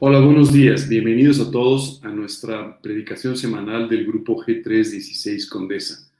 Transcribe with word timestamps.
Hola, 0.00 0.18
buenos 0.18 0.52
días. 0.52 0.88
Bienvenidos 0.88 1.38
a 1.38 1.52
todos 1.52 2.02
a 2.02 2.08
nuestra 2.08 2.80
predicación 2.80 3.36
semanal 3.36 3.88
del 3.88 4.04
grupo 4.04 4.42
G316 4.44 5.48
Condesa. 5.48 6.10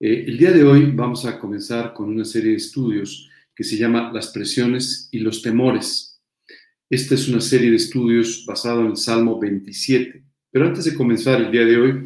Eh, 0.00 0.24
el 0.26 0.38
día 0.38 0.52
de 0.52 0.64
hoy 0.64 0.90
vamos 0.92 1.26
a 1.26 1.38
comenzar 1.38 1.92
con 1.92 2.08
una 2.08 2.24
serie 2.24 2.52
de 2.52 2.56
estudios 2.56 3.28
que 3.54 3.62
se 3.62 3.76
llama 3.76 4.10
Las 4.10 4.28
presiones 4.28 5.10
y 5.12 5.18
los 5.18 5.42
temores. 5.42 6.18
Esta 6.88 7.14
es 7.14 7.28
una 7.28 7.42
serie 7.42 7.68
de 7.68 7.76
estudios 7.76 8.46
basado 8.46 8.80
en 8.80 8.92
el 8.92 8.96
Salmo 8.96 9.38
27. 9.38 10.24
Pero 10.50 10.66
antes 10.66 10.86
de 10.86 10.94
comenzar 10.94 11.42
el 11.42 11.52
día 11.52 11.66
de 11.66 11.76
hoy, 11.76 12.04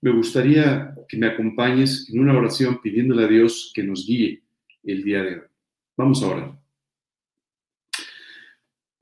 me 0.00 0.10
gustaría 0.10 0.94
que 1.08 1.16
me 1.16 1.28
acompañes 1.28 2.10
en 2.12 2.18
una 2.18 2.36
oración 2.36 2.80
pidiéndole 2.82 3.24
a 3.24 3.28
Dios 3.28 3.70
que 3.72 3.84
nos 3.84 4.04
guíe 4.04 4.42
el 4.82 5.04
día 5.04 5.22
de 5.22 5.34
hoy. 5.36 5.46
Vamos 5.96 6.24
a. 6.24 6.63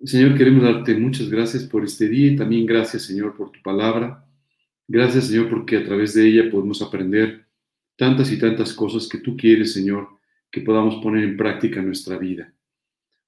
Señor, 0.05 0.37
queremos 0.37 0.65
darte 0.65 0.97
muchas 0.97 1.31
gracias 1.31 1.63
por 1.63 1.85
este 1.85 2.09
día 2.09 2.33
y 2.33 2.37
también 2.37 2.67
gracias, 2.67 3.05
Señor, 3.05 3.37
por 3.37 3.53
tu 3.53 3.63
palabra. 3.63 4.27
Gracias, 4.89 5.29
Señor, 5.29 5.49
porque 5.49 5.77
a 5.77 5.85
través 5.85 6.15
de 6.15 6.27
ella 6.27 6.51
podemos 6.51 6.83
aprender 6.83 7.47
tantas 7.97 8.33
y 8.33 8.39
tantas 8.39 8.73
cosas 8.73 9.09
que 9.09 9.19
tú 9.19 9.37
quieres, 9.37 9.73
Señor, 9.73 10.09
que 10.51 10.61
podamos 10.61 10.97
poner 10.97 11.23
en 11.23 11.37
práctica 11.37 11.79
en 11.79 11.87
nuestra 11.87 12.19
vida. 12.19 12.53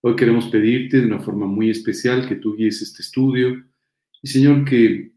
Hoy 0.01 0.17
queremos 0.17 0.49
pedirte 0.49 1.01
de 1.01 1.07
una 1.07 1.21
forma 1.21 1.47
muy 1.47 1.71
especial 1.71 2.29
que 2.29 2.35
tú 2.35 2.57
guíes 2.57 2.83
este 2.83 3.03
estudio 3.03 3.65
y, 4.21 4.27
Señor, 4.27 4.65
que 4.65 5.13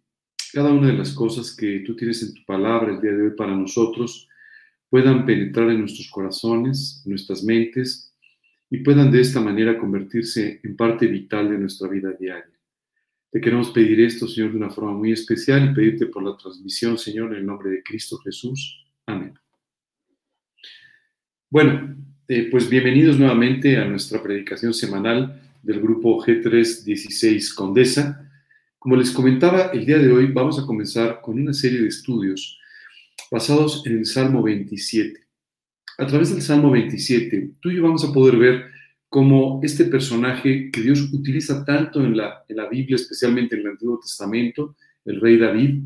cada 0.54 0.72
una 0.72 0.88
de 0.88 0.98
las 0.98 1.12
cosas 1.12 1.56
que 1.56 1.80
tú 1.80 1.96
tienes 1.96 2.22
en 2.22 2.36
tu 2.36 2.46
palabra 2.46 2.94
el 2.94 3.02
día 3.02 3.14
de 3.14 3.24
hoy 3.24 3.36
para 3.36 3.56
nosotros 3.56 4.30
puedan 4.92 5.26
penetrar 5.26 5.72
en 5.72 5.80
nuestros 5.80 6.08
corazones, 6.12 7.02
en 7.04 7.10
nuestras 7.10 7.44
mentes 7.44 8.07
y 8.70 8.80
puedan 8.80 9.12
de 9.12 9.22
esta 9.22 9.40
manera 9.40 9.78
convertirse 9.78 10.60
en 10.64 10.76
parte 10.76 11.08
vital 11.08 11.50
de 11.50 11.58
nuestra 11.58 11.88
vida 11.88 12.12
diaria. 12.20 12.52
Te 13.32 13.42
queremos 13.42 13.72
pedir 13.72 14.02
esto, 14.02 14.28
Señor, 14.28 14.52
de 14.52 14.58
una 14.58 14.70
forma 14.70 14.94
muy 14.94 15.12
especial 15.12 15.70
y 15.70 15.74
pedirte 15.74 16.08
por 16.08 16.24
la 16.24 16.36
transmisión, 16.36 16.98
Señor, 16.98 17.32
en 17.32 17.40
el 17.40 17.46
nombre 17.46 17.70
de 17.70 17.84
Cristo 17.84 18.18
Jesús. 18.18 18.86
Amén. 19.06 19.34
Bueno, 21.50 21.96
eh, 22.28 22.50
pues 22.52 22.70
bienvenidos 22.70 23.18
nuevamente 23.18 23.78
a 23.78 23.86
nuestra 23.86 24.22
predicación 24.22 24.74
semanal 24.74 25.42
del 25.64 25.82
grupo 25.82 26.22
G316 26.24 27.54
Condesa. 27.54 28.30
Como 28.80 28.96
les 28.96 29.12
comentaba, 29.12 29.72
el 29.74 29.86
día 29.86 29.98
de 29.98 30.12
hoy 30.12 30.28
vamos 30.28 30.60
a 30.60 30.66
comenzar 30.66 31.22
con 31.22 31.40
una 31.40 31.54
serie 31.54 31.82
de 31.82 31.88
estudios 31.88 32.60
basados 33.32 33.86
en 33.86 34.00
el 34.00 34.06
Salmo 34.06 34.42
27 34.44 35.27
a 35.98 36.06
través 36.06 36.32
del 36.32 36.42
Salmo 36.42 36.70
27, 36.72 37.54
tú 37.60 37.72
y 37.72 37.78
yo 37.78 37.84
vamos 37.84 38.06
a 38.06 38.14
poder 38.14 38.38
ver 38.38 38.66
cómo 39.10 39.60
este 39.64 39.86
personaje 39.86 40.70
que 40.72 40.82
Dios 40.82 41.12
utiliza 41.12 41.66
tanto 41.66 42.04
en 42.04 42.16
la, 42.16 42.44
en 42.48 42.58
la 42.58 42.68
Biblia, 42.68 42.96
especialmente 42.96 43.56
en 43.56 43.62
el 43.62 43.68
Antiguo 43.72 44.00
Testamento, 44.00 44.76
el 45.06 45.20
rey 45.20 45.38
David, 45.38 45.82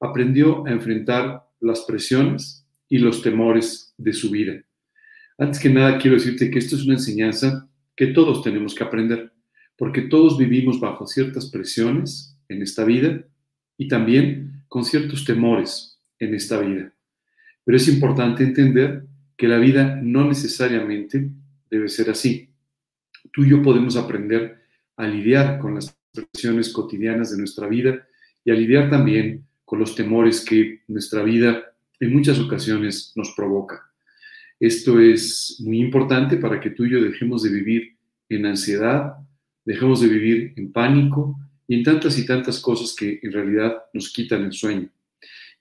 aprendió 0.00 0.66
a 0.66 0.70
enfrentar 0.70 1.42
las 1.60 1.82
presiones 1.82 2.66
y 2.88 2.98
los 2.98 3.22
temores 3.22 3.94
de 3.98 4.12
su 4.12 4.30
vida. 4.30 4.62
Antes 5.38 5.60
que 5.60 5.70
nada, 5.70 5.98
quiero 5.98 6.16
decirte 6.16 6.50
que 6.50 6.58
esto 6.58 6.76
es 6.76 6.84
una 6.84 6.94
enseñanza 6.94 7.68
que 7.96 8.08
todos 8.08 8.42
tenemos 8.42 8.74
que 8.74 8.84
aprender, 8.84 9.32
porque 9.76 10.02
todos 10.02 10.38
vivimos 10.38 10.80
bajo 10.80 11.06
ciertas 11.06 11.50
presiones 11.50 12.38
en 12.48 12.62
esta 12.62 12.84
vida 12.84 13.24
y 13.76 13.88
también 13.88 14.64
con 14.68 14.84
ciertos 14.84 15.24
temores 15.24 16.00
en 16.18 16.34
esta 16.34 16.58
vida. 16.60 16.92
Pero 17.64 17.76
es 17.76 17.88
importante 17.88 18.44
entender 18.44 19.06
que 19.42 19.48
la 19.48 19.58
vida 19.58 19.98
no 20.00 20.28
necesariamente 20.28 21.28
debe 21.68 21.88
ser 21.88 22.10
así. 22.10 22.48
Tú 23.32 23.42
y 23.42 23.50
yo 23.50 23.60
podemos 23.60 23.96
aprender 23.96 24.62
a 24.96 25.04
lidiar 25.04 25.58
con 25.58 25.74
las 25.74 25.98
presiones 26.12 26.68
cotidianas 26.68 27.32
de 27.32 27.38
nuestra 27.38 27.66
vida 27.66 28.06
y 28.44 28.52
a 28.52 28.54
lidiar 28.54 28.88
también 28.88 29.44
con 29.64 29.80
los 29.80 29.96
temores 29.96 30.44
que 30.44 30.82
nuestra 30.86 31.24
vida 31.24 31.60
en 31.98 32.12
muchas 32.12 32.38
ocasiones 32.38 33.12
nos 33.16 33.32
provoca. 33.32 33.82
Esto 34.60 35.00
es 35.00 35.56
muy 35.58 35.80
importante 35.80 36.36
para 36.36 36.60
que 36.60 36.70
tú 36.70 36.84
y 36.84 36.90
yo 36.90 37.02
dejemos 37.02 37.42
de 37.42 37.50
vivir 37.50 37.96
en 38.28 38.46
ansiedad, 38.46 39.16
dejemos 39.64 40.02
de 40.02 40.06
vivir 40.06 40.52
en 40.54 40.70
pánico 40.70 41.36
y 41.66 41.78
en 41.78 41.82
tantas 41.82 42.16
y 42.16 42.24
tantas 42.24 42.60
cosas 42.60 42.94
que 42.94 43.18
en 43.20 43.32
realidad 43.32 43.76
nos 43.92 44.12
quitan 44.12 44.44
el 44.44 44.52
sueño. 44.52 44.88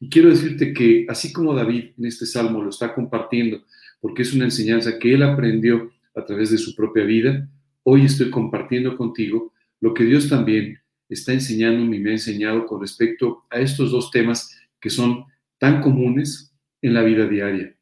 Y 0.02 0.10
quiero 0.10 0.30
decirte 0.30 0.74
que 0.74 1.06
así 1.08 1.32
como 1.32 1.54
David 1.54 1.92
en 1.96 2.06
este 2.06 2.26
salmo 2.26 2.64
lo 2.64 2.72
está 2.72 2.96
compartiendo, 2.96 3.64
porque 4.00 4.24
es 4.24 4.34
una 4.34 4.46
enseñanza 4.46 4.98
que 4.98 5.14
él 5.14 5.22
aprendió 5.22 5.92
a 6.16 6.26
través 6.26 6.50
de 6.50 6.58
su 6.58 6.76
propia 6.76 7.04
vida, 7.04 7.48
hoy 7.84 8.06
estoy 8.06 8.32
compartiendo 8.32 8.98
contigo 8.98 9.54
lo 9.80 9.94
que 9.94 10.04
Dios 10.04 10.28
también 10.28 10.80
está 11.08 11.34
enseñando 11.34 11.84
y 11.96 12.00
me 12.00 12.10
ha 12.10 12.14
enseñado 12.14 12.66
con 12.66 12.82
respecto 12.82 13.44
a 13.52 13.60
estos 13.60 13.92
dos 13.92 14.10
temas 14.10 14.50
que 14.80 14.90
son 14.90 15.26
tan 15.60 15.82
comunes 15.82 16.52
en 16.82 16.96
la 16.96 17.04
vida 17.04 17.28
diaria. 17.28 17.78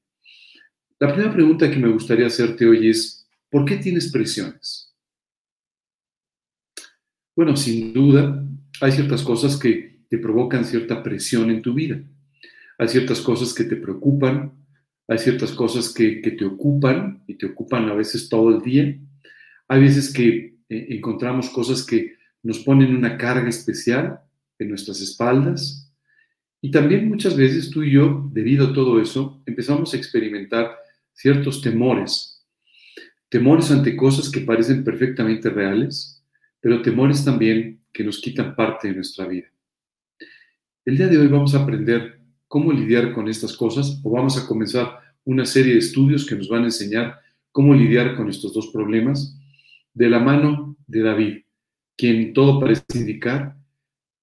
La 1.00 1.13
primera 1.13 1.34
pregunta 1.34 1.72
que 1.72 1.80
me 1.80 1.88
gustaría 1.88 2.28
hacerte 2.28 2.68
hoy 2.68 2.90
es, 2.90 3.25
¿por 3.50 3.63
qué 3.63 3.78
tienes 3.78 4.12
presiones? 4.12 4.94
Bueno, 7.34 7.56
sin 7.56 7.94
duda, 7.94 8.46
hay 8.81 8.91
ciertas 8.91 9.24
cosas 9.24 9.56
que 9.56 9.89
te 10.09 10.18
provocan 10.18 10.66
cierta 10.66 11.02
presión 11.02 11.52
en 11.52 11.62
tu 11.62 11.74
vida. 11.74 12.02
Hay 12.78 12.88
ciertas 12.88 13.22
cosas 13.22 13.53
que 13.53 13.64
te 13.64 13.75
preocupan, 13.75 14.52
hay 15.08 15.18
ciertas 15.18 15.52
cosas 15.52 15.94
que, 15.94 16.22
te 16.22 16.46
ocupan 16.46 17.24
y 17.28 17.36
te 17.36 17.46
ocupan 17.46 17.90
a 17.90 17.94
veces 17.94 18.30
todo 18.30 18.56
el 18.56 18.62
día. 18.62 18.96
Hay 19.68 19.81
veces 19.81 20.12
que 20.12 20.56
eh, 20.69 20.88
encontramos 20.90 21.50
cosas 21.50 21.86
que 21.86 22.16
nos 22.44 22.59
ponen 22.59 22.96
una 22.96 23.18
carga 23.18 23.50
especial 23.50 24.19
en 24.58 24.69
nuestras 24.69 25.02
espaldas. 25.02 25.92
Y 26.62 26.72
también 26.72 27.08
muchas 27.08 27.36
veces 27.36 27.69
tú 27.69 27.84
y 27.84 27.92
yo, 27.92 28.30
debido 28.34 28.68
a 28.68 28.74
todo 28.74 29.02
eso, 29.02 29.42
empezamos 29.46 29.94
a 29.94 29.98
experimentar 29.98 30.75
ciertos 31.14 31.62
temores. 31.62 32.46
Temores 33.30 33.72
ante 33.72 33.96
cosas 33.96 34.30
que 34.30 34.42
parecen 34.42 34.84
perfectamente 34.84 35.50
reales, 35.50 36.24
pero 36.59 36.81
temores 36.81 37.24
también 37.24 37.80
que 37.94 38.03
nos 38.03 38.19
quitan 38.19 38.56
parte 38.56 38.88
de 38.88 38.96
nuestra 38.96 39.25
vida. 39.25 39.48
El 40.90 40.98
día 40.98 41.08
de 41.08 41.20
hoy 41.20 41.28
vamos 41.28 41.54
a 41.54 41.62
aprender 41.62 42.20
cómo 42.48 42.72
lidiar 42.72 43.14
con 43.14 43.28
estas 43.28 43.56
cosas 43.56 44.02
o 44.04 44.10
vamos 44.10 44.40
a 44.40 44.48
comenzar 44.48 44.98
una 45.24 45.46
serie 45.46 45.74
de 45.74 45.80
estudios 45.82 46.26
que 46.26 46.34
nos 46.34 46.50
van 46.50 46.64
a 46.64 46.66
enseñar 46.66 47.20
cómo 47.52 47.76
lidiar 47.76 48.16
con 48.16 48.28
estos 48.28 48.56
dos 48.56 48.72
problemas 48.74 49.38
de 49.94 50.10
la 50.10 50.18
mano 50.18 50.76
de 50.88 51.04
David, 51.04 51.44
quien 51.96 52.34
todo 52.34 52.60
parece 52.60 52.82
indicar 52.96 53.56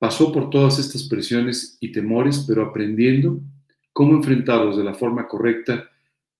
pasó 0.01 0.33
por 0.33 0.51
todas 0.51 0.81
estas 0.81 1.07
presiones 1.07 1.79
y 1.81 1.93
temores, 1.93 2.45
pero 2.49 2.65
aprendiendo 2.65 3.41
cómo 3.93 4.17
enfrentarlos 4.17 4.77
de 4.77 4.83
la 4.83 4.95
forma 4.95 5.29
correcta 5.29 5.89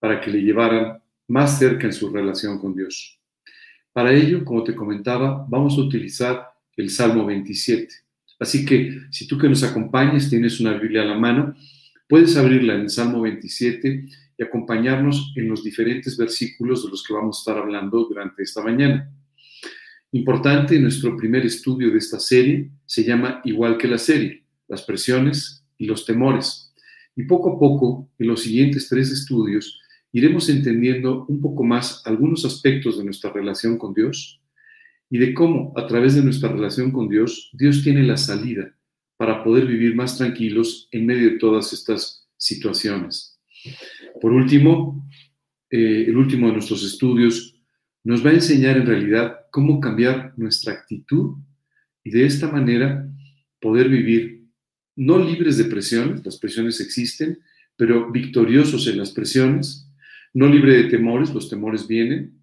para 0.01 0.21
que 0.21 0.33
le 0.33 0.43
llevaran 0.43 1.01
más 1.29 1.57
cerca 1.57 1.87
en 1.87 1.93
su 1.93 2.11
relación 2.11 2.59
con 2.59 2.75
Dios. 2.75 3.21
Para 3.93 4.13
ello, 4.13 4.45
como 4.45 4.65
te 4.65 4.75
comentaba, 4.75 5.47
vamos 5.49 5.79
a 5.79 5.83
utilizar 5.83 6.49
el 6.77 6.91
Salmo 6.91 7.25
27. 7.25 8.06
Así 8.39 8.65
que 8.65 9.01
si 9.11 9.27
tú 9.27 9.39
que 9.39 9.49
nos 9.49 9.63
acompañes 9.63 10.29
tienes 10.29 10.61
una 10.61 10.75
Biblia 10.75 11.03
a 11.03 11.07
la 11.07 11.19
mano, 11.19 11.55
puedes 12.09 12.37
abrirla 12.37 12.75
en 12.75 12.91
Salmo 12.91 13.23
27 13.23 14.07
y 14.39 14.43
acompañarnos 14.43 15.33
en 15.37 15.49
los 15.49 15.65
diferentes 15.65 16.17
versículos 16.17 16.85
de 16.85 16.91
los 16.91 17.03
que 17.03 17.15
vamos 17.15 17.39
a 17.39 17.41
estar 17.41 17.63
hablando 17.63 18.05
durante 18.05 18.43
esta 18.43 18.63
mañana. 18.63 19.11
Importante, 20.13 20.79
nuestro 20.79 21.17
primer 21.17 21.45
estudio 21.45 21.91
de 21.91 21.99
esta 21.99 22.21
serie 22.21 22.71
se 22.85 23.05
llama 23.05 23.41
Igual 23.45 23.77
que 23.77 23.89
la 23.89 23.99
serie, 23.99 24.45
las 24.69 24.83
presiones 24.83 25.65
y 25.79 25.87
los 25.87 26.05
temores. 26.05 26.73
Y 27.17 27.25
poco 27.25 27.55
a 27.55 27.59
poco, 27.59 28.11
en 28.19 28.29
los 28.29 28.43
siguientes 28.43 28.89
tres 28.89 29.11
estudios, 29.11 29.81
iremos 30.13 30.49
entendiendo 30.49 31.25
un 31.29 31.41
poco 31.41 31.65
más 31.65 32.03
algunos 32.07 32.45
aspectos 32.45 32.99
de 32.99 33.05
nuestra 33.05 33.33
relación 33.33 33.79
con 33.79 33.95
Dios, 33.95 34.41
y 35.11 35.19
de 35.19 35.35
cómo 35.35 35.73
a 35.77 35.87
través 35.87 36.15
de 36.15 36.23
nuestra 36.23 36.51
relación 36.51 36.91
con 36.91 37.09
Dios, 37.09 37.51
Dios 37.53 37.83
tiene 37.83 38.03
la 38.03 38.17
salida 38.17 38.75
para 39.17 39.43
poder 39.43 39.67
vivir 39.67 39.95
más 39.95 40.19
tranquilos 40.19 40.89
en 40.91 41.07
medio 41.07 41.31
de 41.31 41.39
todas 41.39 41.73
estas 41.73 42.29
situaciones. 42.37 43.39
Por 44.21 44.33
último, 44.33 45.09
eh, 45.71 46.05
el 46.09 46.17
último 46.17 46.49
de 46.49 46.55
nuestros 46.55 46.85
estudios 46.85 47.55
nos 48.05 48.25
va 48.25 48.31
a 48.31 48.35
enseñar 48.35 48.77
en 48.77 48.87
realidad 48.87 49.37
cómo 49.51 49.81
cambiar 49.81 50.33
nuestra 50.37 50.75
actitud 50.75 51.39
y 52.05 52.11
de 52.11 52.27
esta 52.27 52.51
manera 52.51 53.09
poder 53.61 53.89
vivir 53.89 54.45
no 54.95 55.19
libres 55.19 55.59
de 55.59 55.65
presiones, 55.65 56.25
las 56.25 56.39
presiones 56.39 56.81
existen, 56.81 57.39
pero 57.77 58.11
victoriosos 58.11 58.87
en 58.87 58.99
las 58.99 59.11
presiones, 59.11 59.91
no 60.33 60.49
libre 60.49 60.77
de 60.77 60.85
temores, 60.85 61.35
los 61.35 61.51
temores 61.51 61.87
vienen, 61.87 62.36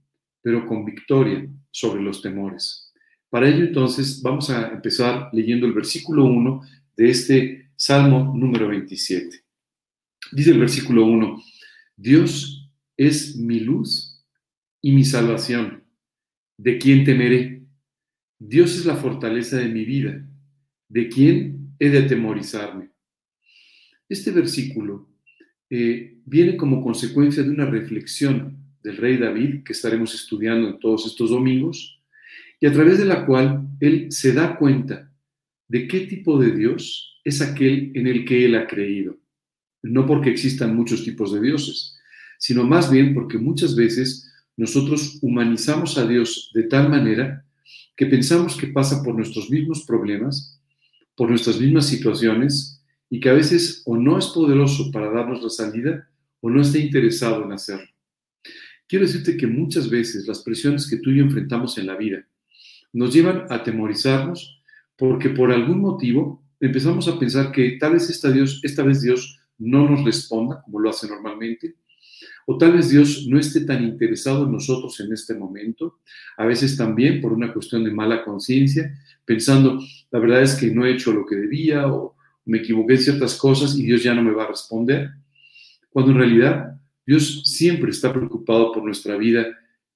pero 0.44 0.68
con 0.68 0.86
victoria 0.86 1.48
sobre 1.72 2.04
los 2.04 2.22
temores. 2.22 2.94
Para 3.30 3.50
ello, 3.50 3.66
entonces, 3.66 4.22
vamos 4.22 4.51
a 4.51 4.68
empezar 4.68 5.30
leyendo 5.34 5.66
el 5.66 5.74
versículo 5.74 6.25
1 6.25 6.62
de 6.95 7.10
este 7.10 7.72
Salmo 7.75 8.31
número 8.38 8.68
27. 8.68 9.44
Dice 10.31 10.51
el 10.51 10.60
versículo 10.60 11.06
1, 11.06 11.42
Dios 11.95 12.69
es 12.95 13.36
mi 13.38 13.60
luz 13.60 14.24
y 14.81 14.92
mi 14.92 15.04
salvación. 15.04 15.84
¿De 16.57 16.78
quién 16.78 17.04
temeré? 17.04 17.63
Dios 18.38 18.78
es 18.78 18.86
la 18.86 18.98
fortaleza 18.98 19.57
de 19.57 19.69
mi 19.69 19.86
vida. 19.86 20.24
¿De 20.88 21.07
quién 21.10 21.74
he 21.80 21.90
de 21.90 22.00
atemorizarme? 22.00 22.92
Este 24.07 24.31
versículo 24.31 25.10
eh, 25.69 26.19
viene 26.25 26.56
como 26.56 26.84
consecuencia 26.84 27.42
de 27.42 27.50
una 27.50 27.66
reflexión 27.66 28.62
del 28.83 28.97
rey 28.97 29.18
David 29.18 29.63
que 29.63 29.74
estaremos 29.74 30.13
estudiando 30.13 30.69
en 30.69 30.80
todos 30.80 31.06
estos 31.06 31.30
domingos 31.30 32.00
y 32.59 32.65
a 32.65 32.71
través 32.71 32.97
de 32.97 33.06
la 33.06 33.25
cual 33.25 33.68
él 33.80 34.12
se 34.12 34.33
da 34.33 34.57
cuenta 34.57 35.12
de 35.68 35.88
qué 35.88 36.01
tipo 36.01 36.38
de 36.39 36.51
Dios 36.51 37.19
es 37.24 37.41
aquel 37.41 37.91
en 37.95 38.07
el 38.07 38.25
que 38.25 38.45
él 38.45 38.56
ha 38.56 38.68
creído. 38.68 39.18
No 39.81 40.06
porque 40.06 40.30
existan 40.30 40.75
muchos 40.75 41.03
tipos 41.03 41.33
de 41.33 41.41
dioses, 41.41 41.97
sino 42.38 42.63
más 42.63 42.91
bien 42.91 43.13
porque 43.13 43.38
muchas 43.38 43.75
veces 43.75 44.31
nosotros 44.56 45.19
humanizamos 45.21 45.97
a 45.97 46.06
Dios 46.06 46.51
de 46.53 46.63
tal 46.63 46.89
manera 46.89 47.45
que 47.95 48.06
pensamos 48.06 48.56
que 48.56 48.68
pasa 48.68 49.03
por 49.03 49.15
nuestros 49.15 49.50
mismos 49.50 49.83
problemas, 49.85 50.59
por 51.15 51.30
nuestras 51.30 51.59
mismas 51.59 51.88
situaciones 51.88 52.81
y 53.09 53.19
que 53.19 53.30
a 53.30 53.33
veces 53.33 53.81
o 53.85 53.97
no 53.97 54.18
es 54.18 54.27
poderoso 54.27 54.91
para 54.91 55.12
darnos 55.12 55.41
la 55.41 55.50
salida 55.50 56.07
o 56.41 56.50
no 56.50 56.62
está 56.62 56.77
interesado 56.77 57.44
en 57.45 57.51
hacerlo. 57.51 57.88
Quiero 58.94 59.07
decirte 59.07 59.36
que 59.38 59.48
muchas 59.48 59.90
veces 59.90 60.28
las 60.28 60.44
presiones 60.44 60.88
que 60.88 60.98
tú 60.98 61.10
y 61.10 61.18
yo 61.18 61.24
enfrentamos 61.24 61.80
en 61.80 61.88
la 61.88 61.98
vida 61.98 62.28
nos 62.94 63.12
llevan 63.12 63.48
a 63.50 63.56
atemorizarnos 63.56 64.62
porque 64.95 65.31
por 65.31 65.51
algún 65.51 65.81
motivo 65.81 66.44
empezamos 66.60 67.07
a 67.07 67.18
pensar 67.18 67.51
que 67.51 67.80
tal 67.80 67.94
vez 67.94 68.07
esta, 68.12 68.30
Dios, 68.31 68.62
esta 68.62 68.84
vez 68.84 69.01
Dios 69.01 69.40
no 69.57 69.90
nos 69.90 70.06
responda 70.06 70.62
como 70.62 70.80
lo 70.80 70.92
hace 70.92 71.07
normalmente, 71.07 71.74
o 72.45 72.56
tal 72.56 72.74
vez 72.74 72.92
Dios 72.92 73.25
no 73.28 73.40
esté 73.40 73.62
tan 73.62 73.84
interesado 73.84 74.45
en 74.45 74.51
nosotros 74.51 75.00
en 75.00 75.12
este 75.12 75.34
momento, 75.34 75.98
a 76.38 76.45
veces 76.45 76.78
también 76.78 77.19
por 77.19 77.34
una 77.34 77.51
cuestión 77.51 77.84
de 77.84 77.90
mala 77.90 78.24
conciencia, 78.24 78.94
pensando, 79.25 79.80
la 80.12 80.19
verdad 80.19 80.44
es 80.44 80.54
que 80.54 80.68
no 80.68 80.86
he 80.86 80.92
hecho 80.92 81.12
lo 81.13 81.25
que 81.25 81.36
debía 81.36 81.88
o 81.88 82.16
me 82.45 82.60
equivoqué 82.60 82.94
en 82.94 83.01
ciertas 83.01 83.38
cosas 83.38 83.75
y 83.75 83.88
Dios 83.88 84.04
ya 84.04 84.13
no 84.13 84.22
me 84.22 84.34
va 84.34 84.44
a 84.44 84.50
responder. 84.50 85.10
Cuando 85.90 86.12
en 86.12 86.18
realidad 86.19 86.80
Dios 87.06 87.44
siempre 87.46 87.92
está 87.92 88.14
preocupado 88.14 88.72
por 88.72 88.84
nuestra 88.84 89.18
vida, 89.18 89.46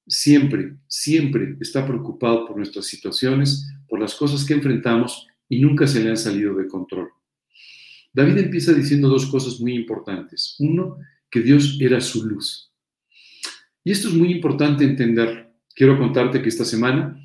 siempre, 0.06 0.76
siempre 0.88 1.58
está 1.60 1.86
preocupado 1.86 2.46
por 2.46 2.58
nuestras 2.58 2.86
situaciones, 2.86 3.68
por 3.88 4.00
las 4.00 4.16
cosas 4.16 4.46
que 4.46 4.54
enfrentamos 4.54 5.28
y 5.50 5.60
nunca 5.60 5.88
se 5.88 6.02
le 6.02 6.10
han 6.10 6.18
salido 6.18 6.56
de 6.56 6.68
control. 6.68 7.10
David 8.14 8.38
empieza 8.38 8.74
diciendo 8.74 9.10
dos 9.10 9.28
cosas 9.28 9.60
muy 9.60 9.76
importantes. 9.76 10.56
Uno, 10.60 10.98
que 11.30 11.42
Dios 11.42 11.78
era 11.80 12.02
su 12.02 12.26
luz. 12.26 12.72
Y 13.84 13.92
esto 13.92 14.08
es 14.08 14.14
muy 14.14 14.32
importante 14.32 14.84
entender. 14.84 15.52
Quiero 15.74 15.98
contarte 15.98 16.42
que 16.42 16.50
esta 16.50 16.66
semana, 16.66 17.22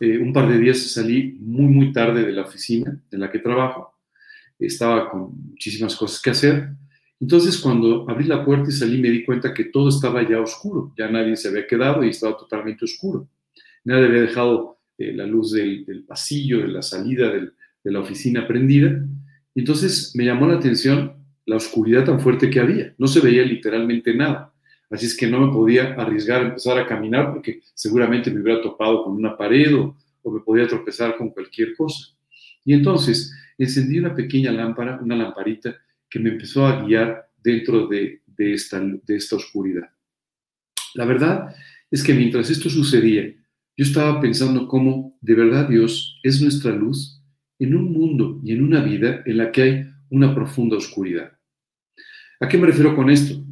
eh, 0.00 0.18
un 0.18 0.32
par 0.32 0.48
de 0.48 0.58
días 0.58 0.78
salí 0.78 1.36
muy, 1.40 1.66
muy 1.66 1.92
tarde 1.92 2.24
de 2.24 2.32
la 2.32 2.42
oficina 2.42 3.02
en 3.10 3.20
la 3.20 3.30
que 3.30 3.40
trabajo 3.40 3.94
estaba 4.58 5.10
con 5.10 5.50
muchísimas 5.50 5.96
cosas 5.96 6.20
que 6.20 6.30
hacer. 6.30 6.70
Entonces, 7.20 7.58
cuando 7.58 8.08
abrí 8.08 8.24
la 8.24 8.44
puerta 8.44 8.68
y 8.70 8.72
salí, 8.72 9.00
me 9.00 9.10
di 9.10 9.24
cuenta 9.24 9.52
que 9.52 9.64
todo 9.64 9.88
estaba 9.88 10.28
ya 10.28 10.40
oscuro, 10.40 10.92
ya 10.96 11.10
nadie 11.10 11.36
se 11.36 11.48
había 11.48 11.66
quedado 11.66 12.04
y 12.04 12.10
estaba 12.10 12.36
totalmente 12.36 12.84
oscuro. 12.84 13.28
Nadie 13.84 14.06
había 14.06 14.22
dejado 14.22 14.78
eh, 14.98 15.12
la 15.12 15.26
luz 15.26 15.52
del, 15.52 16.04
pasillo, 16.06 16.60
de 16.60 16.68
la 16.68 16.82
salida 16.82 17.32
de 17.32 17.90
la 17.90 18.00
oficina 18.00 18.46
prendida. 18.46 19.04
Entonces, 19.54 20.12
me 20.14 20.24
llamó 20.24 20.46
la 20.46 20.54
atención 20.54 21.14
la 21.46 21.56
oscuridad 21.56 22.04
tan 22.04 22.20
fuerte 22.20 22.50
que 22.50 22.60
había. 22.60 22.94
No 22.98 23.06
se 23.06 23.20
veía 23.20 23.42
literalmente 23.42 24.14
nada. 24.14 24.52
Así 24.90 25.06
es 25.06 25.16
que 25.16 25.26
no 25.26 25.40
me 25.40 25.52
podía 25.52 25.94
arriesgar 25.94 26.42
a 26.42 26.48
empezar 26.48 26.78
a 26.78 26.86
caminar 26.86 27.32
porque 27.32 27.60
seguramente 27.74 28.30
me 28.30 28.40
hubiera 28.40 28.62
topado 28.62 29.04
con 29.04 29.14
una 29.14 29.36
pared 29.36 29.74
o, 29.74 29.96
o 30.22 30.30
me 30.30 30.40
podía 30.40 30.66
tropezar 30.66 31.16
con 31.16 31.30
cualquier 31.30 31.74
cosa. 31.74 32.14
Y 32.64 32.74
entonces 32.74 33.34
encendí 33.56 33.98
una 33.98 34.14
pequeña 34.14 34.52
lámpara, 34.52 35.00
una 35.02 35.16
lamparita, 35.16 35.76
que 36.10 36.18
me 36.18 36.30
empezó 36.30 36.66
a 36.66 36.84
guiar 36.84 37.30
dentro 37.42 37.86
de, 37.86 38.22
esta, 38.38 38.82
esta 39.08 39.36
oscuridad. 39.36 39.88
La 40.94 41.04
verdad 41.04 41.54
es 41.90 42.02
que 42.02 42.14
mientras 42.14 42.50
esto 42.50 42.70
sucedía, 42.70 43.34
yo 43.76 43.84
estaba 43.84 44.20
pensando 44.20 44.66
cómo 44.66 45.16
de 45.20 45.34
verdad 45.34 45.68
Dios 45.68 46.18
es 46.22 46.40
nuestra 46.40 46.72
luz 46.72 47.22
en 47.58 47.76
un 47.76 47.92
mundo 47.92 48.40
y 48.44 48.52
en 48.52 48.62
una 48.62 48.82
vida 48.82 49.22
en 49.24 49.36
la 49.36 49.52
que 49.52 49.62
hay 49.62 49.86
una 50.10 50.34
profunda 50.34 50.76
oscuridad. 50.76 51.32
¿A 52.40 52.48
qué 52.48 52.56
me 52.56 52.66
refiero 52.66 52.94
con 52.94 53.10
esto? 53.10 53.44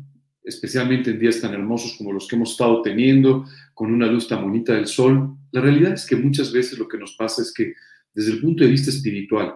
Especialmente 0.42 1.10
en 1.10 1.18
días 1.18 1.40
tan 1.40 1.54
hermosos 1.54 1.96
como 1.98 2.12
los 2.12 2.28
que 2.28 2.36
hemos 2.36 2.52
estado 2.52 2.82
teniendo, 2.82 3.44
con 3.74 3.92
una 3.92 4.06
luz 4.06 4.28
tan 4.28 4.42
bonita 4.42 4.74
del 4.74 4.86
sol. 4.86 5.36
La 5.50 5.60
realidad 5.60 5.92
es 5.92 6.06
que 6.06 6.16
muchas 6.16 6.52
veces 6.52 6.78
lo 6.78 6.86
que 6.86 6.98
nos 6.98 7.14
pasa 7.16 7.42
es 7.42 7.52
que 7.52 7.74
desde 8.14 8.32
el 8.32 8.40
punto 8.40 8.62
de 8.62 8.70
vista 8.70 8.90
espiritual, 8.90 9.54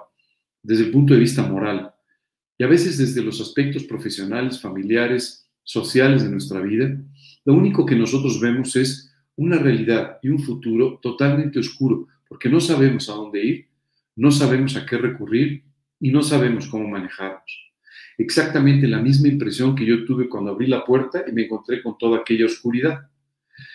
desde 0.62 0.84
el 0.84 0.90
punto 0.90 1.14
de 1.14 1.20
vista 1.20 1.42
moral 1.42 1.94
y 2.60 2.62
a 2.62 2.66
veces 2.66 2.98
desde 2.98 3.22
los 3.22 3.40
aspectos 3.40 3.84
profesionales, 3.84 4.60
familiares, 4.60 5.50
sociales 5.62 6.22
de 6.22 6.28
nuestra 6.28 6.60
vida, 6.60 6.94
lo 7.46 7.54
único 7.54 7.86
que 7.86 7.96
nosotros 7.96 8.38
vemos 8.38 8.76
es 8.76 9.10
una 9.34 9.56
realidad 9.56 10.18
y 10.22 10.28
un 10.28 10.40
futuro 10.40 10.98
totalmente 11.00 11.58
oscuro, 11.58 12.06
porque 12.28 12.50
no 12.50 12.60
sabemos 12.60 13.08
a 13.08 13.14
dónde 13.14 13.42
ir, 13.42 13.68
no 14.14 14.30
sabemos 14.30 14.76
a 14.76 14.84
qué 14.84 14.98
recurrir 14.98 15.64
y 16.00 16.10
no 16.10 16.22
sabemos 16.22 16.66
cómo 16.66 16.86
manejarnos. 16.86 17.72
Exactamente 18.18 18.86
la 18.86 19.00
misma 19.00 19.28
impresión 19.28 19.74
que 19.74 19.86
yo 19.86 20.04
tuve 20.04 20.28
cuando 20.28 20.50
abrí 20.50 20.66
la 20.66 20.84
puerta 20.84 21.24
y 21.26 21.32
me 21.32 21.44
encontré 21.44 21.82
con 21.82 21.96
toda 21.96 22.18
aquella 22.18 22.44
oscuridad. 22.44 23.08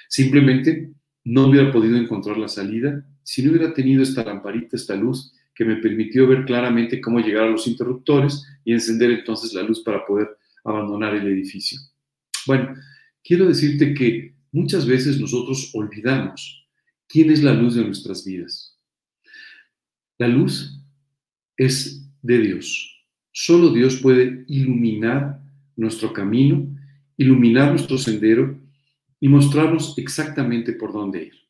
Simplemente 0.08 0.92
no 1.24 1.48
hubiera 1.48 1.72
podido 1.72 1.98
encontrar 1.98 2.38
la 2.38 2.48
salida 2.48 3.04
si 3.24 3.42
no 3.42 3.50
hubiera 3.50 3.74
tenido 3.74 4.04
esta 4.04 4.24
lamparita, 4.24 4.76
esta 4.76 4.96
luz 4.96 5.34
que 5.56 5.66
me 5.66 5.78
permitió 5.78 6.28
ver 6.28 6.46
claramente 6.46 7.00
cómo 7.00 7.19
llegar 7.19 7.46
a 7.46 7.50
los 7.50 7.66
interruptores 7.66 8.46
y 8.66 8.74
encender 8.74 9.10
entonces 9.12 9.54
la 9.54 9.63
luz 9.63 9.81
para 9.84 10.06
poder 10.06 10.38
abandonar 10.63 11.16
el 11.16 11.28
edificio. 11.28 11.80
Bueno, 12.46 12.75
quiero 13.24 13.48
decirte 13.48 13.94
que 13.94 14.36
muchas 14.52 14.86
veces 14.86 15.19
nosotros 15.19 15.72
olvidamos 15.74 16.68
quién 17.07 17.31
es 17.31 17.42
la 17.42 17.54
luz 17.54 17.75
de 17.75 17.86
nuestras 17.86 18.25
vidas. 18.25 18.78
La 20.18 20.28
luz 20.28 20.81
es 21.58 22.06
de 22.22 22.40
Dios. 22.40 23.06
Solo 23.31 23.72
Dios 23.72 23.98
puede 24.01 24.46
iluminar 24.48 25.42
nuestro 25.75 26.13
camino, 26.13 26.68
iluminar 27.18 27.69
nuestro 27.72 27.98
sendero 27.98 28.60
y 29.19 29.28
mostrarnos 29.28 29.98
exactamente 29.98 30.74
por 30.74 30.94
dónde 30.94 31.25
ir. 31.25 31.45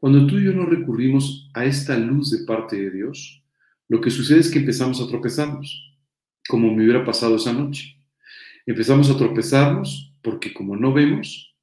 Cuando 0.00 0.26
tú 0.26 0.38
y 0.38 0.44
yo 0.44 0.54
no 0.54 0.64
recurrimos 0.64 1.50
a 1.52 1.66
esta 1.66 1.94
luz 1.98 2.30
de 2.30 2.46
parte 2.46 2.74
de 2.74 2.90
Dios, 2.90 3.44
lo 3.86 4.00
que 4.00 4.10
sucede 4.10 4.40
es 4.40 4.50
que 4.50 4.60
empezamos 4.60 4.98
a 4.98 5.06
tropezarnos, 5.06 5.94
como 6.48 6.74
me 6.74 6.84
hubiera 6.84 7.04
pasado 7.04 7.36
esa 7.36 7.52
noche. 7.52 7.98
Empezamos 8.64 9.10
a 9.10 9.18
tropezarnos 9.18 10.14
porque 10.22 10.54
como 10.54 10.74
no 10.74 10.94
vemos, 10.94 11.54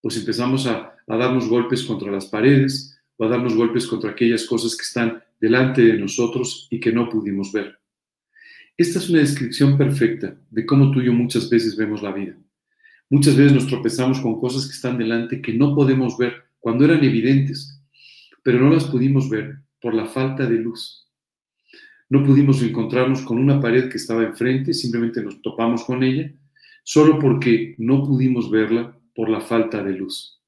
pues 0.00 0.16
empezamos 0.16 0.66
a, 0.66 0.96
darnos 1.06 1.48
golpes 1.48 1.82
contra 1.82 2.10
las 2.10 2.26
paredes 2.26 2.96
o 3.16 3.24
a 3.24 3.28
darnos 3.28 3.54
golpes 3.54 3.86
contra 3.86 4.10
aquellas 4.10 4.44
cosas 4.44 4.76
que 4.76 4.82
están 4.82 5.22
delante 5.40 5.82
de 5.82 5.98
nosotros 5.98 6.68
y 6.70 6.78
que 6.78 6.92
no 6.92 7.08
pudimos 7.08 7.52
ver. 7.52 7.78
Esta 8.76 8.98
es 8.98 9.10
una 9.10 9.18
descripción 9.18 9.76
perfecta 9.76 10.36
de 10.50 10.66
cómo 10.66 10.90
tú 10.92 11.00
y 11.00 11.06
yo 11.06 11.12
muchas 11.12 11.50
veces 11.50 11.76
vemos 11.76 12.02
la 12.02 12.12
vida. 12.12 12.36
Muchas 13.08 13.36
veces 13.36 13.52
nos 13.52 13.66
tropezamos 13.66 14.20
con 14.20 14.40
cosas 14.40 14.66
que 14.66 14.72
están 14.72 14.98
delante 14.98 15.42
que 15.42 15.52
no 15.52 15.74
podemos 15.74 16.16
ver 16.16 16.49
cuando 16.60 16.84
eran 16.84 17.02
evidentes, 17.02 17.82
pero 18.42 18.60
no 18.60 18.70
las 18.70 18.84
pudimos 18.84 19.28
ver 19.28 19.58
por 19.80 19.94
la 19.94 20.06
falta 20.06 20.46
de 20.46 20.58
luz. 20.58 21.08
No 22.08 22.24
pudimos 22.24 22.62
encontrarnos 22.62 23.22
con 23.22 23.38
una 23.38 23.60
pared 23.60 23.88
que 23.88 23.96
estaba 23.96 24.24
enfrente, 24.24 24.74
simplemente 24.74 25.22
nos 25.22 25.40
topamos 25.42 25.84
con 25.84 26.02
ella, 26.02 26.32
solo 26.84 27.18
porque 27.18 27.74
no 27.78 28.04
pudimos 28.04 28.50
verla 28.50 28.96
por 29.14 29.28
la 29.28 29.40
falta 29.40 29.82
de 29.82 29.92
luz. 29.92 30.40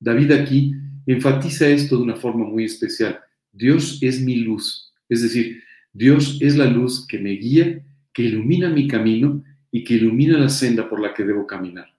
David 0.00 0.32
aquí 0.32 0.72
enfatiza 1.06 1.68
esto 1.68 1.96
de 1.96 2.02
una 2.02 2.16
forma 2.16 2.44
muy 2.44 2.64
especial. 2.64 3.20
Dios 3.52 3.98
es 4.02 4.20
mi 4.20 4.36
luz, 4.36 4.92
es 5.08 5.22
decir, 5.22 5.62
Dios 5.92 6.38
es 6.40 6.56
la 6.56 6.66
luz 6.66 7.06
que 7.06 7.18
me 7.18 7.32
guía, 7.32 7.84
que 8.12 8.22
ilumina 8.22 8.70
mi 8.70 8.88
camino 8.88 9.44
y 9.70 9.84
que 9.84 9.94
ilumina 9.94 10.38
la 10.38 10.48
senda 10.48 10.88
por 10.88 11.00
la 11.00 11.12
que 11.12 11.24
debo 11.24 11.46
caminar. 11.46 11.94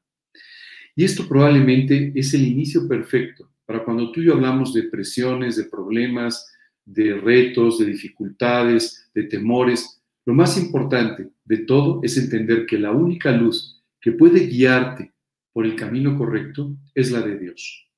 Y 0.95 1.03
esto 1.03 1.27
probablemente 1.27 2.11
es 2.15 2.33
el 2.33 2.45
inicio 2.45 2.87
perfecto 2.87 3.52
para 3.65 3.83
cuando 3.83 4.11
tú 4.11 4.21
y 4.21 4.25
yo 4.25 4.33
hablamos 4.33 4.73
de 4.73 4.83
presiones, 4.83 5.55
de 5.55 5.65
problemas, 5.65 6.51
de 6.85 7.15
retos, 7.15 7.79
de 7.79 7.85
dificultades, 7.85 9.09
de 9.13 9.23
temores, 9.23 10.01
lo 10.25 10.33
más 10.33 10.57
importante 10.57 11.29
de 11.45 11.57
todo 11.59 11.99
es 12.03 12.17
entender 12.17 12.65
que 12.65 12.79
la 12.79 12.91
única 12.91 13.31
luz 13.31 13.81
que 13.99 14.11
puede 14.11 14.47
guiarte 14.47 15.13
por 15.51 15.65
el 15.65 15.75
camino 15.75 16.17
correcto 16.17 16.75
es 16.95 17.11
la 17.11 17.21
de 17.21 17.37
Dios. 17.37 17.89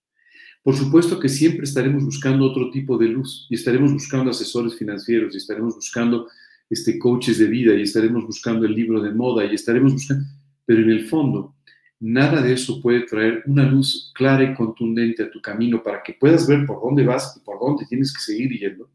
Por 0.63 0.75
supuesto 0.75 1.19
que 1.19 1.29
siempre 1.29 1.63
estaremos 1.63 2.03
buscando 2.03 2.45
otro 2.45 2.71
tipo 2.71 2.97
de 2.97 3.07
luz 3.07 3.47
y 3.49 3.55
estaremos 3.55 3.93
buscando 3.93 4.31
asesores 4.31 4.75
financieros 4.75 5.33
y 5.33 5.37
estaremos 5.37 5.75
buscando 5.75 6.27
este, 6.69 6.97
coaches 6.97 7.37
de 7.37 7.45
vida 7.45 7.75
y 7.75 7.83
estaremos 7.83 8.25
buscando 8.25 8.65
el 8.65 8.73
libro 8.73 9.01
de 9.01 9.13
moda 9.13 9.45
y 9.45 9.53
estaremos 9.53 9.93
buscando, 9.93 10.25
pero 10.65 10.81
en 10.81 10.89
el 10.89 11.05
fondo 11.05 11.54
nada 11.99 12.41
de 12.41 12.53
eso 12.53 12.81
puede 12.81 13.01
traer 13.01 13.43
una 13.45 13.63
luz 13.63 14.11
clara 14.15 14.43
y 14.43 14.53
contundente 14.53 15.23
a 15.23 15.31
tu 15.31 15.41
camino 15.41 15.81
para 15.81 16.03
que 16.03 16.13
puedas 16.13 16.47
ver 16.47 16.65
por 16.65 16.81
dónde 16.81 17.03
vas 17.03 17.35
y 17.37 17.39
por 17.43 17.55
te 17.77 17.85
tienes 17.85 18.13
que 18.13 18.21
seguir 18.21 18.51
yendo, 18.57 18.89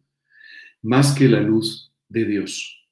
más 0.82 1.12
que 1.12 1.28
la 1.28 1.40
luz 1.40 1.92
de 2.08 2.24
Dios. 2.24 2.86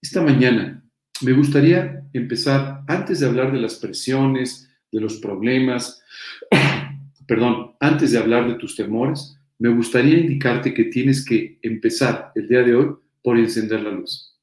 Esta 0.00 0.22
mañana 0.22 0.84
me 1.22 1.32
gustaría 1.32 2.04
empezar, 2.12 2.82
antes 2.88 3.20
de 3.20 3.26
hablar 3.26 3.52
de 3.52 3.60
las 3.60 3.76
presiones, 3.76 4.68
de 4.90 5.00
los 5.00 5.18
problemas, 5.18 6.02
perdón, 7.26 7.76
antes 7.80 8.12
de 8.12 8.18
hablar 8.18 8.48
de 8.48 8.56
tus 8.56 8.76
temores, 8.76 9.38
me 9.58 9.68
gustaría 9.68 10.18
indicarte 10.18 10.74
que 10.74 10.84
tienes 10.84 11.24
que 11.24 11.58
empezar 11.62 12.32
el 12.34 12.48
día 12.48 12.62
de 12.62 12.74
hoy 12.74 12.94
por 13.22 13.38
encender 13.38 13.80
la 13.82 13.92
luz. 13.92 14.36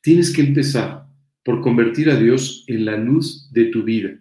Tienes 0.00 0.32
que 0.32 0.42
empezar 0.42 1.06
por 1.44 1.60
convertir 1.60 2.10
a 2.10 2.16
Dios 2.16 2.64
en 2.66 2.84
la 2.84 2.96
luz 2.96 3.52
de 3.52 3.66
tu 3.66 3.82
vida, 3.82 4.18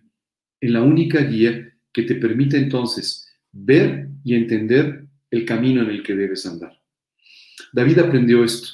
en 0.61 0.73
la 0.73 0.81
única 0.81 1.21
guía 1.21 1.73
que 1.91 2.03
te 2.03 2.15
permita 2.15 2.57
entonces 2.57 3.27
ver 3.51 4.09
y 4.23 4.35
entender 4.35 5.05
el 5.31 5.45
camino 5.45 5.81
en 5.81 5.89
el 5.89 6.03
que 6.03 6.15
debes 6.15 6.45
andar. 6.45 6.79
David 7.71 7.99
aprendió 7.99 8.43
esto. 8.43 8.69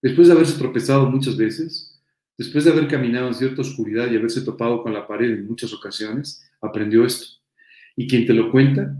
Después 0.00 0.28
de 0.28 0.34
haberse 0.34 0.58
tropezado 0.58 1.10
muchas 1.10 1.36
veces, 1.36 2.02
después 2.38 2.64
de 2.64 2.70
haber 2.70 2.88
caminado 2.88 3.28
en 3.28 3.34
cierta 3.34 3.62
oscuridad 3.62 4.10
y 4.10 4.16
haberse 4.16 4.42
topado 4.42 4.82
con 4.82 4.92
la 4.92 5.06
pared 5.06 5.30
en 5.30 5.46
muchas 5.46 5.72
ocasiones, 5.72 6.48
aprendió 6.60 7.04
esto. 7.04 7.26
Y 7.96 8.06
quien 8.06 8.26
te 8.26 8.34
lo 8.34 8.50
cuenta 8.50 8.96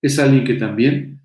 es 0.00 0.18
alguien 0.18 0.44
que 0.44 0.54
también, 0.54 1.20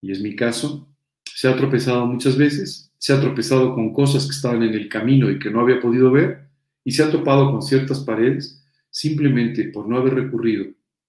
y 0.00 0.10
es 0.10 0.20
mi 0.20 0.36
caso, 0.36 0.88
se 1.24 1.48
ha 1.48 1.56
tropezado 1.56 2.06
muchas 2.06 2.36
veces, 2.36 2.91
se 3.02 3.12
ha 3.12 3.20
tropezado 3.20 3.74
con 3.74 3.92
cosas 3.92 4.26
que 4.26 4.30
estaban 4.30 4.62
en 4.62 4.74
el 4.74 4.88
camino 4.88 5.28
y 5.28 5.36
que 5.36 5.50
no 5.50 5.58
había 5.58 5.80
podido 5.80 6.12
ver, 6.12 6.46
y 6.84 6.92
se 6.92 7.02
ha 7.02 7.10
topado 7.10 7.50
con 7.50 7.60
ciertas 7.60 7.98
paredes 7.98 8.64
simplemente 8.90 9.64
por 9.70 9.88
no 9.88 9.96
haber 9.96 10.14
recurrido 10.14 10.66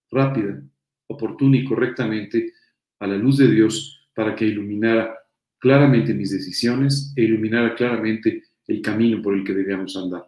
rápida, 0.09 0.59
oportuna 1.05 1.57
y 1.57 1.63
correctamente 1.63 2.51
a 2.97 3.05
la 3.05 3.15
luz 3.15 3.37
de 3.37 3.47
Dios 3.47 4.07
para 4.15 4.35
que 4.35 4.43
iluminara 4.43 5.15
claramente 5.59 6.15
mis 6.15 6.31
decisiones 6.31 7.13
e 7.15 7.25
iluminara 7.25 7.75
claramente 7.75 8.41
el 8.65 8.81
camino 8.81 9.21
por 9.21 9.35
el 9.35 9.43
que 9.43 9.53
debíamos 9.53 9.95
andar. 9.95 10.27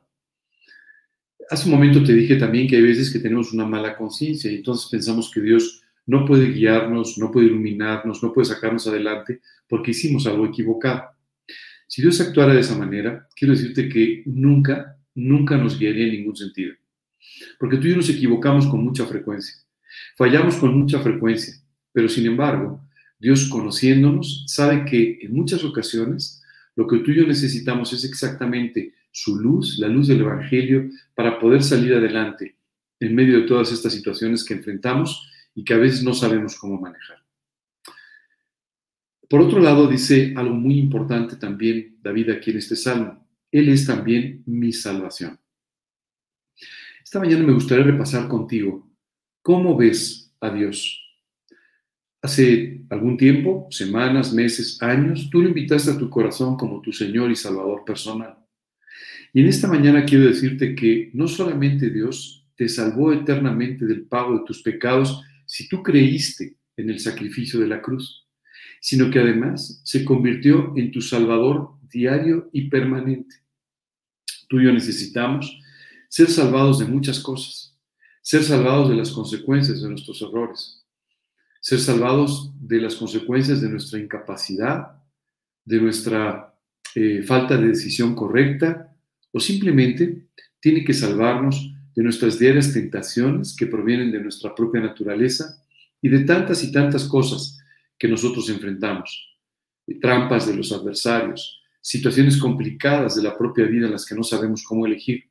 Hace 1.49 1.65
un 1.67 1.73
momento 1.73 2.03
te 2.03 2.13
dije 2.13 2.35
también 2.35 2.67
que 2.67 2.75
hay 2.75 2.83
veces 2.83 3.11
que 3.11 3.17
tenemos 3.17 3.51
una 3.53 3.65
mala 3.65 3.97
conciencia 3.97 4.51
y 4.51 4.57
entonces 4.57 4.87
pensamos 4.91 5.31
que 5.33 5.41
Dios 5.41 5.81
no 6.05 6.25
puede 6.25 6.45
guiarnos, 6.51 7.17
no 7.17 7.31
puede 7.31 7.47
iluminarnos, 7.47 8.21
no 8.21 8.31
puede 8.31 8.45
sacarnos 8.45 8.85
adelante 8.85 9.41
porque 9.67 9.91
hicimos 9.91 10.27
algo 10.27 10.45
equivocado. 10.45 11.14
Si 11.87 12.01
Dios 12.01 12.19
actuara 12.19 12.53
de 12.53 12.61
esa 12.61 12.77
manera, 12.77 13.27
quiero 13.35 13.53
decirte 13.53 13.87
que 13.89 14.23
nunca, 14.25 14.97
nunca 15.13 15.57
nos 15.57 15.77
guiaría 15.77 16.05
en 16.05 16.13
ningún 16.13 16.35
sentido. 16.35 16.73
Porque 17.59 17.77
tú 17.77 17.87
y 17.87 17.91
yo 17.91 17.97
nos 17.97 18.09
equivocamos 18.09 18.67
con 18.67 18.83
mucha 18.83 19.05
frecuencia. 19.05 19.55
Fallamos 20.17 20.55
con 20.55 20.77
mucha 20.77 20.99
frecuencia. 20.99 21.55
Pero 21.91 22.09
sin 22.09 22.25
embargo, 22.25 22.81
Dios 23.19 23.47
conociéndonos 23.49 24.43
sabe 24.47 24.85
que 24.85 25.19
en 25.21 25.33
muchas 25.33 25.63
ocasiones 25.63 26.43
lo 26.75 26.87
que 26.87 26.99
tú 26.99 27.11
y 27.11 27.15
yo 27.15 27.27
necesitamos 27.27 27.93
es 27.93 28.03
exactamente 28.03 28.93
su 29.11 29.39
luz, 29.39 29.79
la 29.79 29.87
luz 29.87 30.07
del 30.07 30.21
Evangelio, 30.21 30.89
para 31.15 31.39
poder 31.39 31.63
salir 31.63 31.93
adelante 31.93 32.57
en 32.99 33.15
medio 33.15 33.39
de 33.39 33.47
todas 33.47 33.71
estas 33.71 33.93
situaciones 33.93 34.43
que 34.43 34.55
enfrentamos 34.55 35.31
y 35.53 35.63
que 35.63 35.73
a 35.73 35.77
veces 35.77 36.03
no 36.03 36.13
sabemos 36.13 36.57
cómo 36.57 36.79
manejar. 36.79 37.24
Por 39.29 39.41
otro 39.41 39.59
lado, 39.59 39.87
dice 39.87 40.33
algo 40.35 40.53
muy 40.53 40.77
importante 40.77 41.35
también 41.35 41.97
David 42.01 42.29
aquí 42.29 42.51
en 42.51 42.57
este 42.57 42.75
salmo. 42.75 43.27
Él 43.51 43.69
es 43.69 43.85
también 43.85 44.43
mi 44.45 44.71
salvación. 44.71 45.39
Esta 47.03 47.19
mañana 47.19 47.43
me 47.43 47.53
gustaría 47.53 47.85
repasar 47.85 48.27
contigo 48.27 48.89
cómo 49.41 49.77
ves 49.77 50.33
a 50.39 50.49
Dios. 50.49 51.01
Hace 52.21 52.81
algún 52.89 53.17
tiempo, 53.17 53.67
semanas, 53.69 54.33
meses, 54.33 54.81
años, 54.81 55.29
tú 55.31 55.41
lo 55.41 55.49
invitaste 55.49 55.91
a 55.91 55.97
tu 55.97 56.09
corazón 56.09 56.57
como 56.57 56.81
tu 56.81 56.91
Señor 56.91 57.31
y 57.31 57.35
Salvador 57.35 57.83
personal. 57.85 58.37
Y 59.31 59.41
en 59.41 59.47
esta 59.47 59.67
mañana 59.67 60.05
quiero 60.05 60.25
decirte 60.25 60.75
que 60.75 61.11
no 61.13 61.27
solamente 61.27 61.89
Dios 61.89 62.47
te 62.55 62.67
salvó 62.67 63.13
eternamente 63.13 63.85
del 63.85 64.03
pago 64.03 64.39
de 64.39 64.45
tus 64.45 64.61
pecados 64.63 65.21
si 65.45 65.67
tú 65.67 65.83
creíste 65.83 66.57
en 66.77 66.89
el 66.89 66.99
sacrificio 66.99 67.59
de 67.59 67.67
la 67.67 67.81
cruz, 67.81 68.24
sino 68.85 69.09
que 69.09 69.17
además 69.17 69.81
se 69.83 70.05
convirtió 70.05 70.71
en 70.75 70.91
tu 70.91 71.01
Salvador 71.01 71.71
diario 71.91 72.51
y 72.53 72.69
permanente. 72.69 73.37
Tú 74.47 74.59
y 74.59 74.65
yo 74.65 74.71
necesitamos 74.71 75.59
ser 76.07 76.29
salvados 76.29 76.77
de 76.77 76.85
muchas 76.85 77.19
cosas, 77.19 77.75
ser 78.21 78.43
salvados 78.43 78.87
de 78.89 78.95
las 78.95 79.09
consecuencias 79.09 79.81
de 79.81 79.89
nuestros 79.89 80.21
errores, 80.21 80.85
ser 81.61 81.79
salvados 81.79 82.51
de 82.59 82.79
las 82.79 82.93
consecuencias 82.93 83.59
de 83.59 83.69
nuestra 83.69 83.97
incapacidad, 83.97 85.01
de 85.63 85.81
nuestra 85.81 86.53
eh, 86.93 87.23
falta 87.23 87.57
de 87.57 87.69
decisión 87.69 88.13
correcta, 88.13 88.95
o 89.31 89.39
simplemente 89.39 90.27
tiene 90.59 90.85
que 90.85 90.93
salvarnos 90.93 91.73
de 91.95 92.03
nuestras 92.03 92.37
diarias 92.37 92.71
tentaciones 92.71 93.55
que 93.55 93.65
provienen 93.65 94.11
de 94.11 94.21
nuestra 94.21 94.53
propia 94.53 94.81
naturaleza 94.81 95.59
y 96.03 96.09
de 96.09 96.19
tantas 96.19 96.63
y 96.63 96.71
tantas 96.71 97.05
cosas 97.05 97.55
que 97.97 98.07
nosotros 98.07 98.49
enfrentamos, 98.49 99.37
trampas 100.01 100.47
de 100.47 100.55
los 100.55 100.71
adversarios, 100.71 101.61
situaciones 101.81 102.37
complicadas 102.37 103.15
de 103.15 103.23
la 103.23 103.37
propia 103.37 103.65
vida 103.65 103.85
en 103.85 103.91
las 103.91 104.05
que 104.05 104.15
no 104.15 104.23
sabemos 104.23 104.63
cómo 104.63 104.85
elegir 104.85 105.25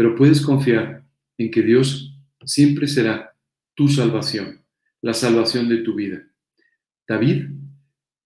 pero 0.00 0.14
puedes 0.14 0.40
confiar 0.40 1.04
en 1.36 1.50
que 1.50 1.60
Dios 1.60 2.18
siempre 2.46 2.86
será 2.86 3.36
tu 3.74 3.86
salvación, 3.86 4.64
la 5.02 5.12
salvación 5.12 5.68
de 5.68 5.82
tu 5.82 5.94
vida. 5.94 6.26
David, 7.06 7.50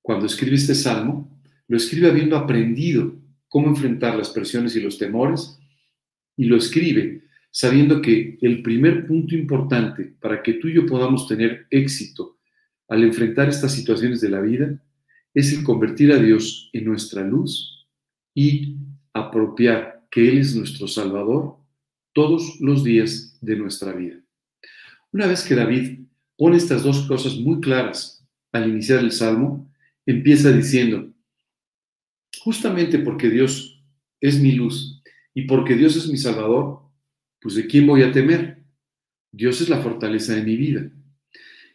cuando 0.00 0.26
escribe 0.26 0.54
este 0.54 0.76
salmo, 0.76 1.40
lo 1.66 1.76
escribe 1.76 2.08
habiendo 2.08 2.36
aprendido 2.36 3.16
cómo 3.48 3.66
enfrentar 3.66 4.16
las 4.16 4.30
presiones 4.30 4.76
y 4.76 4.80
los 4.82 4.96
temores, 4.96 5.58
y 6.36 6.44
lo 6.44 6.56
escribe 6.56 7.24
sabiendo 7.50 8.00
que 8.00 8.38
el 8.40 8.62
primer 8.62 9.04
punto 9.08 9.34
importante 9.34 10.14
para 10.20 10.44
que 10.44 10.52
tú 10.54 10.68
y 10.68 10.74
yo 10.74 10.86
podamos 10.86 11.26
tener 11.26 11.66
éxito 11.70 12.33
al 12.88 13.02
enfrentar 13.02 13.48
estas 13.48 13.72
situaciones 13.72 14.20
de 14.20 14.30
la 14.30 14.40
vida 14.40 14.78
es 15.32 15.52
el 15.52 15.64
convertir 15.64 16.12
a 16.12 16.18
Dios 16.18 16.70
en 16.72 16.84
nuestra 16.84 17.22
luz 17.22 17.86
y 18.34 18.76
apropiar 19.12 20.06
que 20.10 20.28
Él 20.28 20.38
es 20.38 20.54
nuestro 20.54 20.86
Salvador 20.86 21.56
todos 22.12 22.60
los 22.60 22.84
días 22.84 23.36
de 23.40 23.56
nuestra 23.56 23.92
vida. 23.92 24.16
Una 25.12 25.26
vez 25.26 25.42
que 25.42 25.54
David 25.54 26.00
pone 26.36 26.56
estas 26.56 26.82
dos 26.82 27.06
cosas 27.06 27.36
muy 27.36 27.60
claras 27.60 28.24
al 28.52 28.68
iniciar 28.68 29.00
el 29.00 29.12
Salmo, 29.12 29.68
empieza 30.06 30.52
diciendo, 30.52 31.12
justamente 32.40 32.98
porque 32.98 33.30
Dios 33.30 33.82
es 34.20 34.40
mi 34.40 34.52
luz 34.52 35.02
y 35.34 35.42
porque 35.42 35.74
Dios 35.76 35.96
es 35.96 36.08
mi 36.08 36.16
Salvador, 36.16 36.80
pues 37.40 37.56
¿de 37.56 37.66
quién 37.66 37.86
voy 37.86 38.02
a 38.02 38.12
temer? 38.12 38.62
Dios 39.32 39.60
es 39.60 39.68
la 39.68 39.82
fortaleza 39.82 40.34
de 40.34 40.42
mi 40.42 40.56
vida. 40.56 40.90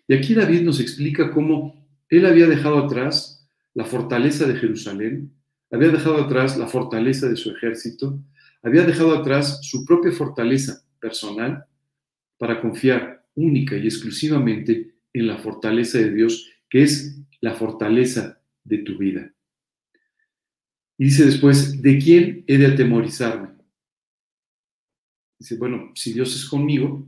Y 0.09 0.15
aquí 0.15 0.33
David 0.33 0.63
nos 0.63 0.79
explica 0.79 1.29
cómo 1.29 1.87
él 2.09 2.25
había 2.25 2.47
dejado 2.47 2.79
atrás 2.79 3.47
la 3.75 3.85
fortaleza 3.85 4.47
de 4.47 4.55
Jerusalén, 4.55 5.31
había 5.69 5.89
dejado 5.89 6.23
atrás 6.23 6.57
la 6.57 6.65
fortaleza 6.65 7.29
de 7.29 7.35
su 7.35 7.51
ejército, 7.51 8.19
había 8.63 8.83
dejado 8.85 9.15
atrás 9.15 9.59
su 9.61 9.85
propia 9.85 10.11
fortaleza 10.11 10.83
personal 10.99 11.63
para 12.39 12.59
confiar 12.59 13.23
única 13.35 13.77
y 13.77 13.85
exclusivamente 13.85 14.95
en 15.13 15.27
la 15.27 15.37
fortaleza 15.37 15.99
de 15.99 16.11
Dios, 16.11 16.49
que 16.67 16.81
es 16.81 17.21
la 17.39 17.53
fortaleza 17.53 18.41
de 18.63 18.79
tu 18.79 18.97
vida. 18.97 19.31
Y 20.97 21.03
dice 21.03 21.23
después, 21.23 21.83
¿de 21.83 21.99
quién 21.99 22.43
he 22.47 22.57
de 22.57 22.65
atemorizarme? 22.65 23.49
Dice, 25.37 25.55
bueno, 25.57 25.91
si 25.93 26.13
Dios 26.13 26.35
es 26.35 26.49
conmigo, 26.49 27.07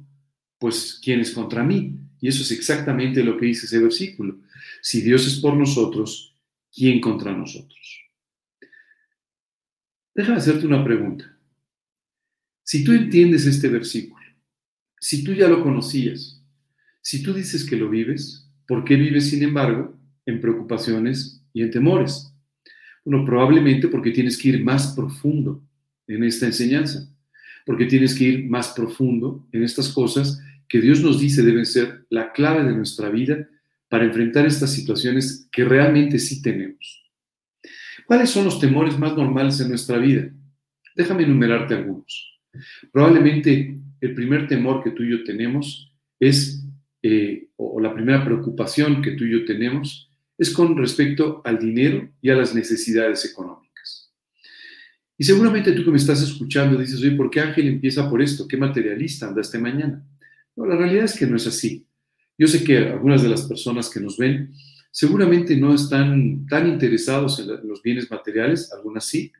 pues 0.59 1.01
¿quién 1.03 1.19
es 1.19 1.31
contra 1.31 1.63
mí? 1.63 1.97
Y 2.21 2.27
eso 2.27 2.43
es 2.43 2.51
exactamente 2.51 3.23
lo 3.23 3.35
que 3.35 3.47
dice 3.47 3.65
ese 3.65 3.79
versículo. 3.79 4.39
Si 4.81 5.01
Dios 5.01 5.25
es 5.25 5.39
por 5.39 5.57
nosotros, 5.57 6.35
¿quién 6.73 7.01
contra 7.01 7.35
nosotros? 7.35 7.99
Déjame 10.13 10.37
hacerte 10.37 10.67
una 10.67 10.83
pregunta. 10.83 11.35
Si 12.63 12.83
tú 12.83 12.91
entiendes 12.91 13.45
este 13.47 13.67
versículo, 13.67 14.23
si 14.99 15.23
tú 15.23 15.33
ya 15.33 15.47
lo 15.47 15.63
conocías, 15.63 16.41
si 17.01 17.23
tú 17.23 17.33
dices 17.33 17.65
que 17.65 17.75
lo 17.75 17.89
vives, 17.89 18.47
¿por 18.67 18.83
qué 18.85 18.95
vives, 18.95 19.29
sin 19.29 19.41
embargo, 19.41 19.97
en 20.27 20.39
preocupaciones 20.39 21.43
y 21.53 21.63
en 21.63 21.71
temores? 21.71 22.31
Bueno, 23.03 23.25
probablemente 23.25 23.87
porque 23.87 24.11
tienes 24.11 24.37
que 24.37 24.49
ir 24.49 24.63
más 24.63 24.93
profundo 24.93 25.63
en 26.05 26.23
esta 26.23 26.45
enseñanza, 26.45 27.11
porque 27.65 27.87
tienes 27.87 28.13
que 28.13 28.25
ir 28.25 28.49
más 28.49 28.69
profundo 28.69 29.47
en 29.51 29.63
estas 29.63 29.89
cosas 29.89 30.39
que 30.71 30.79
Dios 30.79 31.01
nos 31.01 31.19
dice 31.19 31.43
deben 31.43 31.65
ser 31.65 32.05
la 32.09 32.31
clave 32.31 32.63
de 32.63 32.73
nuestra 32.73 33.09
vida 33.09 33.45
para 33.89 34.05
enfrentar 34.05 34.45
estas 34.45 34.71
situaciones 34.71 35.49
que 35.51 35.65
realmente 35.65 36.17
sí 36.17 36.41
tenemos. 36.41 37.11
¿Cuáles 38.07 38.29
son 38.29 38.45
los 38.45 38.57
temores 38.57 38.97
más 38.97 39.13
normales 39.17 39.59
en 39.59 39.67
nuestra 39.67 39.97
vida? 39.97 40.31
Déjame 40.95 41.23
enumerarte 41.23 41.75
algunos. 41.75 42.39
Probablemente 42.89 43.75
el 43.99 44.13
primer 44.13 44.47
temor 44.47 44.81
que 44.81 44.91
tú 44.91 45.03
y 45.03 45.11
yo 45.11 45.25
tenemos 45.25 45.93
es, 46.21 46.65
eh, 47.03 47.49
o, 47.57 47.81
la 47.81 47.93
primera 47.93 48.23
preocupación 48.23 49.01
que 49.01 49.11
tú 49.11 49.25
y 49.25 49.31
yo 49.33 49.43
tenemos 49.43 50.09
es 50.37 50.51
con 50.51 50.77
respecto 50.77 51.41
al 51.43 51.59
dinero 51.59 52.09
y 52.21 52.29
a 52.29 52.35
las 52.35 52.55
necesidades 52.55 53.25
económicas. 53.25 54.13
Y 55.17 55.25
seguramente 55.25 55.73
tú 55.73 55.83
que 55.83 55.91
me 55.91 55.97
estás 55.97 56.21
escuchando 56.21 56.79
dices, 56.79 57.01
oye, 57.01 57.11
¿por 57.11 57.29
qué 57.29 57.41
Ángel 57.41 57.67
empieza 57.67 58.09
por 58.09 58.21
esto? 58.21 58.47
¿Qué 58.47 58.55
materialista 58.55 59.27
anda 59.27 59.41
este 59.41 59.59
mañana? 59.59 60.05
No, 60.55 60.65
la 60.65 60.75
realidad 60.75 61.05
es 61.05 61.17
que 61.17 61.27
no 61.27 61.37
es 61.37 61.47
así. 61.47 61.85
Yo 62.37 62.47
sé 62.47 62.63
que 62.63 62.77
algunas 62.77 63.21
de 63.21 63.29
las 63.29 63.43
personas 63.43 63.89
que 63.89 63.99
nos 63.99 64.17
ven 64.17 64.53
seguramente 64.91 65.55
no 65.55 65.73
están 65.73 66.45
tan 66.47 66.67
interesados 66.67 67.39
en 67.39 67.67
los 67.67 67.81
bienes 67.81 68.11
materiales, 68.11 68.71
algunas 68.73 69.05
sí, 69.05 69.31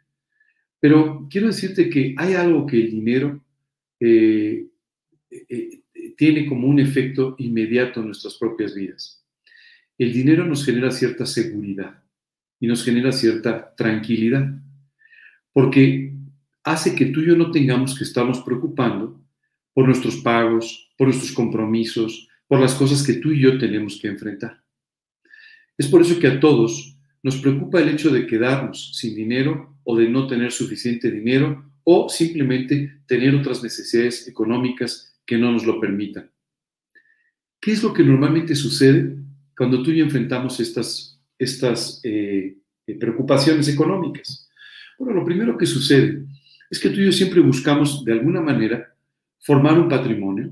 pero 0.80 1.28
quiero 1.30 1.48
decirte 1.48 1.90
que 1.90 2.16
hay 2.18 2.34
algo 2.34 2.66
que 2.66 2.78
el 2.78 2.92
dinero 2.92 3.44
eh, 4.00 4.66
eh, 5.30 5.82
tiene 6.18 6.48
como 6.48 6.68
un 6.68 6.80
efecto 6.80 7.36
inmediato 7.38 8.00
en 8.00 8.08
nuestras 8.08 8.36
propias 8.36 8.74
vidas. 8.74 9.24
El 9.98 10.14
dinero 10.14 10.46
nos 10.46 10.66
genera 10.66 10.90
cierta 10.90 11.26
seguridad 11.26 12.04
y 12.60 12.68
nos 12.68 12.84
genera 12.84 13.12
cierta 13.12 13.76
tranquilidad, 13.76 14.48
porque 15.54 16.14
hace 16.64 16.96
que 16.96 17.08
tú 17.08 17.22
y 17.22 17.28
yo 17.28 17.36
no 17.36 17.52
tengamos 17.52 17.98
que 17.98 18.04
estarnos 18.04 18.42
preocupando 18.42 19.22
por 19.74 19.86
nuestros 19.86 20.18
pagos, 20.18 20.91
por 21.02 21.08
nuestros 21.08 21.32
compromisos, 21.32 22.28
por 22.46 22.60
las 22.60 22.76
cosas 22.76 23.02
que 23.02 23.14
tú 23.14 23.32
y 23.32 23.42
yo 23.42 23.58
tenemos 23.58 23.98
que 24.00 24.08
enfrentar. 24.08 24.62
Es 25.76 25.88
por 25.88 26.00
eso 26.00 26.20
que 26.20 26.28
a 26.28 26.40
todos 26.40 26.96
nos 27.24 27.38
preocupa 27.38 27.82
el 27.82 27.90
hecho 27.90 28.12
de 28.12 28.28
quedarnos 28.28 28.96
sin 28.96 29.16
dinero 29.16 29.80
o 29.84 29.98
de 29.98 30.08
no 30.08 30.28
tener 30.28 30.52
suficiente 30.52 31.10
dinero 31.10 31.74
o 31.84 32.08
simplemente 32.08 33.02
tener 33.08 33.34
otras 33.34 33.64
necesidades 33.64 34.28
económicas 34.28 35.20
que 35.26 35.40
no 35.40 35.52
nos 35.52 35.66
lo 35.66 35.80
permitan. 35.80 36.30
¿Qué 37.60 37.72
es 37.72 37.82
lo 37.82 37.94
que 37.94 38.04
normalmente 38.04 38.54
sucede 38.54 39.18
cuando 39.58 39.82
tú 39.82 39.90
y 39.90 39.98
yo 39.98 40.06
enfrentamos 40.06 40.60
estas, 40.60 41.20
estas 41.40 42.00
eh, 42.04 42.58
eh, 42.86 43.00
preocupaciones 43.00 43.68
económicas? 43.70 44.48
Bueno, 45.00 45.16
lo 45.16 45.26
primero 45.26 45.58
que 45.58 45.66
sucede 45.66 46.28
es 46.70 46.78
que 46.78 46.92
tú 46.92 47.00
y 47.00 47.06
yo 47.06 47.12
siempre 47.12 47.40
buscamos 47.40 48.06
de 48.06 48.12
alguna 48.12 48.40
manera 48.40 48.96
formar 49.40 49.80
un 49.80 49.90
patrimonio, 49.90 50.52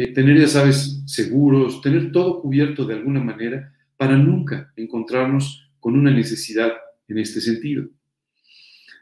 eh, 0.00 0.12
tener, 0.12 0.38
ya 0.38 0.46
sabes, 0.46 1.02
seguros, 1.06 1.80
tener 1.80 2.12
todo 2.12 2.40
cubierto 2.40 2.84
de 2.84 2.94
alguna 2.94 3.18
manera 3.18 3.74
para 3.96 4.16
nunca 4.16 4.72
encontrarnos 4.76 5.68
con 5.80 5.98
una 5.98 6.12
necesidad 6.12 6.70
en 7.08 7.18
este 7.18 7.40
sentido. 7.40 7.88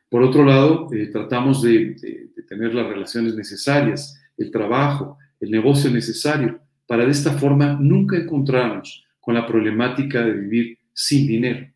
Por 0.09 0.23
otro 0.23 0.43
lado, 0.43 0.89
tratamos 1.13 1.61
de, 1.61 1.97
de, 2.35 2.43
tener 2.49 2.73
las 2.73 2.87
relaciones 2.87 3.35
necesarias, 3.35 4.19
el 4.39 4.51
trabajo, 4.51 5.19
el 5.39 5.51
negocio 5.51 5.91
necesario, 5.91 6.61
para 6.87 7.05
de 7.05 7.11
esta 7.11 7.33
forma 7.33 7.77
nunca 7.79 8.17
encontrarnos 8.17 9.05
con 9.21 9.35
la 9.35 9.47
problemática 9.47 10.25
de 10.25 10.33
vivir 10.33 10.79
sin 10.95 11.27
dinero. 11.27 11.71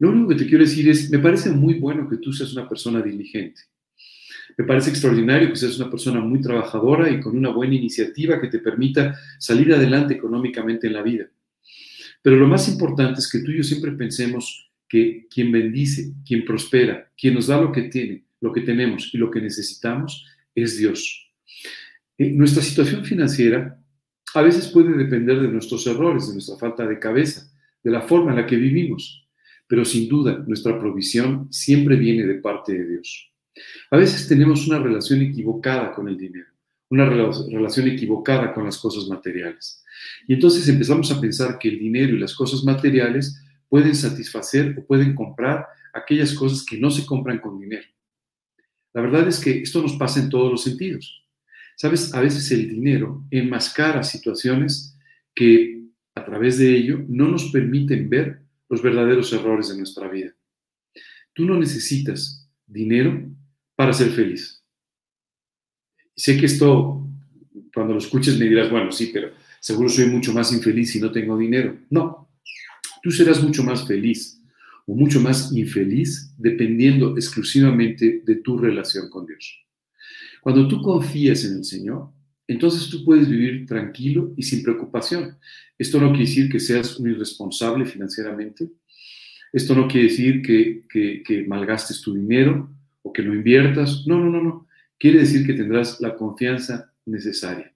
Lo 0.00 0.10
único 0.10 0.30
que 0.30 0.34
te 0.34 0.46
quiero 0.48 0.64
decir 0.64 0.88
es, 0.88 1.08
me 1.10 1.20
parece 1.20 1.50
muy 1.50 1.74
bueno 1.74 2.08
que 2.08 2.16
tú 2.16 2.32
seas 2.32 2.52
una 2.54 2.68
persona 2.68 3.00
diligente. 3.02 3.60
Me 4.60 4.66
parece 4.66 4.90
extraordinario 4.90 5.48
que 5.48 5.56
seas 5.56 5.78
una 5.78 5.88
persona 5.88 6.20
muy 6.20 6.38
trabajadora 6.42 7.08
y 7.08 7.18
con 7.18 7.34
una 7.34 7.48
buena 7.48 7.74
iniciativa 7.76 8.38
que 8.38 8.48
te 8.48 8.58
permita 8.58 9.18
salir 9.38 9.72
adelante 9.72 10.12
económicamente 10.12 10.86
en 10.86 10.92
la 10.92 11.02
vida. 11.02 11.30
Pero 12.20 12.36
lo 12.36 12.46
más 12.46 12.68
importante 12.68 13.20
es 13.20 13.32
que 13.32 13.38
tú 13.38 13.52
y 13.52 13.56
yo 13.56 13.62
siempre 13.62 13.92
pensemos 13.92 14.70
que 14.86 15.26
quien 15.30 15.50
bendice, 15.50 16.12
quien 16.26 16.44
prospera, 16.44 17.10
quien 17.16 17.32
nos 17.32 17.46
da 17.46 17.58
lo 17.58 17.72
que 17.72 17.84
tiene, 17.84 18.26
lo 18.42 18.52
que 18.52 18.60
tenemos 18.60 19.08
y 19.14 19.16
lo 19.16 19.30
que 19.30 19.40
necesitamos 19.40 20.26
es 20.54 20.76
Dios. 20.76 21.32
Eh, 22.18 22.28
nuestra 22.32 22.62
situación 22.62 23.02
financiera 23.02 23.82
a 24.34 24.42
veces 24.42 24.68
puede 24.68 24.94
depender 24.94 25.40
de 25.40 25.48
nuestros 25.48 25.86
errores, 25.86 26.26
de 26.26 26.34
nuestra 26.34 26.58
falta 26.58 26.86
de 26.86 26.98
cabeza, 26.98 27.50
de 27.82 27.90
la 27.90 28.02
forma 28.02 28.32
en 28.32 28.36
la 28.36 28.46
que 28.46 28.56
vivimos, 28.56 29.26
pero 29.66 29.86
sin 29.86 30.06
duda 30.06 30.44
nuestra 30.46 30.78
provisión 30.78 31.48
siempre 31.50 31.96
viene 31.96 32.26
de 32.26 32.34
parte 32.34 32.74
de 32.74 32.86
Dios. 32.86 33.30
A 33.90 33.96
veces 33.96 34.28
tenemos 34.28 34.66
una 34.66 34.78
relación 34.78 35.20
equivocada 35.22 35.92
con 35.92 36.08
el 36.08 36.16
dinero, 36.16 36.48
una 36.88 37.08
relación 37.08 37.88
equivocada 37.88 38.52
con 38.52 38.64
las 38.64 38.78
cosas 38.78 39.08
materiales. 39.08 39.82
Y 40.26 40.34
entonces 40.34 40.68
empezamos 40.68 41.10
a 41.10 41.20
pensar 41.20 41.58
que 41.58 41.68
el 41.68 41.78
dinero 41.78 42.14
y 42.14 42.18
las 42.18 42.34
cosas 42.34 42.64
materiales 42.64 43.40
pueden 43.68 43.94
satisfacer 43.94 44.76
o 44.78 44.86
pueden 44.86 45.14
comprar 45.14 45.66
aquellas 45.92 46.34
cosas 46.34 46.64
que 46.64 46.78
no 46.78 46.90
se 46.90 47.06
compran 47.06 47.38
con 47.38 47.58
dinero. 47.58 47.86
La 48.92 49.02
verdad 49.02 49.28
es 49.28 49.38
que 49.38 49.62
esto 49.62 49.82
nos 49.82 49.94
pasa 49.94 50.20
en 50.20 50.28
todos 50.28 50.50
los 50.50 50.62
sentidos. 50.62 51.24
Sabes, 51.76 52.12
a 52.12 52.20
veces 52.20 52.50
el 52.50 52.68
dinero 52.68 53.24
enmascara 53.30 54.02
situaciones 54.02 54.96
que 55.34 55.80
a 56.14 56.24
través 56.24 56.58
de 56.58 56.76
ello 56.76 57.04
no 57.08 57.28
nos 57.28 57.50
permiten 57.50 58.10
ver 58.10 58.42
los 58.68 58.82
verdaderos 58.82 59.32
errores 59.32 59.68
de 59.68 59.78
nuestra 59.78 60.08
vida. 60.08 60.34
Tú 61.32 61.44
no 61.44 61.58
necesitas 61.58 62.48
dinero 62.66 63.30
para 63.80 63.94
ser 63.94 64.10
feliz. 64.10 64.62
Sé 66.14 66.36
que 66.36 66.44
esto, 66.44 67.08
cuando 67.72 67.94
lo 67.94 67.98
escuches 67.98 68.38
me 68.38 68.44
dirás, 68.44 68.70
bueno, 68.70 68.92
sí, 68.92 69.08
pero 69.10 69.30
seguro 69.58 69.88
soy 69.88 70.04
mucho 70.04 70.34
más 70.34 70.52
infeliz 70.52 70.90
si 70.90 71.00
no 71.00 71.10
tengo 71.10 71.38
dinero. 71.38 71.78
No, 71.88 72.28
tú 73.02 73.10
serás 73.10 73.42
mucho 73.42 73.64
más 73.64 73.88
feliz 73.88 74.38
o 74.86 74.94
mucho 74.94 75.18
más 75.18 75.50
infeliz 75.52 76.30
dependiendo 76.36 77.16
exclusivamente 77.16 78.20
de 78.22 78.34
tu 78.36 78.58
relación 78.58 79.08
con 79.08 79.24
Dios. 79.24 79.64
Cuando 80.42 80.68
tú 80.68 80.82
confías 80.82 81.42
en 81.46 81.56
el 81.56 81.64
Señor, 81.64 82.10
entonces 82.46 82.86
tú 82.90 83.02
puedes 83.02 83.30
vivir 83.30 83.64
tranquilo 83.64 84.34
y 84.36 84.42
sin 84.42 84.62
preocupación. 84.62 85.38
Esto 85.78 85.98
no 85.98 86.10
quiere 86.10 86.26
decir 86.26 86.50
que 86.50 86.60
seas 86.60 86.98
un 86.98 87.12
irresponsable 87.12 87.86
financieramente. 87.86 88.68
Esto 89.54 89.74
no 89.74 89.88
quiere 89.88 90.08
decir 90.08 90.42
que, 90.42 90.82
que, 91.24 91.46
malgastes 91.48 92.02
tu 92.02 92.12
dinero 92.12 92.68
o 93.02 93.12
que 93.12 93.22
lo 93.22 93.34
inviertas. 93.34 94.06
No, 94.06 94.18
no, 94.18 94.30
no, 94.30 94.42
no. 94.42 94.66
Quiere 94.98 95.20
decir 95.20 95.46
que 95.46 95.54
tendrás 95.54 96.00
la 96.00 96.14
confianza 96.16 96.92
necesaria. 97.06 97.72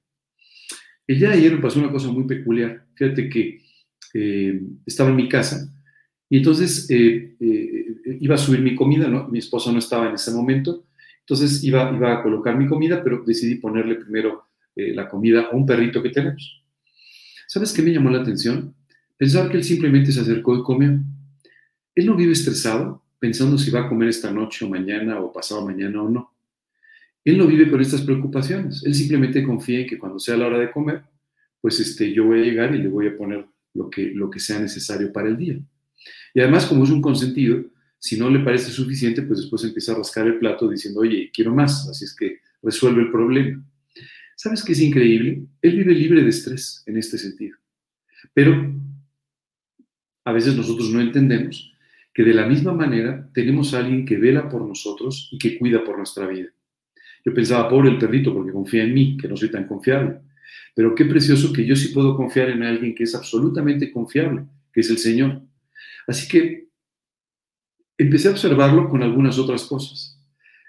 El 1.06 1.18
día 1.18 1.30
de 1.30 1.34
ayer 1.34 1.52
me 1.52 1.62
pasó 1.62 1.80
una 1.80 1.90
cosa 1.90 2.08
muy 2.08 2.24
peculiar. 2.24 2.86
Fíjate 2.94 3.28
que 3.28 3.62
eh, 4.14 4.62
estaba 4.86 5.10
en 5.10 5.16
mi 5.16 5.28
casa 5.28 5.68
y 6.30 6.38
entonces 6.38 6.88
eh, 6.90 7.36
eh, 7.38 7.86
iba 8.20 8.36
a 8.36 8.38
subir 8.38 8.60
mi 8.60 8.74
comida, 8.74 9.08
¿no? 9.08 9.28
mi 9.28 9.38
esposa 9.38 9.70
no 9.72 9.78
estaba 9.78 10.08
en 10.08 10.14
ese 10.14 10.30
momento, 10.30 10.86
entonces 11.20 11.62
iba, 11.64 11.92
iba 11.94 12.18
a 12.18 12.22
colocar 12.22 12.56
mi 12.56 12.66
comida, 12.66 13.02
pero 13.02 13.22
decidí 13.24 13.56
ponerle 13.56 13.96
primero 13.96 14.48
la 14.76 15.08
comida 15.08 15.42
a 15.42 15.54
un 15.54 15.64
perrito 15.64 16.02
que 16.02 16.10
tenemos. 16.10 16.64
¿Sabes 17.46 17.72
qué 17.72 17.82
me 17.82 17.92
llamó 17.92 18.10
la 18.10 18.22
atención? 18.22 18.74
Pensar 19.16 19.48
que 19.48 19.56
él 19.56 19.62
simplemente 19.62 20.10
se 20.10 20.20
acercó 20.20 20.56
y 20.56 20.62
comió. 20.64 20.98
Él 21.94 22.06
no 22.06 22.16
vive 22.16 22.32
estresado 22.32 23.03
pensando 23.24 23.56
si 23.56 23.70
va 23.70 23.80
a 23.80 23.88
comer 23.88 24.10
esta 24.10 24.30
noche 24.30 24.66
o 24.66 24.68
mañana 24.68 25.18
o 25.18 25.32
pasado 25.32 25.64
mañana 25.64 26.02
o 26.02 26.10
no. 26.10 26.30
Él 27.24 27.38
no 27.38 27.46
vive 27.46 27.70
con 27.70 27.80
estas 27.80 28.02
preocupaciones. 28.02 28.82
Él 28.84 28.94
simplemente 28.94 29.42
confía 29.42 29.80
en 29.80 29.86
que 29.86 29.96
cuando 29.96 30.18
sea 30.18 30.36
la 30.36 30.46
hora 30.46 30.58
de 30.58 30.70
comer, 30.70 31.04
pues 31.58 31.80
este, 31.80 32.12
yo 32.12 32.26
voy 32.26 32.40
a 32.40 32.44
llegar 32.44 32.74
y 32.74 32.82
le 32.82 32.88
voy 32.88 33.06
a 33.06 33.16
poner 33.16 33.46
lo 33.72 33.88
que, 33.88 34.10
lo 34.10 34.28
que 34.28 34.40
sea 34.40 34.58
necesario 34.60 35.10
para 35.10 35.28
el 35.28 35.38
día. 35.38 35.58
Y 36.34 36.40
además, 36.40 36.66
como 36.66 36.84
es 36.84 36.90
un 36.90 37.00
consentido, 37.00 37.64
si 37.98 38.18
no 38.18 38.28
le 38.28 38.40
parece 38.40 38.70
suficiente, 38.70 39.22
pues 39.22 39.40
después 39.40 39.64
empieza 39.64 39.92
a 39.92 39.96
rascar 39.96 40.26
el 40.26 40.38
plato 40.38 40.68
diciendo, 40.68 41.00
oye, 41.00 41.30
quiero 41.32 41.54
más, 41.54 41.88
así 41.88 42.04
es 42.04 42.14
que 42.14 42.40
resuelve 42.62 43.00
el 43.00 43.10
problema. 43.10 43.64
¿Sabes 44.36 44.62
qué 44.62 44.72
es 44.72 44.80
increíble? 44.82 45.46
Él 45.62 45.76
vive 45.78 45.94
libre 45.94 46.22
de 46.22 46.28
estrés 46.28 46.82
en 46.84 46.98
este 46.98 47.16
sentido. 47.16 47.56
Pero 48.34 48.70
a 50.26 50.32
veces 50.32 50.54
nosotros 50.54 50.90
no 50.90 51.00
entendemos 51.00 51.73
que 52.14 52.22
de 52.22 52.32
la 52.32 52.46
misma 52.46 52.72
manera 52.72 53.28
tenemos 53.34 53.74
a 53.74 53.78
alguien 53.78 54.06
que 54.06 54.16
vela 54.16 54.48
por 54.48 54.66
nosotros 54.66 55.28
y 55.32 55.38
que 55.38 55.58
cuida 55.58 55.82
por 55.84 55.98
nuestra 55.98 56.28
vida. 56.28 56.48
Yo 57.24 57.34
pensaba, 57.34 57.68
pobre 57.68 57.90
el 57.90 57.98
perrito, 57.98 58.32
porque 58.32 58.52
confía 58.52 58.84
en 58.84 58.94
mí, 58.94 59.16
que 59.16 59.26
no 59.26 59.36
soy 59.36 59.50
tan 59.50 59.66
confiable. 59.66 60.20
Pero 60.76 60.94
qué 60.94 61.04
precioso 61.06 61.52
que 61.52 61.66
yo 61.66 61.74
sí 61.74 61.88
puedo 61.88 62.16
confiar 62.16 62.50
en 62.50 62.62
alguien 62.62 62.94
que 62.94 63.02
es 63.02 63.14
absolutamente 63.16 63.90
confiable, 63.90 64.44
que 64.72 64.80
es 64.80 64.90
el 64.90 64.98
Señor. 64.98 65.42
Así 66.06 66.28
que 66.28 66.68
empecé 67.98 68.28
a 68.28 68.32
observarlo 68.32 68.88
con 68.88 69.02
algunas 69.02 69.38
otras 69.38 69.64
cosas. 69.64 70.20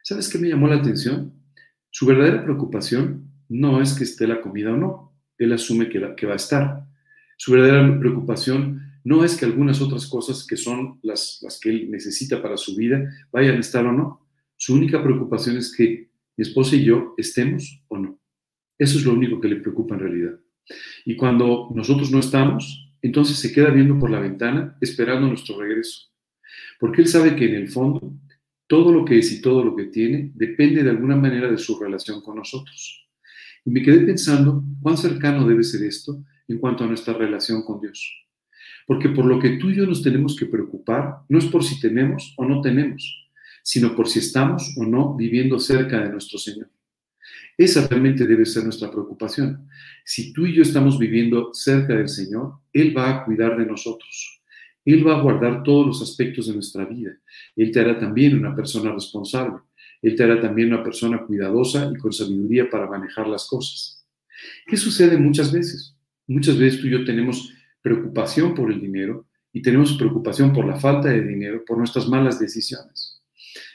¿Sabes 0.01 0.29
qué 0.29 0.39
me 0.39 0.49
llamó 0.49 0.67
la 0.67 0.77
atención? 0.77 1.33
Su 1.91 2.07
verdadera 2.07 2.43
preocupación 2.43 3.29
no 3.49 3.81
es 3.81 3.93
que 3.93 4.03
esté 4.03 4.27
la 4.27 4.41
comida 4.41 4.73
o 4.73 4.77
no. 4.77 5.13
Él 5.37 5.53
asume 5.53 5.89
que, 5.89 6.15
que 6.15 6.25
va 6.25 6.33
a 6.33 6.37
estar. 6.37 6.85
Su 7.37 7.51
verdadera 7.51 7.99
preocupación 7.99 8.94
no 9.05 9.23
es 9.23 9.37
que 9.37 9.45
algunas 9.45 9.81
otras 9.81 10.07
cosas 10.07 10.45
que 10.45 10.57
son 10.57 10.99
las, 11.03 11.39
las 11.43 11.59
que 11.59 11.69
él 11.69 11.91
necesita 11.91 12.41
para 12.41 12.57
su 12.57 12.75
vida 12.75 13.07
vayan 13.31 13.57
a 13.57 13.59
estar 13.59 13.85
o 13.85 13.93
no. 13.93 14.27
Su 14.57 14.73
única 14.73 15.01
preocupación 15.01 15.57
es 15.57 15.73
que 15.75 16.09
mi 16.35 16.41
esposa 16.41 16.75
y 16.75 16.85
yo 16.85 17.13
estemos 17.15 17.83
o 17.87 17.99
no. 17.99 18.19
Eso 18.79 18.97
es 18.97 19.05
lo 19.05 19.13
único 19.13 19.39
que 19.39 19.47
le 19.47 19.57
preocupa 19.57 19.93
en 19.93 20.01
realidad. 20.01 20.39
Y 21.05 21.15
cuando 21.15 21.69
nosotros 21.75 22.11
no 22.11 22.19
estamos, 22.19 22.91
entonces 22.99 23.37
se 23.37 23.53
queda 23.53 23.69
viendo 23.69 23.99
por 23.99 24.09
la 24.09 24.19
ventana 24.19 24.75
esperando 24.81 25.27
nuestro 25.27 25.59
regreso. 25.61 26.11
Porque 26.79 27.03
él 27.03 27.07
sabe 27.07 27.35
que 27.35 27.45
en 27.45 27.55
el 27.55 27.67
fondo 27.69 28.11
todo 28.65 28.91
lo 28.91 29.05
que 29.05 29.19
es 29.19 29.31
y 29.31 29.39
todo 29.39 29.63
lo 29.63 29.75
que 29.75 29.85
tiene 29.85 30.31
depende 30.33 30.81
de 30.81 30.89
alguna 30.89 31.15
manera 31.15 31.51
de 31.51 31.59
su 31.59 31.79
relación 31.79 32.21
con 32.21 32.37
nosotros. 32.37 33.07
Y 33.63 33.69
me 33.69 33.83
quedé 33.83 33.99
pensando 33.99 34.63
cuán 34.81 34.97
cercano 34.97 35.47
debe 35.47 35.63
ser 35.63 35.83
esto 35.83 36.23
en 36.47 36.57
cuanto 36.57 36.83
a 36.83 36.87
nuestra 36.87 37.13
relación 37.13 37.63
con 37.63 37.79
Dios. 37.79 38.24
Porque 38.85 39.09
por 39.09 39.25
lo 39.25 39.39
que 39.39 39.57
tú 39.57 39.69
y 39.69 39.75
yo 39.75 39.85
nos 39.85 40.03
tenemos 40.03 40.35
que 40.35 40.45
preocupar 40.45 41.19
no 41.27 41.39
es 41.39 41.45
por 41.45 41.63
si 41.63 41.79
tenemos 41.79 42.33
o 42.37 42.45
no 42.45 42.61
tenemos, 42.61 43.29
sino 43.63 43.95
por 43.95 44.07
si 44.07 44.19
estamos 44.19 44.75
o 44.77 44.85
no 44.85 45.15
viviendo 45.15 45.59
cerca 45.59 46.01
de 46.01 46.09
nuestro 46.09 46.37
Señor. 46.37 46.69
Esa 47.57 47.87
realmente 47.87 48.27
debe 48.27 48.45
ser 48.45 48.63
nuestra 48.63 48.91
preocupación. 48.91 49.67
Si 50.03 50.33
tú 50.33 50.45
y 50.45 50.53
yo 50.53 50.61
estamos 50.61 50.99
viviendo 50.99 51.53
cerca 51.53 51.95
del 51.95 52.09
Señor, 52.09 52.59
Él 52.73 52.95
va 52.95 53.09
a 53.09 53.25
cuidar 53.25 53.57
de 53.57 53.65
nosotros. 53.65 54.41
Él 54.83 55.07
va 55.07 55.17
a 55.17 55.21
guardar 55.21 55.63
todos 55.63 55.87
los 55.87 56.01
aspectos 56.01 56.47
de 56.47 56.53
nuestra 56.53 56.85
vida. 56.85 57.11
Él 57.55 57.71
te 57.71 57.79
hará 57.79 57.97
también 57.97 58.37
una 58.37 58.55
persona 58.55 58.91
responsable. 58.91 59.57
Él 60.01 60.15
te 60.15 60.23
hará 60.23 60.39
también 60.39 60.73
una 60.73 60.83
persona 60.83 61.25
cuidadosa 61.25 61.91
y 61.91 61.97
con 61.97 62.13
sabiduría 62.13 62.69
para 62.69 62.87
manejar 62.87 63.27
las 63.27 63.47
cosas. 63.47 64.05
¿Qué 64.67 64.77
sucede 64.77 65.17
muchas 65.17 65.51
veces? 65.51 65.95
Muchas 66.27 66.57
veces 66.57 66.81
tú 66.81 66.87
y 66.87 66.91
yo 66.91 67.05
tenemos 67.05 67.51
preocupación 67.85 68.55
por 68.55 68.71
el 68.71 68.81
dinero 68.81 69.27
y 69.53 69.61
tenemos 69.61 69.95
preocupación 69.95 70.51
por 70.51 70.65
la 70.65 70.75
falta 70.75 71.09
de 71.09 71.21
dinero, 71.21 71.63
por 71.63 71.77
nuestras 71.77 72.07
malas 72.07 72.39
decisiones. 72.39 73.21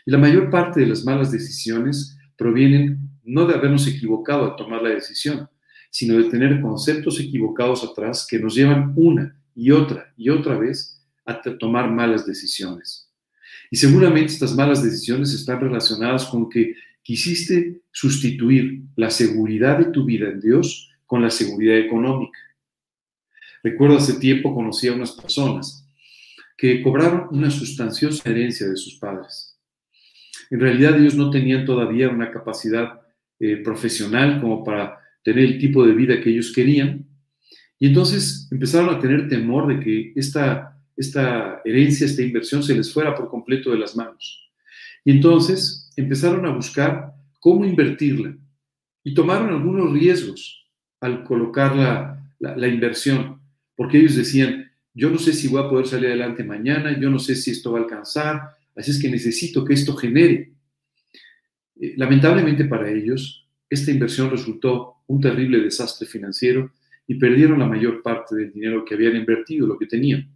Y 0.05 0.11
la 0.11 0.19
mayor 0.19 0.51
parte 0.51 0.81
de 0.81 0.87
las 0.87 1.05
malas 1.05 1.31
decisiones 1.31 2.19
provienen 2.37 3.09
no 3.23 3.47
de 3.47 3.55
habernos 3.55 3.87
equivocado 3.87 4.47
al 4.47 4.57
tomar 4.57 4.83
la 4.83 4.89
decisión, 4.89 5.49
sino 5.93 6.19
de 6.19 6.29
tener 6.29 6.61
conceptos 6.61 7.21
equivocados 7.21 7.85
atrás 7.85 8.27
que 8.29 8.41
nos 8.41 8.57
llevan 8.57 8.95
una 8.97 9.41
y 9.55 9.71
otra 9.71 10.13
y 10.17 10.29
otra 10.29 10.59
vez 10.59 11.01
a 11.25 11.41
tomar 11.41 11.89
malas 11.93 12.27
decisiones. 12.27 13.09
Y 13.71 13.77
seguramente 13.77 14.33
estas 14.33 14.57
malas 14.57 14.83
decisiones 14.83 15.33
están 15.33 15.61
relacionadas 15.61 16.25
con 16.25 16.51
que 16.51 16.75
quisiste 17.03 17.81
sustituir 17.93 18.83
la 18.97 19.11
seguridad 19.11 19.79
de 19.79 19.93
tu 19.93 20.05
vida 20.05 20.29
en 20.31 20.41
Dios 20.41 20.91
con 21.07 21.23
la 21.23 21.31
seguridad 21.31 21.79
económica. 21.79 22.41
Recuerdo 23.63 23.99
hace 23.99 24.15
tiempo 24.15 24.55
conocí 24.55 24.89
a 24.89 24.95
unas 24.95 25.13
personas 25.13 25.87
que 26.57 26.83
cobraron 26.83 27.29
una 27.31 27.51
sustanciosa 27.51 28.29
herencia 28.29 28.69
de 28.69 28.77
sus 28.77 28.99
padres. 28.99 29.59
En 30.51 30.61
realidad 30.61 30.99
ellos 30.99 31.15
no 31.15 31.31
tenían 31.31 31.65
todavía 31.65 32.09
una 32.09 32.31
capacidad 32.31 33.01
eh, 33.39 33.57
profesional 33.59 34.41
como 34.41 34.65
para 34.65 34.99
tener 35.23 35.45
el 35.45 35.59
tipo 35.59 35.87
de 35.87 35.95
vida 35.95 36.21
que 36.21 36.31
ellos 36.31 36.53
querían. 36.53 37.07
Y 37.79 37.89
entonces 37.89 38.49
empezaron 38.51 38.95
a 38.95 38.99
tener 38.99 39.29
temor 39.29 39.69
de 39.69 39.81
que 39.83 40.13
esta 40.17 40.71
esta 41.01 41.63
herencia, 41.65 42.05
esta 42.05 42.23
inversión 42.23 42.63
se 42.63 42.75
les 42.75 42.93
fuera 42.93 43.15
por 43.15 43.31
completo 43.31 43.71
de 43.71 43.79
las 43.79 43.97
manos. 43.97 44.51
Y 45.03 45.13
entonces 45.13 45.91
empezaron 45.97 46.45
a 46.45 46.55
buscar 46.55 47.15
cómo 47.41 47.65
invertirla 47.65 48.37
y 49.03 49.15
tomaron 49.15 49.49
algunos 49.49 49.93
riesgos 49.95 50.69
al 51.01 51.25
colocar 51.25 51.75
la, 52.39 52.69
inversión, 52.69 53.40
porque 53.81 53.97
ellos 53.97 54.15
decían, 54.15 54.71
yo 54.93 55.09
no 55.09 55.17
sé 55.17 55.33
si 55.33 55.49
voy 55.49 55.63
a 55.63 55.69
poder 55.71 55.87
salir 55.87 56.09
adelante 56.09 56.45
mañana, 56.45 57.01
yo 57.01 57.09
no 57.09 57.19
sé 57.19 57.35
si 57.35 57.51
esto 57.51 57.73
va 57.73 57.79
a 57.79 57.83
alcanzar, 57.85 58.51
así 58.77 58.91
es 58.91 59.01
que 59.01 59.11
necesito 59.11 59.65
que 59.65 59.73
esto 59.73 59.97
genere. 59.97 60.53
Eh, 61.81 61.95
lamentablemente 61.97 62.67
para 62.67 62.91
ellos, 62.91 63.49
esta 63.71 63.91
inversión 63.91 64.31
resultó 64.31 64.97
un 65.07 65.23
terrible 65.23 65.61
desastre 65.61 66.07
financiero 66.07 66.75
y 67.07 67.15
perdieron 67.15 67.59
la 67.59 67.65
mayor 67.65 68.03
parte 68.03 68.37
del 68.37 68.53
dinero 68.53 68.85
que 68.85 68.97
habían 68.97 69.17
invertido, 69.17 69.67
lo 69.67 69.79
que 69.79 69.87
tenían. 69.87 70.29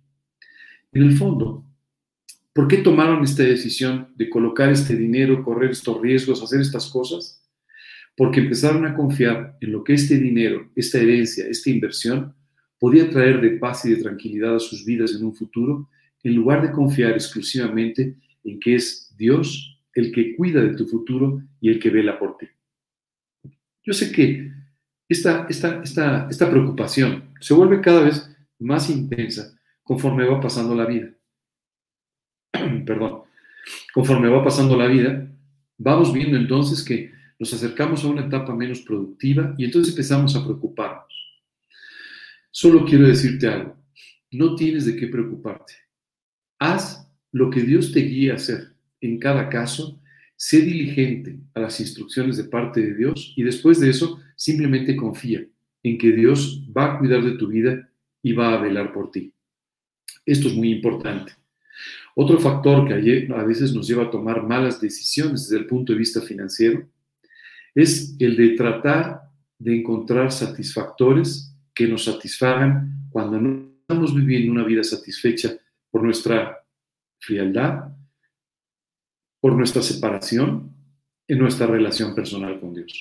En 0.94 1.02
el 1.02 1.12
fondo, 1.12 1.66
¿por 2.54 2.66
qué 2.66 2.78
tomaron 2.78 3.22
esta 3.24 3.42
decisión 3.42 4.08
de 4.16 4.30
colocar 4.30 4.72
este 4.72 4.96
dinero, 4.96 5.44
correr 5.44 5.72
estos 5.72 6.00
riesgos, 6.00 6.42
hacer 6.42 6.62
estas 6.62 6.88
cosas? 6.88 7.44
Porque 8.16 8.40
empezaron 8.40 8.86
a 8.86 8.94
confiar 8.94 9.58
en 9.60 9.70
lo 9.70 9.84
que 9.84 9.92
este 9.92 10.18
dinero, 10.18 10.70
esta 10.74 10.98
herencia, 10.98 11.46
esta 11.46 11.68
inversión 11.68 12.34
podía 12.84 13.08
traer 13.08 13.40
de 13.40 13.52
paz 13.52 13.86
y 13.86 13.94
de 13.94 14.02
tranquilidad 14.02 14.56
a 14.56 14.58
sus 14.58 14.84
vidas 14.84 15.14
en 15.14 15.24
un 15.24 15.34
futuro, 15.34 15.88
en 16.22 16.34
lugar 16.34 16.60
de 16.60 16.70
confiar 16.70 17.12
exclusivamente 17.12 18.18
en 18.44 18.60
que 18.60 18.74
es 18.74 19.10
Dios 19.16 19.80
el 19.94 20.12
que 20.12 20.36
cuida 20.36 20.60
de 20.60 20.76
tu 20.76 20.86
futuro 20.86 21.42
y 21.62 21.70
el 21.70 21.78
que 21.78 21.88
vela 21.88 22.18
por 22.18 22.36
ti. 22.36 22.46
Yo 23.82 23.94
sé 23.94 24.12
que 24.12 24.52
esta, 25.08 25.46
esta, 25.48 25.80
esta, 25.82 26.28
esta 26.28 26.50
preocupación 26.50 27.24
se 27.40 27.54
vuelve 27.54 27.80
cada 27.80 28.02
vez 28.02 28.30
más 28.58 28.90
intensa 28.90 29.58
conforme 29.82 30.28
va 30.28 30.38
pasando 30.38 30.74
la 30.74 30.84
vida. 30.84 31.08
Perdón. 32.84 33.22
Conforme 33.94 34.28
va 34.28 34.44
pasando 34.44 34.76
la 34.76 34.88
vida, 34.88 35.26
vamos 35.78 36.12
viendo 36.12 36.36
entonces 36.36 36.84
que 36.84 37.10
nos 37.38 37.50
acercamos 37.54 38.04
a 38.04 38.08
una 38.08 38.26
etapa 38.26 38.54
menos 38.54 38.82
productiva 38.82 39.54
y 39.56 39.64
entonces 39.64 39.94
empezamos 39.94 40.36
a 40.36 40.44
preocuparnos. 40.44 41.03
Solo 42.56 42.84
quiero 42.84 43.08
decirte 43.08 43.48
algo. 43.48 43.76
No 44.30 44.54
tienes 44.54 44.86
de 44.86 44.94
qué 44.94 45.08
preocuparte. 45.08 45.74
Haz 46.60 47.10
lo 47.32 47.50
que 47.50 47.62
Dios 47.62 47.90
te 47.90 47.98
guíe 47.98 48.30
a 48.30 48.36
hacer. 48.36 48.76
En 49.00 49.18
cada 49.18 49.48
caso, 49.48 50.00
sé 50.36 50.60
diligente 50.60 51.40
a 51.54 51.58
las 51.58 51.80
instrucciones 51.80 52.36
de 52.36 52.44
parte 52.44 52.80
de 52.80 52.94
Dios 52.94 53.34
y 53.36 53.42
después 53.42 53.80
de 53.80 53.90
eso, 53.90 54.20
simplemente 54.36 54.94
confía 54.94 55.44
en 55.82 55.98
que 55.98 56.12
Dios 56.12 56.64
va 56.70 56.94
a 56.94 56.98
cuidar 57.00 57.24
de 57.24 57.32
tu 57.32 57.48
vida 57.48 57.90
y 58.22 58.32
va 58.34 58.54
a 58.54 58.62
velar 58.62 58.92
por 58.92 59.10
ti. 59.10 59.32
Esto 60.24 60.46
es 60.46 60.54
muy 60.54 60.70
importante. 60.70 61.32
Otro 62.14 62.38
factor 62.38 62.86
que 62.86 63.32
a 63.34 63.42
veces 63.42 63.74
nos 63.74 63.88
lleva 63.88 64.04
a 64.04 64.10
tomar 64.12 64.44
malas 64.44 64.80
decisiones 64.80 65.48
desde 65.48 65.60
el 65.60 65.66
punto 65.66 65.92
de 65.92 65.98
vista 65.98 66.20
financiero 66.20 66.88
es 67.74 68.14
el 68.20 68.36
de 68.36 68.50
tratar 68.50 69.22
de 69.58 69.80
encontrar 69.80 70.30
satisfactores 70.30 71.50
que 71.74 71.88
nos 71.88 72.04
satisfagan 72.04 73.08
cuando 73.10 73.40
no 73.40 73.74
estamos 73.80 74.14
viviendo 74.14 74.52
una 74.52 74.64
vida 74.64 74.84
satisfecha 74.84 75.56
por 75.90 76.02
nuestra 76.02 76.64
frialdad, 77.18 77.88
por 79.40 79.54
nuestra 79.54 79.82
separación 79.82 80.74
en 81.26 81.38
nuestra 81.38 81.66
relación 81.66 82.14
personal 82.14 82.58
con 82.60 82.74
Dios. 82.74 82.92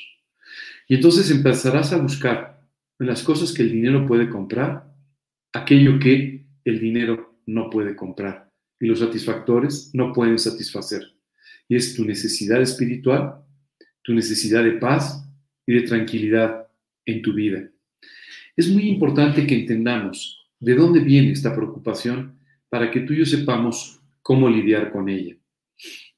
Y 0.87 0.95
entonces 0.95 1.29
empezarás 1.31 1.93
a 1.93 1.97
buscar 1.97 2.61
en 2.99 3.07
las 3.07 3.23
cosas 3.23 3.53
que 3.53 3.63
el 3.63 3.71
dinero 3.71 4.05
puede 4.05 4.29
comprar 4.29 4.93
aquello 5.53 5.99
que 5.99 6.45
el 6.65 6.79
dinero 6.79 7.39
no 7.45 7.69
puede 7.69 7.95
comprar 7.95 8.51
y 8.79 8.87
los 8.87 8.99
satisfactores 8.99 9.91
no 9.93 10.11
pueden 10.11 10.39
satisfacer. 10.39 11.03
Y 11.69 11.75
es 11.75 11.95
tu 11.95 12.03
necesidad 12.03 12.61
espiritual, 12.61 13.43
tu 14.01 14.13
necesidad 14.13 14.63
de 14.63 14.73
paz 14.73 15.25
y 15.65 15.73
de 15.73 15.81
tranquilidad 15.83 16.67
en 17.05 17.21
tu 17.21 17.33
vida. 17.33 17.69
Es 18.55 18.69
muy 18.69 18.87
importante 18.87 19.47
que 19.47 19.55
entendamos 19.55 20.47
de 20.59 20.75
dónde 20.75 20.99
viene 20.99 21.31
esta 21.31 21.55
preocupación 21.55 22.37
para 22.69 22.91
que 22.91 22.99
tú 22.99 23.13
y 23.13 23.17
yo 23.17 23.25
sepamos 23.25 23.99
cómo 24.21 24.47
lidiar 24.47 24.91
con 24.91 25.09
ella. 25.09 25.35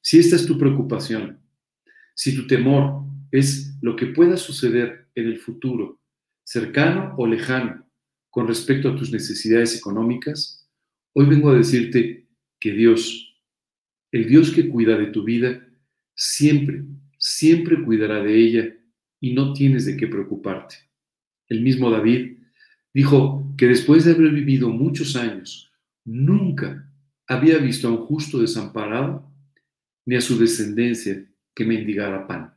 Si 0.01 0.19
esta 0.19 0.35
es 0.35 0.45
tu 0.45 0.57
preocupación, 0.57 1.39
si 2.13 2.35
tu 2.35 2.45
temor 2.45 3.05
es 3.31 3.77
lo 3.81 3.95
que 3.95 4.07
pueda 4.07 4.35
suceder 4.35 5.07
en 5.15 5.27
el 5.27 5.37
futuro, 5.37 6.01
cercano 6.43 7.15
o 7.17 7.25
lejano, 7.25 7.85
con 8.29 8.47
respecto 8.47 8.89
a 8.89 8.95
tus 8.97 9.13
necesidades 9.13 9.77
económicas, 9.77 10.69
hoy 11.13 11.27
vengo 11.27 11.49
a 11.51 11.55
decirte 11.55 12.27
que 12.59 12.71
Dios, 12.73 13.39
el 14.11 14.27
Dios 14.27 14.51
que 14.51 14.67
cuida 14.67 14.97
de 14.97 15.07
tu 15.07 15.23
vida, 15.23 15.65
siempre, 16.13 16.83
siempre 17.17 17.81
cuidará 17.81 18.21
de 18.21 18.37
ella 18.37 18.75
y 19.21 19.33
no 19.33 19.53
tienes 19.53 19.85
de 19.85 19.95
qué 19.95 20.07
preocuparte. 20.07 20.75
El 21.49 21.61
mismo 21.61 21.89
David 21.89 22.37
dijo 22.93 23.53
que 23.57 23.67
después 23.67 24.05
de 24.05 24.13
haber 24.13 24.31
vivido 24.31 24.69
muchos 24.69 25.15
años, 25.15 25.71
nunca 26.03 26.89
había 27.27 27.57
visto 27.57 27.87
a 27.87 27.91
un 27.91 28.05
justo 28.05 28.39
desamparado 28.39 29.29
ni 30.05 30.15
a 30.15 30.21
su 30.21 30.37
descendencia 30.37 31.25
que 31.53 31.65
mendigara 31.65 32.27
pan. 32.27 32.53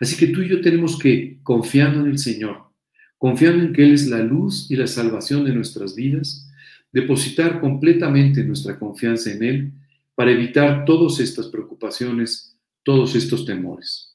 Así 0.00 0.16
que 0.16 0.28
tú 0.28 0.42
y 0.42 0.48
yo 0.48 0.60
tenemos 0.60 0.98
que, 0.98 1.38
confiando 1.42 2.00
en 2.00 2.10
el 2.10 2.18
Señor, 2.18 2.70
confiando 3.18 3.64
en 3.64 3.72
que 3.72 3.84
Él 3.84 3.94
es 3.94 4.08
la 4.08 4.22
luz 4.22 4.70
y 4.70 4.76
la 4.76 4.86
salvación 4.86 5.44
de 5.44 5.54
nuestras 5.54 5.94
vidas, 5.94 6.48
depositar 6.92 7.60
completamente 7.60 8.42
nuestra 8.44 8.78
confianza 8.78 9.30
en 9.30 9.42
Él 9.42 9.72
para 10.14 10.32
evitar 10.32 10.84
todas 10.84 11.20
estas 11.20 11.46
preocupaciones, 11.48 12.56
todos 12.82 13.14
estos 13.14 13.44
temores. 13.44 14.09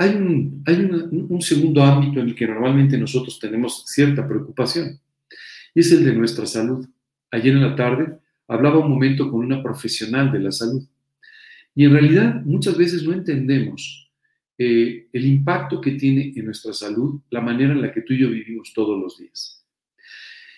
Hay, 0.00 0.14
un, 0.14 1.42
segundo 1.42 1.82
ámbito 1.82 2.20
en 2.20 2.28
el 2.30 2.34
que 2.34 2.46
normalmente 2.46 2.96
nosotros 2.96 3.38
tenemos 3.38 3.84
cierta 3.84 4.26
preocupación, 4.26 4.98
y 5.74 5.80
es 5.80 5.92
el 5.92 6.06
de 6.06 6.14
nuestra 6.14 6.46
salud. 6.46 6.88
Ayer 7.30 7.52
en 7.52 7.60
la 7.60 7.76
tarde 7.76 8.18
hablaba 8.48 8.78
un 8.78 8.90
momento 8.90 9.30
con 9.30 9.40
una 9.44 9.62
profesional 9.62 10.32
de 10.32 10.38
la 10.38 10.52
salud, 10.52 10.82
y 11.74 11.84
en 11.84 11.92
realidad 11.92 12.40
muchas 12.46 12.78
veces 12.78 13.02
no 13.02 13.12
entendemos 13.12 14.10
eh, 14.56 15.06
el 15.12 15.26
impacto 15.26 15.82
que 15.82 15.90
tiene 15.90 16.32
en 16.34 16.46
nuestra 16.46 16.72
salud 16.72 17.20
la 17.28 17.42
manera 17.42 17.74
en 17.74 17.82
la 17.82 17.92
que 17.92 18.00
tú 18.00 18.14
y 18.14 18.20
yo 18.20 18.30
vivimos 18.30 18.72
todos 18.74 18.98
los 18.98 19.18
días. 19.18 19.66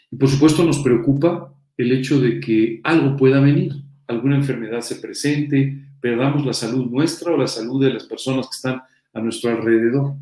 Y 0.08 0.14
por 0.14 0.28
supuesto 0.28 0.62
nos 0.64 0.78
preocupa 0.84 1.52
el 1.76 1.90
hecho 1.90 2.20
de 2.20 2.38
que 2.38 2.80
algo 2.84 3.16
pueda 3.16 3.40
venir, 3.40 3.72
alguna 4.06 4.36
enfermedad 4.36 4.82
se 4.82 4.96
presente, 4.96 5.84
perdamos 6.00 6.46
la 6.46 6.52
salud 6.52 6.88
nuestra 6.88 7.32
o 7.32 7.36
la 7.36 7.48
salud 7.48 7.82
de 7.82 7.92
las 7.92 8.04
personas 8.04 8.46
que 8.46 8.54
están 8.54 8.82
a 9.12 9.20
nuestro 9.20 9.50
alrededor. 9.50 10.14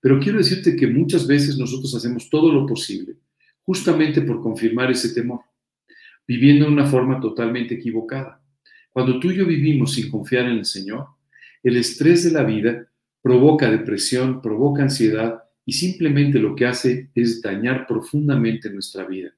Pero 0.00 0.18
quiero 0.18 0.38
decirte 0.38 0.76
que 0.76 0.86
muchas 0.86 1.26
veces 1.26 1.58
nosotros 1.58 1.94
hacemos 1.94 2.28
todo 2.30 2.52
lo 2.52 2.66
posible 2.66 3.16
justamente 3.62 4.22
por 4.22 4.40
confirmar 4.40 4.90
ese 4.90 5.14
temor, 5.14 5.42
viviendo 6.26 6.66
de 6.66 6.72
una 6.72 6.86
forma 6.86 7.20
totalmente 7.20 7.74
equivocada. 7.74 8.42
Cuando 8.90 9.20
tú 9.20 9.30
y 9.30 9.36
yo 9.36 9.46
vivimos 9.46 9.94
sin 9.94 10.10
confiar 10.10 10.46
en 10.46 10.58
el 10.58 10.64
Señor, 10.64 11.06
el 11.62 11.76
estrés 11.76 12.24
de 12.24 12.32
la 12.32 12.42
vida 12.42 12.88
provoca 13.22 13.70
depresión, 13.70 14.42
provoca 14.42 14.82
ansiedad 14.82 15.44
y 15.64 15.72
simplemente 15.72 16.40
lo 16.40 16.56
que 16.56 16.66
hace 16.66 17.10
es 17.14 17.40
dañar 17.42 17.86
profundamente 17.86 18.70
nuestra 18.70 19.06
vida. 19.06 19.30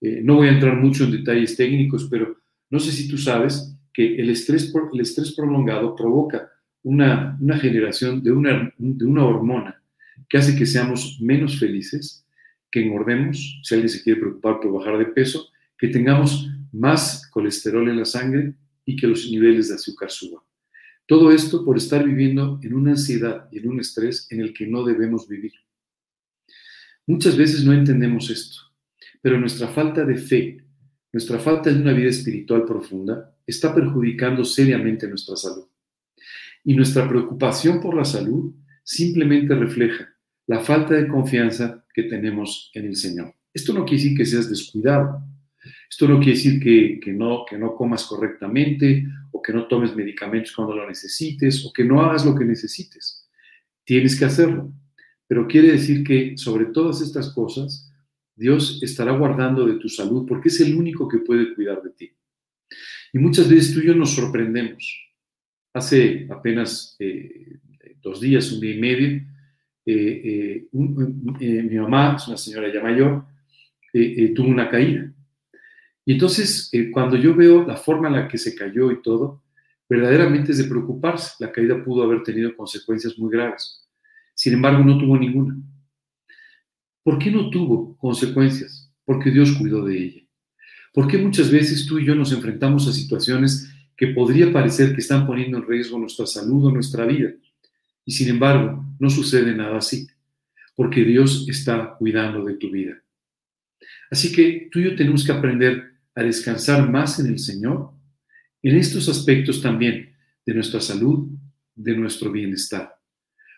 Eh, 0.00 0.20
no 0.22 0.36
voy 0.36 0.48
a 0.48 0.52
entrar 0.52 0.76
mucho 0.76 1.04
en 1.04 1.12
detalles 1.12 1.56
técnicos, 1.56 2.06
pero 2.08 2.36
no 2.70 2.78
sé 2.78 2.92
si 2.92 3.08
tú 3.08 3.18
sabes 3.18 3.76
que 3.92 4.16
el 4.16 4.30
estrés, 4.30 4.72
el 4.92 5.00
estrés 5.00 5.34
prolongado 5.34 5.96
provoca 5.96 6.50
una, 6.84 7.36
generación 7.60 8.22
de 8.22 8.30
una, 8.30 8.72
de 8.78 9.04
una 9.04 9.24
hormona 9.24 9.82
que 10.28 10.38
hace 10.38 10.56
que 10.56 10.66
seamos 10.66 11.18
menos 11.20 11.58
felices, 11.58 12.24
que 12.70 12.82
engordemos, 12.82 13.60
si 13.62 13.74
alguien 13.74 13.88
se 13.88 14.02
quiere 14.02 14.20
preocupar 14.20 14.60
por 14.60 14.72
bajar 14.72 14.98
de 14.98 15.06
peso, 15.06 15.48
que 15.76 15.88
tengamos 15.88 16.48
más 16.72 17.28
colesterol 17.30 17.88
en 17.88 17.98
la 17.98 18.04
sangre 18.04 18.54
y 18.84 18.96
que 18.96 19.06
los 19.06 19.30
niveles 19.30 19.68
de 19.68 19.74
azúcar 19.74 20.10
suban. 20.10 20.42
Todo 21.06 21.32
esto 21.32 21.64
por 21.64 21.76
estar 21.76 22.04
viviendo 22.04 22.58
en 22.62 22.74
una 22.74 22.92
ansiedad 22.92 23.48
y 23.50 23.58
en 23.58 23.68
un 23.68 23.80
estrés 23.80 24.26
en 24.30 24.40
el 24.40 24.54
que 24.54 24.66
no 24.66 24.84
debemos 24.84 25.28
vivir. 25.28 25.52
Muchas 27.06 27.36
veces 27.36 27.64
no 27.64 27.72
entendemos 27.72 28.30
esto, 28.30 28.56
pero 29.20 29.38
nuestra 29.38 29.68
falta 29.68 30.04
de 30.04 30.16
fe, 30.16 30.64
nuestra 31.12 31.38
falta 31.38 31.70
de 31.70 31.80
una 31.80 31.92
vida 31.92 32.08
espiritual 32.08 32.64
profunda, 32.64 33.36
está 33.46 33.74
perjudicando 33.74 34.44
seriamente 34.44 35.06
nuestra 35.06 35.36
salud. 35.36 35.66
Y 36.64 36.74
nuestra 36.74 37.08
preocupación 37.08 37.80
por 37.80 37.94
la 37.94 38.04
salud 38.04 38.54
simplemente 38.82 39.54
refleja 39.54 40.08
la 40.46 40.60
falta 40.60 40.94
de 40.94 41.06
confianza 41.06 41.84
que 41.92 42.04
tenemos 42.04 42.70
en 42.74 42.86
el 42.86 42.96
Señor. 42.96 43.34
Esto 43.52 43.72
no 43.72 43.84
quiere 43.84 44.02
decir 44.02 44.16
que 44.16 44.26
seas 44.26 44.50
descuidado. 44.50 45.22
Esto 45.88 46.08
no 46.08 46.18
quiere 46.18 46.32
decir 46.32 46.60
que, 46.60 47.12
no, 47.12 47.44
no 47.58 47.74
comas 47.74 48.04
correctamente 48.04 49.06
o 49.30 49.40
que 49.40 49.52
no 49.52 49.66
tomes 49.66 49.94
medicamentos 49.94 50.52
cuando 50.52 50.74
lo 50.74 50.86
necesites 50.86 51.64
o 51.64 51.72
que 51.72 51.84
no 51.84 52.00
hagas 52.02 52.26
lo 52.26 52.34
que 52.34 52.44
necesites. 52.44 53.28
Tienes 53.84 54.18
que 54.18 54.24
hacerlo. 54.24 54.72
Pero 55.26 55.46
quiere 55.46 55.72
decir 55.72 56.04
que 56.04 56.36
sobre 56.36 56.66
todas 56.66 57.00
estas 57.00 57.32
cosas, 57.32 57.90
Dios 58.36 58.80
estará 58.82 59.12
guardando 59.12 59.66
de 59.66 59.78
tu 59.78 59.88
salud 59.88 60.26
porque 60.26 60.48
es 60.48 60.60
el 60.60 60.74
único 60.74 61.08
que 61.08 61.18
puede 61.18 61.54
cuidar 61.54 61.82
de 61.82 61.90
ti. 61.90 62.10
Y 63.12 63.18
muchas 63.18 63.48
veces 63.48 63.72
tú 63.72 63.80
y 63.80 63.86
yo 63.86 63.94
nos 63.94 64.14
sorprendemos. 64.14 65.13
Hace 65.74 66.28
apenas 66.30 66.94
eh, 67.00 67.58
dos 68.00 68.20
días, 68.20 68.52
un 68.52 68.60
día 68.60 68.76
y 68.76 68.78
medio, 68.78 69.08
eh, 69.84 70.68
eh, 70.72 71.62
mi 71.68 71.76
mamá, 71.76 72.14
es 72.16 72.28
una 72.28 72.36
señora 72.36 72.72
ya 72.72 72.80
mayor, 72.80 73.24
tuvo 73.92 74.46
una 74.46 74.68
caída. 74.70 75.12
Y 76.04 76.12
entonces, 76.12 76.70
cuando 76.92 77.16
yo 77.16 77.34
veo 77.34 77.66
la 77.66 77.76
forma 77.76 78.06
en 78.06 78.14
la 78.14 78.28
que 78.28 78.38
se 78.38 78.54
cayó 78.54 78.92
y 78.92 79.02
todo, 79.02 79.42
verdaderamente 79.88 80.52
es 80.52 80.58
de 80.58 80.64
preocuparse. 80.64 81.32
La 81.40 81.50
caída 81.50 81.82
pudo 81.82 82.04
haber 82.04 82.22
tenido 82.22 82.54
consecuencias 82.56 83.18
muy 83.18 83.32
graves. 83.32 83.84
Sin 84.34 84.54
embargo, 84.54 84.84
no 84.84 84.96
tuvo 84.96 85.18
ninguna. 85.18 85.56
¿Por 87.02 87.18
qué 87.18 87.32
no 87.32 87.50
tuvo 87.50 87.96
consecuencias? 87.96 88.92
Porque 89.04 89.30
Dios 89.30 89.52
cuidó 89.52 89.84
de 89.84 89.98
ella. 89.98 90.22
¿Por 90.92 91.08
qué 91.08 91.18
muchas 91.18 91.50
veces 91.50 91.84
tú 91.86 91.98
y 91.98 92.06
yo 92.06 92.14
nos 92.14 92.32
enfrentamos 92.32 92.86
a 92.86 92.92
situaciones 92.92 93.73
que 93.96 94.08
podría 94.08 94.52
parecer 94.52 94.94
que 94.94 95.00
están 95.00 95.26
poniendo 95.26 95.58
en 95.58 95.66
riesgo 95.66 95.98
nuestra 95.98 96.26
salud 96.26 96.66
o 96.66 96.70
nuestra 96.70 97.06
vida. 97.06 97.30
Y 98.04 98.12
sin 98.12 98.28
embargo, 98.28 98.84
no 98.98 99.10
sucede 99.10 99.54
nada 99.54 99.78
así, 99.78 100.06
porque 100.74 101.04
Dios 101.04 101.46
está 101.48 101.94
cuidando 101.98 102.44
de 102.44 102.54
tu 102.54 102.70
vida. 102.70 103.02
Así 104.10 104.32
que 104.32 104.68
tú 104.70 104.80
y 104.80 104.84
yo 104.84 104.96
tenemos 104.96 105.24
que 105.24 105.32
aprender 105.32 105.92
a 106.14 106.22
descansar 106.22 106.90
más 106.90 107.18
en 107.18 107.26
el 107.26 107.38
Señor, 107.38 107.90
en 108.62 108.76
estos 108.76 109.08
aspectos 109.08 109.60
también 109.60 110.14
de 110.44 110.54
nuestra 110.54 110.80
salud, 110.80 111.28
de 111.74 111.96
nuestro 111.96 112.30
bienestar. 112.30 112.94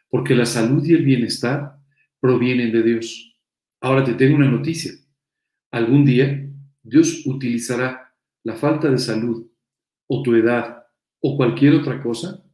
Porque 0.08 0.34
la 0.34 0.46
salud 0.46 0.84
y 0.84 0.94
el 0.94 1.04
bienestar 1.04 1.76
provienen 2.20 2.72
de 2.72 2.82
Dios. 2.82 3.36
Ahora 3.80 4.04
te 4.04 4.14
tengo 4.14 4.36
una 4.36 4.50
noticia. 4.50 4.92
Algún 5.70 6.04
día 6.04 6.48
Dios 6.82 7.26
utilizará 7.26 8.14
la 8.44 8.54
falta 8.54 8.90
de 8.90 8.98
salud 8.98 9.46
o 10.06 10.22
tu 10.22 10.34
edad 10.34 10.84
o 11.20 11.36
cualquier 11.36 11.74
otra 11.74 12.02
cosa 12.02 12.44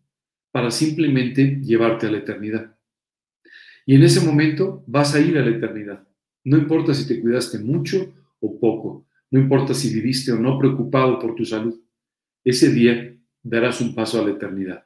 para 0.51 0.71
simplemente 0.71 1.61
llevarte 1.63 2.07
a 2.07 2.11
la 2.11 2.19
eternidad. 2.19 2.77
Y 3.87 3.97
en 3.97 4.03
ese 4.03 4.25
momento 4.25 4.85
vas 4.87 5.15
a 5.15 5.21
ir 5.21 5.37
a 5.39 5.45
la 5.45 5.57
eternidad. 5.57 6.07
No 6.45 6.59
importa 6.59 6.95
si 6.95 7.07
te 7.07 7.21
cuidaste 7.21 7.59
mucho 7.59 8.15
o 8.41 8.59
poco, 8.59 9.07
no 9.31 9.41
importa 9.41 9.75
si 9.75 9.93
viviste 9.93 10.33
o 10.33 10.39
no 10.39 10.59
preocupado 10.59 11.19
por 11.19 11.35
tu 11.35 11.45
salud, 11.45 11.81
ese 12.45 12.73
día 12.73 13.17
darás 13.43 13.81
un 13.81 13.95
paso 13.95 14.21
a 14.21 14.25
la 14.25 14.33
eternidad. 14.33 14.85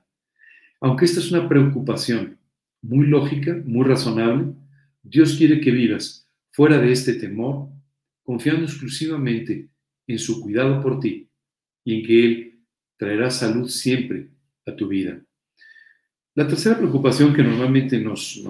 Aunque 0.80 1.04
esta 1.04 1.20
es 1.20 1.32
una 1.32 1.48
preocupación 1.48 2.38
muy 2.82 3.06
lógica, 3.06 3.60
muy 3.64 3.84
razonable, 3.84 4.52
Dios 5.02 5.36
quiere 5.36 5.60
que 5.60 5.70
vivas 5.70 6.28
fuera 6.50 6.78
de 6.78 6.92
este 6.92 7.14
temor, 7.14 7.68
confiando 8.22 8.64
exclusivamente 8.64 9.68
en 10.06 10.18
su 10.18 10.40
cuidado 10.40 10.82
por 10.82 11.00
ti 11.00 11.28
y 11.84 11.98
en 11.98 12.06
que 12.06 12.24
Él 12.24 12.55
traerá 12.96 13.30
salud 13.30 13.68
siempre 13.68 14.28
a 14.66 14.74
tu 14.74 14.88
vida. 14.88 15.20
La 16.34 16.46
tercera 16.46 16.76
preocupación 16.76 17.32
que 17.32 17.42
normalmente 17.42 17.98
nos, 17.98 18.44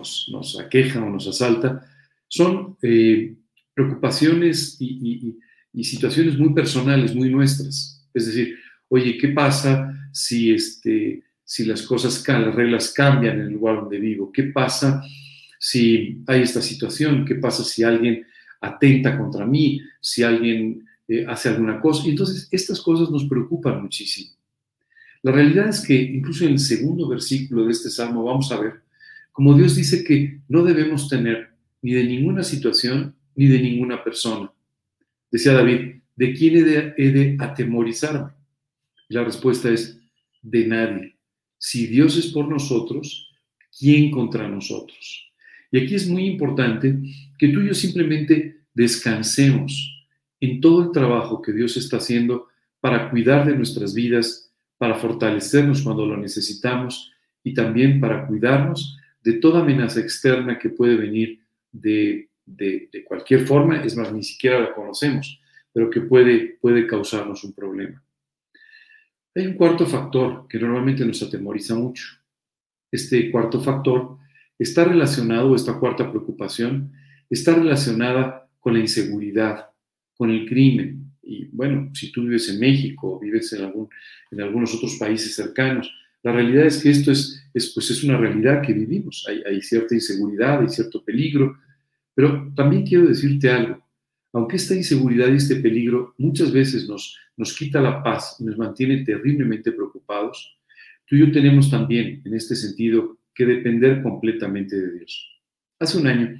aqueja 0.60 1.02
o 1.04 1.08
nos 1.08 1.28
asalta 1.28 1.86
son 2.26 2.76
eh, 2.82 3.36
preocupaciones 3.74 4.76
y, 4.80 5.38
situaciones 5.84 6.38
muy 6.38 6.54
personales, 6.54 7.14
muy 7.14 7.30
nuestras. 7.30 8.08
Es 8.12 8.26
decir, 8.26 8.56
oye, 8.88 9.18
¿qué 9.18 9.28
pasa 9.28 9.94
si, 10.10 10.52
este, 10.52 11.22
las 11.58 11.82
cosas, 11.82 12.26
las 12.26 12.54
reglas 12.54 12.92
cambian 12.92 13.38
en 13.40 13.46
el 13.46 13.52
lugar 13.52 13.76
donde 13.76 13.98
vivo? 13.98 14.32
¿Qué 14.32 14.44
pasa 14.44 15.04
si 15.60 16.22
hay 16.26 16.42
esta 16.42 16.62
situación? 16.62 17.24
¿Qué 17.24 17.36
pasa 17.36 17.62
si 17.62 17.84
alguien 17.84 18.26
atenta 18.62 19.18
contra 19.18 19.46
mí? 19.46 19.80
Si 20.00 20.22
alguien 20.22 20.84
eh, 21.06 21.24
hace 21.28 21.50
alguna 21.50 21.80
cosa. 21.80 22.06
Y 22.06 22.10
entonces 22.10 22.48
estas 22.50 22.80
cosas 22.80 23.10
nos 23.10 23.26
preocupan 23.26 23.80
muchísimo. 23.82 24.35
La 25.26 25.32
realidad 25.32 25.70
es 25.70 25.80
que 25.84 26.00
incluso 26.00 26.44
en 26.44 26.52
el 26.52 26.60
segundo 26.60 27.08
versículo 27.08 27.64
de 27.64 27.72
este 27.72 27.90
salmo 27.90 28.22
vamos 28.22 28.52
a 28.52 28.60
ver 28.60 28.86
como 29.32 29.54
Dios 29.54 29.74
dice 29.74 30.04
que 30.04 30.40
no 30.46 30.62
debemos 30.62 31.08
tener 31.08 31.50
ni 31.82 31.94
de 31.94 32.04
ninguna 32.04 32.44
situación 32.44 33.16
ni 33.34 33.48
de 33.48 33.60
ninguna 33.60 34.04
persona. 34.04 34.52
Decía 35.28 35.52
David, 35.52 35.96
¿de 36.14 36.32
quién 36.32 36.56
he 36.56 36.62
de, 36.62 36.94
he 36.96 37.10
de 37.10 37.36
atemorizarme? 37.40 38.30
Y 39.08 39.14
la 39.14 39.24
respuesta 39.24 39.68
es, 39.68 40.00
de 40.42 40.66
nadie. 40.68 41.16
Si 41.58 41.88
Dios 41.88 42.16
es 42.16 42.28
por 42.28 42.48
nosotros, 42.48 43.28
¿quién 43.76 44.12
contra 44.12 44.46
nosotros? 44.46 45.32
Y 45.72 45.80
aquí 45.80 45.96
es 45.96 46.08
muy 46.08 46.24
importante 46.24 46.98
que 47.36 47.48
tú 47.48 47.62
y 47.62 47.66
yo 47.66 47.74
simplemente 47.74 48.60
descansemos 48.72 50.06
en 50.38 50.60
todo 50.60 50.84
el 50.84 50.92
trabajo 50.92 51.42
que 51.42 51.52
Dios 51.52 51.76
está 51.76 51.96
haciendo 51.96 52.46
para 52.80 53.10
cuidar 53.10 53.44
de 53.44 53.56
nuestras 53.56 53.92
vidas, 53.92 54.45
para 54.78 54.94
fortalecernos 54.94 55.82
cuando 55.82 56.06
lo 56.06 56.16
necesitamos 56.16 57.12
y 57.42 57.54
también 57.54 58.00
para 58.00 58.26
cuidarnos 58.26 58.98
de 59.22 59.34
toda 59.34 59.60
amenaza 59.60 60.00
externa 60.00 60.58
que 60.58 60.70
puede 60.70 60.96
venir 60.96 61.40
de, 61.72 62.28
cualquier 63.06 63.46
forma, 63.46 63.82
es 63.82 63.96
más, 63.96 64.12
ni 64.12 64.22
siquiera 64.22 64.60
la 64.60 64.74
conocemos, 64.74 65.40
pero 65.72 65.90
que 65.90 66.00
puede, 66.00 66.58
puede 66.60 66.86
causarnos 66.86 67.44
un 67.44 67.52
problema. 67.52 68.02
Hay 69.34 69.46
un 69.46 69.54
cuarto 69.54 69.84
factor 69.84 70.46
que 70.48 70.58
normalmente 70.58 71.04
nos 71.04 71.22
atemoriza 71.22 71.74
mucho. 71.74 72.04
Este 72.90 73.30
cuarto 73.30 73.60
factor 73.60 74.16
está 74.58 74.84
relacionado, 74.84 75.54
esta 75.54 75.78
cuarta 75.78 76.08
preocupación, 76.08 76.92
está 77.28 77.54
relacionada 77.54 78.48
con 78.60 78.74
la 78.74 78.80
inseguridad, 78.80 79.70
con 80.14 80.30
el 80.30 80.48
crimen. 80.48 81.05
Y 81.26 81.46
bueno, 81.52 81.90
si 81.92 82.12
tú 82.12 82.22
vives 82.22 82.48
en 82.48 82.60
México 82.60 83.14
o 83.14 83.18
vives 83.18 83.52
en, 83.52 83.64
algún, 83.64 83.88
en 84.30 84.40
algunos 84.40 84.74
otros 84.74 84.96
países 84.96 85.34
cercanos, 85.34 85.92
la 86.22 86.32
realidad 86.32 86.66
es 86.66 86.82
que 86.82 86.90
esto 86.90 87.12
es, 87.12 87.44
es, 87.52 87.72
pues 87.74 87.90
es 87.90 88.04
una 88.04 88.16
realidad 88.16 88.62
que 88.62 88.72
vivimos. 88.72 89.26
Hay, 89.28 89.60
cierta 89.62 89.94
inseguridad, 89.94 90.60
hay 90.60 90.68
cierto 90.68 91.04
peligro, 91.04 91.58
pero 92.14 92.52
también 92.54 92.86
quiero 92.86 93.06
decirte 93.06 93.50
algo. 93.50 93.84
Aunque 94.32 94.56
esta 94.56 94.74
inseguridad 94.74 95.28
y 95.28 95.36
este 95.36 95.56
peligro 95.56 96.14
muchas 96.18 96.52
veces 96.52 96.88
nos, 96.88 97.16
nos 97.36 97.56
quita 97.56 97.80
la 97.80 98.02
paz 98.02 98.36
y 98.38 98.44
nos 98.44 98.58
mantiene 98.58 99.04
terriblemente 99.04 99.72
preocupados, 99.72 100.58
tú 101.06 101.16
y 101.16 101.20
yo 101.20 101.32
tenemos 101.32 101.70
también, 101.70 102.22
en 102.24 102.34
este 102.34 102.54
sentido, 102.54 103.18
que 103.34 103.46
depender 103.46 104.02
completamente 104.02 104.76
de 104.76 104.98
Dios. 104.98 105.30
Hace 105.78 105.98
un 105.98 106.06
año 106.06 106.36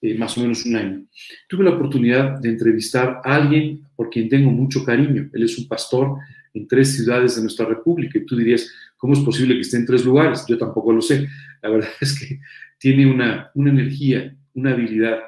eh, 0.00 0.16
más 0.16 0.36
o 0.38 0.42
menos 0.42 0.64
un 0.64 0.76
año, 0.76 1.04
tuve 1.48 1.64
la 1.64 1.70
oportunidad 1.70 2.38
de 2.40 2.50
entrevistar 2.50 3.20
a 3.24 3.34
alguien 3.34 3.82
por 3.96 4.10
quien 4.10 4.28
tengo 4.28 4.50
mucho 4.50 4.84
cariño. 4.84 5.28
Él 5.32 5.42
es 5.42 5.58
un 5.58 5.66
pastor 5.66 6.18
en 6.54 6.68
tres 6.68 6.96
ciudades 6.96 7.36
de 7.36 7.42
nuestra 7.42 7.66
república 7.66 8.18
y 8.18 8.24
tú 8.24 8.36
dirías, 8.36 8.70
¿cómo 8.96 9.14
es 9.14 9.20
posible 9.20 9.54
que 9.54 9.60
esté 9.60 9.76
en 9.76 9.86
tres 9.86 10.04
lugares? 10.04 10.44
Yo 10.48 10.56
tampoco 10.56 10.92
lo 10.92 11.00
sé. 11.00 11.26
La 11.62 11.70
verdad 11.70 11.90
es 12.00 12.18
que 12.18 12.40
tiene 12.78 13.10
una, 13.10 13.50
una 13.54 13.70
energía, 13.70 14.36
una 14.54 14.72
habilidad 14.72 15.18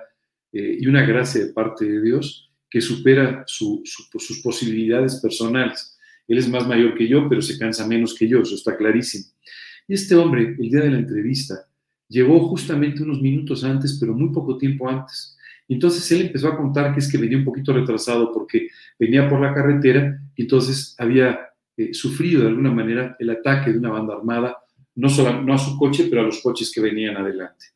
eh, 0.52 0.78
y 0.80 0.87
una 0.87 1.04
gracia 1.04 1.44
de 1.44 1.52
parte 1.52 1.85
de 1.85 2.00
Dios 2.00 2.50
que 2.68 2.80
supera 2.80 3.42
sus 3.46 4.40
posibilidades 4.42 5.16
personales. 5.16 5.98
Él 6.28 6.38
es 6.38 6.48
más 6.48 6.66
mayor 6.68 6.94
que 6.94 7.09
yo, 7.09 7.28
pero 7.28 7.42
se 7.42 7.59
cansa 7.59 7.85
menos 7.88 8.14
que 8.14 8.28
yo, 8.28 8.40
eso 8.40 8.54
está 8.54 8.76
clarísimo. 8.76 9.24
Y 9.88 9.94
este 9.94 10.14
hombre, 10.14 10.54
el 10.56 10.70
día 10.70 10.83
de 10.83 10.90
la 10.92 10.98
entrevista, 10.98 11.66
llegó 12.11 12.46
justamente 12.49 13.03
unos 13.03 13.23
minutos 13.23 13.64
antes, 13.64 13.96
pero 13.99 14.12
muy 14.12 14.31
poco 14.31 14.59
tiempo 14.59 14.88
antes. 14.88 15.38
Entonces 15.68 16.11
él 16.11 16.23
empezó 16.23 16.49
a 16.49 16.57
contar 16.57 16.92
que 16.92 16.99
es 16.99 17.11
que 17.11 17.16
venía 17.16 17.38
un 17.38 17.44
poquito 17.44 17.73
retrasado 17.73 18.33
porque 18.33 18.68
venía 18.99 19.29
por 19.29 19.40
la 19.40 19.55
carretera 19.55 20.20
y 20.35 20.42
entonces 20.42 20.96
había 20.99 21.38
eh, 21.77 21.94
sufrido 21.94 22.42
de 22.42 22.49
alguna 22.49 22.73
manera 22.73 23.16
el 23.20 23.31
ataque 23.31 23.73
de 23.73 23.79
una 23.79 23.90
banda 23.90 24.14
armada, 24.14 24.57
no, 24.96 25.09
solo, 25.09 25.40
no 25.40 25.55
a 25.55 25.59
su 25.59 25.79
coche, 25.79 26.09
pero 26.11 26.23
a 26.23 26.25
los 26.25 26.40
coches 26.42 26.73
que 26.75 26.81
venían 26.81 27.16
adelante. 27.16 27.66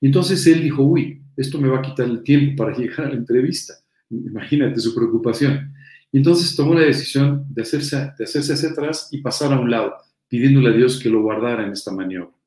Y 0.00 0.06
entonces 0.06 0.44
él 0.46 0.62
dijo, 0.62 0.82
uy, 0.82 1.22
esto 1.36 1.60
me 1.60 1.68
va 1.68 1.78
a 1.78 1.82
quitar 1.82 2.06
el 2.06 2.22
tiempo 2.22 2.64
para 2.64 2.76
llegar 2.78 3.02
a 3.02 3.08
la 3.10 3.16
entrevista. 3.16 3.74
Imagínate 4.08 4.80
su 4.80 4.94
preocupación. 4.94 5.74
Y 6.10 6.18
entonces 6.18 6.56
tomó 6.56 6.74
la 6.74 6.80
decisión 6.80 7.44
de 7.50 7.62
hacerse, 7.62 8.12
de 8.18 8.24
hacerse 8.24 8.54
hacia 8.54 8.70
atrás 8.70 9.08
y 9.12 9.18
pasar 9.18 9.52
a 9.52 9.60
un 9.60 9.70
lado, 9.70 9.94
pidiéndole 10.26 10.70
a 10.70 10.76
Dios 10.76 10.98
que 10.98 11.10
lo 11.10 11.20
guardara 11.22 11.66
en 11.66 11.72
esta 11.72 11.92
maniobra. 11.92 12.39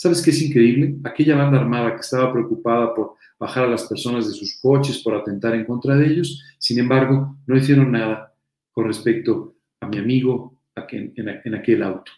¿Sabes 0.00 0.22
qué 0.22 0.30
es 0.30 0.40
increíble? 0.40 0.94
Aquella 1.02 1.34
banda 1.34 1.58
armada 1.58 1.96
que 1.96 2.02
estaba 2.02 2.32
preocupada 2.32 2.94
por 2.94 3.16
bajar 3.36 3.64
a 3.64 3.68
las 3.68 3.84
personas 3.88 4.28
de 4.28 4.32
sus 4.32 4.60
coches, 4.60 4.98
por 4.98 5.12
atentar 5.16 5.56
en 5.56 5.64
contra 5.64 5.96
de 5.96 6.06
ellos, 6.06 6.40
sin 6.56 6.78
embargo, 6.78 7.36
no 7.48 7.56
hicieron 7.56 7.90
nada 7.90 8.32
con 8.70 8.86
respecto 8.86 9.56
a 9.80 9.88
mi 9.88 9.98
amigo 9.98 10.56
en, 10.92 11.52
aquel 11.52 11.82
auto. 11.82 12.12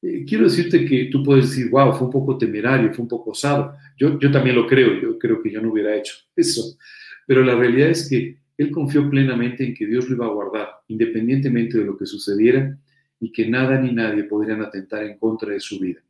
Eh, 0.00 0.24
quiero 0.24 0.44
decirte 0.44 0.86
que 0.86 1.10
tú 1.12 1.22
puedes 1.22 1.50
decir, 1.50 1.68
wow, 1.68 1.92
fue 1.92 2.06
un 2.06 2.12
poco 2.12 2.38
temerario, 2.38 2.94
fue 2.94 3.02
un 3.02 3.08
poco 3.08 3.32
osado. 3.32 3.76
Yo, 3.98 4.18
yo 4.18 4.30
también 4.30 4.56
lo 4.56 4.66
creo, 4.66 4.98
yo 4.98 5.18
creo 5.18 5.42
que 5.42 5.50
yo 5.50 5.60
no 5.60 5.72
hubiera 5.72 5.94
hecho 5.94 6.14
eso. 6.34 6.78
Pero 7.26 7.44
la 7.44 7.54
realidad 7.54 7.90
es 7.90 8.08
que 8.08 8.38
él 8.56 8.70
confió 8.70 9.10
plenamente 9.10 9.62
en 9.62 9.74
que 9.74 9.86
Dios 9.86 10.08
lo 10.08 10.16
iba 10.16 10.24
a 10.24 10.30
guardar, 10.32 10.70
independientemente 10.88 11.76
de 11.76 11.84
lo 11.84 11.98
que 11.98 12.06
sucediera, 12.06 12.78
y 13.20 13.30
que 13.30 13.46
nada 13.46 13.78
ni 13.78 13.92
nadie 13.92 14.24
podrían 14.24 14.62
atentar 14.62 15.04
en 15.04 15.18
contra 15.18 15.52
de 15.52 15.60
su 15.60 15.78
vida. 15.78 16.00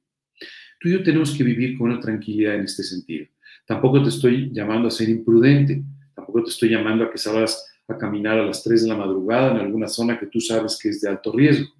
Tú 0.84 0.90
y 0.90 0.92
yo 0.92 1.02
tenemos 1.02 1.34
que 1.34 1.42
vivir 1.42 1.78
con 1.78 1.90
una 1.90 1.98
tranquilidad 1.98 2.56
en 2.56 2.64
este 2.64 2.82
sentido. 2.82 3.24
Tampoco 3.66 4.02
te 4.02 4.10
estoy 4.10 4.50
llamando 4.52 4.88
a 4.88 4.90
ser 4.90 5.08
imprudente, 5.08 5.82
tampoco 6.14 6.44
te 6.44 6.50
estoy 6.50 6.68
llamando 6.68 7.04
a 7.04 7.10
que 7.10 7.16
salgas 7.16 7.72
a 7.88 7.96
caminar 7.96 8.38
a 8.38 8.44
las 8.44 8.62
3 8.62 8.82
de 8.82 8.88
la 8.90 8.96
madrugada 8.98 9.52
en 9.52 9.56
alguna 9.62 9.88
zona 9.88 10.20
que 10.20 10.26
tú 10.26 10.42
sabes 10.42 10.78
que 10.78 10.90
es 10.90 11.00
de 11.00 11.08
alto 11.08 11.32
riesgo. 11.32 11.72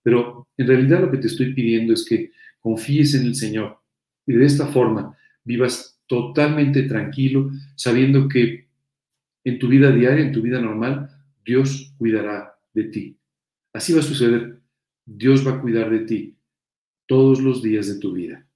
Pero 0.00 0.46
en 0.56 0.68
realidad 0.68 1.00
lo 1.00 1.10
que 1.10 1.16
te 1.16 1.26
estoy 1.26 1.52
pidiendo 1.54 1.92
es 1.92 2.04
que 2.04 2.30
confíes 2.60 3.14
en 3.14 3.26
el 3.26 3.34
Señor 3.34 3.80
y 4.28 4.34
de 4.34 4.46
esta 4.46 4.68
forma 4.68 5.18
vivas 5.42 6.00
totalmente 6.06 6.84
tranquilo, 6.84 7.50
sabiendo 7.74 8.28
que 8.28 8.68
en 9.42 9.58
tu 9.58 9.66
vida 9.66 9.90
diaria, 9.90 10.24
en 10.24 10.32
tu 10.32 10.40
vida 10.40 10.60
normal, 10.60 11.10
Dios 11.44 11.92
cuidará 11.98 12.54
de 12.72 12.84
ti. 12.84 13.16
Así 13.72 13.92
va 13.92 13.98
a 13.98 14.04
suceder. 14.04 14.60
Dios 15.04 15.44
va 15.44 15.54
a 15.54 15.60
cuidar 15.60 15.90
de 15.90 16.06
ti 16.06 16.36
todos 17.06 17.40
los 17.40 17.60
días 17.60 17.88
de 17.88 17.98
tu 17.98 18.12
vida. 18.12 18.46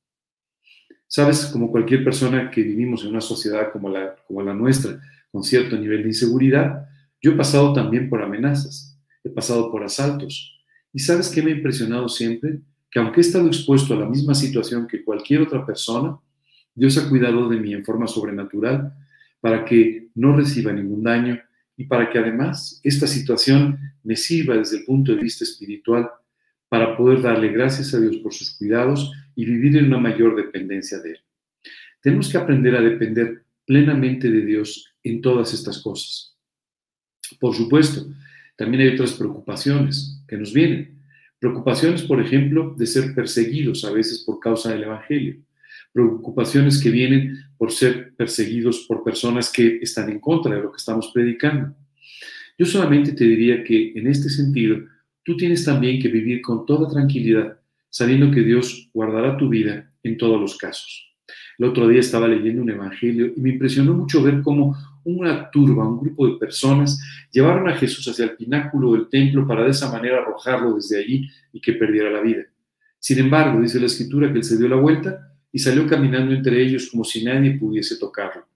Sabes, 1.08 1.46
como 1.46 1.70
cualquier 1.70 2.02
persona 2.02 2.50
que 2.50 2.62
vivimos 2.62 3.04
en 3.04 3.10
una 3.10 3.20
sociedad 3.20 3.70
como 3.72 3.88
la, 3.88 4.54
nuestra, 4.54 5.00
con 5.30 5.42
cierto 5.42 5.76
nivel 5.76 6.02
de 6.02 6.08
inseguridad, 6.08 6.86
yo 7.22 7.32
he 7.32 7.36
pasado 7.36 7.72
también 7.72 8.08
por 8.08 8.22
amenazas, 8.22 8.98
he 9.22 9.30
pasado 9.30 9.70
por 9.70 9.84
asaltos. 9.84 10.60
¿Y 10.92 10.98
sabes 10.98 11.28
qué 11.28 11.42
me 11.42 11.52
ha 11.52 11.56
impresionado 11.56 12.08
siempre? 12.08 12.60
Que 12.90 12.98
aunque 12.98 13.20
he 13.20 13.22
estado 13.22 13.46
expuesto 13.46 13.94
a 13.94 14.00
la 14.00 14.06
misma 14.06 14.34
situación 14.34 14.86
que 14.86 15.04
cualquier 15.04 15.42
otra 15.42 15.64
persona, 15.64 16.18
Dios 16.74 16.98
ha 16.98 17.08
cuidado 17.08 17.48
de 17.48 17.58
mí 17.58 17.72
en 17.72 17.84
forma 17.84 18.06
sobrenatural 18.06 18.92
para 19.40 19.64
que 19.64 20.08
no 20.14 20.36
reciba 20.36 20.72
ningún 20.72 21.02
daño 21.02 21.38
y 21.76 21.84
para 21.84 22.10
que 22.10 22.18
además 22.18 22.80
esta 22.82 23.06
situación 23.06 23.78
me 24.02 24.16
sirva 24.16 24.56
desde 24.56 24.78
el 24.78 24.84
punto 24.84 25.12
de 25.12 25.22
vista 25.22 25.44
espiritual 25.44 26.10
para 26.68 26.96
poder 26.96 27.22
darle 27.22 27.48
gracias 27.48 27.94
a 27.94 28.00
Dios 28.00 28.16
por 28.16 28.32
sus 28.32 28.56
cuidados 28.56 29.12
y 29.36 29.44
vivir 29.44 29.76
en 29.76 29.86
una 29.86 29.98
mayor 29.98 30.34
dependencia 30.34 30.98
de 30.98 31.10
Él. 31.10 31.20
Tenemos 32.00 32.28
que 32.28 32.38
aprender 32.38 32.74
a 32.74 32.80
depender 32.80 33.44
plenamente 33.64 34.30
de 34.30 34.44
Dios 34.44 34.94
en 35.02 35.20
todas 35.20 35.54
estas 35.54 35.80
cosas. 35.82 36.36
Por 37.38 37.54
supuesto, 37.54 38.06
también 38.56 38.82
hay 38.82 38.94
otras 38.94 39.12
preocupaciones 39.12 40.22
que 40.26 40.36
nos 40.36 40.52
vienen. 40.52 41.02
Preocupaciones, 41.38 42.02
por 42.02 42.20
ejemplo, 42.20 42.74
de 42.76 42.86
ser 42.86 43.14
perseguidos 43.14 43.84
a 43.84 43.92
veces 43.92 44.24
por 44.24 44.40
causa 44.40 44.72
del 44.72 44.84
Evangelio. 44.84 45.36
Preocupaciones 45.92 46.82
que 46.82 46.90
vienen 46.90 47.38
por 47.58 47.72
ser 47.72 48.14
perseguidos 48.16 48.86
por 48.88 49.04
personas 49.04 49.52
que 49.52 49.78
están 49.82 50.08
en 50.10 50.20
contra 50.20 50.54
de 50.54 50.62
lo 50.62 50.72
que 50.72 50.78
estamos 50.78 51.10
predicando. 51.12 51.74
Yo 52.58 52.64
solamente 52.64 53.12
te 53.12 53.24
diría 53.24 53.62
que 53.62 53.92
en 53.94 54.06
este 54.06 54.30
sentido, 54.30 54.78
tú 55.22 55.36
tienes 55.36 55.64
también 55.64 56.00
que 56.00 56.08
vivir 56.08 56.40
con 56.40 56.64
toda 56.64 56.88
tranquilidad, 56.88 57.55
sabiendo 57.96 58.30
que 58.30 58.42
Dios 58.42 58.90
guardará 58.92 59.38
tu 59.38 59.48
vida 59.48 59.90
en 60.02 60.18
todos 60.18 60.38
los 60.38 60.58
casos. 60.58 61.16
El 61.56 61.64
otro 61.64 61.88
día 61.88 62.00
estaba 62.00 62.28
leyendo 62.28 62.60
un 62.60 62.68
evangelio 62.68 63.32
y 63.34 63.40
me 63.40 63.52
impresionó 63.52 63.94
mucho 63.94 64.22
ver 64.22 64.42
cómo 64.42 64.76
una 65.04 65.50
turba, 65.50 65.88
un 65.88 66.00
grupo 66.00 66.28
de 66.28 66.36
personas 66.36 67.00
llevaron 67.32 67.70
a 67.70 67.74
Jesús 67.74 68.06
hacia 68.06 68.26
el 68.26 68.36
pináculo 68.36 68.92
del 68.92 69.08
templo 69.08 69.46
para 69.46 69.64
de 69.64 69.70
esa 69.70 69.90
manera 69.90 70.18
arrojarlo 70.18 70.74
desde 70.74 70.98
allí 70.98 71.26
y 71.54 71.58
que 71.58 71.72
perdiera 71.72 72.10
la 72.10 72.20
vida. 72.20 72.42
Sin 72.98 73.18
embargo, 73.18 73.62
dice 73.62 73.80
la 73.80 73.86
escritura 73.86 74.30
que 74.30 74.40
él 74.40 74.44
se 74.44 74.58
dio 74.58 74.68
la 74.68 74.76
vuelta 74.76 75.32
y 75.50 75.58
salió 75.58 75.86
caminando 75.86 76.34
entre 76.34 76.60
ellos 76.60 76.90
como 76.90 77.02
si 77.02 77.24
nadie 77.24 77.52
pudiese 77.52 77.96
tocarlo. 77.96 78.46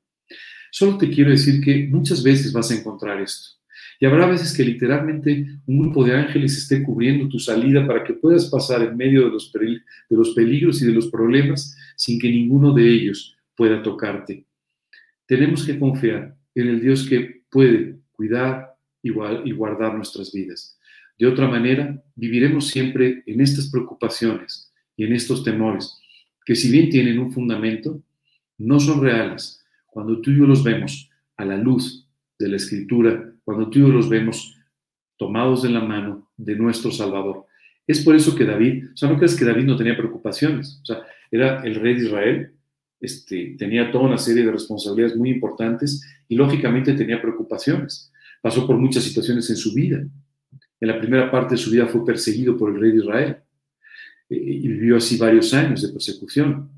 Solo 0.71 0.99
te 0.99 1.09
quiero 1.09 1.31
decir 1.31 1.63
que 1.63 1.89
muchas 1.91 2.23
veces 2.23 2.53
vas 2.53 2.71
a 2.71 2.75
encontrar 2.75 3.19
esto. 3.23 3.60
Y 4.03 4.07
habrá 4.07 4.27
veces 4.27 4.57
que 4.57 4.65
literalmente 4.65 5.47
un 5.67 5.79
grupo 5.79 6.03
de 6.03 6.17
ángeles 6.17 6.57
esté 6.57 6.83
cubriendo 6.83 7.29
tu 7.29 7.39
salida 7.39 7.87
para 7.87 8.03
que 8.03 8.15
puedas 8.15 8.47
pasar 8.47 8.83
en 8.83 8.97
medio 8.97 9.27
de 9.27 9.31
los, 9.31 9.53
de 9.53 10.17
los 10.17 10.31
peligros 10.31 10.81
y 10.81 10.87
de 10.87 10.93
los 10.93 11.09
problemas 11.09 11.77
sin 11.97 12.19
que 12.19 12.31
ninguno 12.31 12.73
de 12.73 12.91
ellos 12.91 13.37
pueda 13.55 13.83
tocarte. 13.83 14.47
Tenemos 15.27 15.67
que 15.67 15.79
confiar 15.79 16.35
en 16.55 16.69
el 16.69 16.81
Dios 16.81 17.07
que 17.07 17.43
puede 17.51 17.99
cuidar 18.13 18.75
y 19.03 19.11
guardar 19.53 19.95
nuestras 19.95 20.33
vidas. 20.33 20.79
De 21.19 21.27
otra 21.27 21.47
manera, 21.47 22.03
viviremos 22.15 22.69
siempre 22.69 23.23
en 23.27 23.43
estas 23.43 23.71
preocupaciones 23.71 24.73
y 24.97 25.05
en 25.05 25.13
estos 25.13 25.45
temores, 25.45 25.99
que 26.47 26.57
si 26.57 26.71
bien 26.71 26.89
tienen 26.89 27.19
un 27.19 27.33
fundamento, 27.33 28.03
no 28.57 28.81
son 28.81 29.03
reales 29.03 29.63
cuando 29.87 30.21
tú 30.23 30.31
y 30.31 30.39
yo 30.39 30.47
los 30.47 30.65
vemos 30.65 31.11
a 31.37 31.45
la 31.45 31.59
luz 31.59 32.09
de 32.39 32.49
la 32.49 32.57
Escritura, 32.57 33.30
cuando 33.51 33.71
tú 33.71 33.81
y 33.81 33.83
yo 33.83 33.89
los 33.89 34.09
vemos 34.09 34.57
tomados 35.17 35.63
de 35.63 35.71
la 35.71 35.81
mano 35.81 36.31
de 36.37 36.55
nuestro 36.55 36.93
Salvador. 36.93 37.47
Es 37.87 38.05
por 38.05 38.15
eso 38.15 38.35
que 38.35 38.45
David, 38.45 38.91
o 38.95 38.97
sea, 38.97 39.11
no 39.11 39.17
crees 39.17 39.35
que 39.35 39.45
David 39.45 39.65
no 39.65 39.77
tenía 39.77 39.97
preocupaciones, 39.97 40.79
o 40.83 40.87
sea, 40.87 41.03
era 41.31 41.63
el 41.65 41.75
rey 41.75 41.95
de 41.95 42.07
Israel, 42.07 42.53
este, 43.01 43.57
tenía 43.59 43.91
toda 43.91 44.05
una 44.05 44.19
serie 44.19 44.45
de 44.45 44.53
responsabilidades 44.53 45.17
muy 45.17 45.31
importantes 45.31 46.01
y 46.29 46.37
lógicamente 46.37 46.93
tenía 46.93 47.21
preocupaciones. 47.21 48.13
Pasó 48.41 48.67
por 48.67 48.77
muchas 48.77 49.03
situaciones 49.03 49.51
en 49.51 49.57
su 49.57 49.75
vida. 49.75 49.99
En 49.99 50.89
la 50.89 50.99
primera 50.99 51.31
parte 51.31 51.55
de 51.55 51.59
su 51.61 51.71
vida 51.71 51.87
fue 51.87 52.05
perseguido 52.05 52.57
por 52.57 52.71
el 52.71 52.81
rey 52.81 52.93
de 52.93 52.99
Israel 52.99 53.37
eh, 54.29 54.37
y 54.37 54.69
vivió 54.69 54.97
así 54.97 55.17
varios 55.17 55.53
años 55.55 55.83
de 55.83 55.89
persecución. 55.89 56.71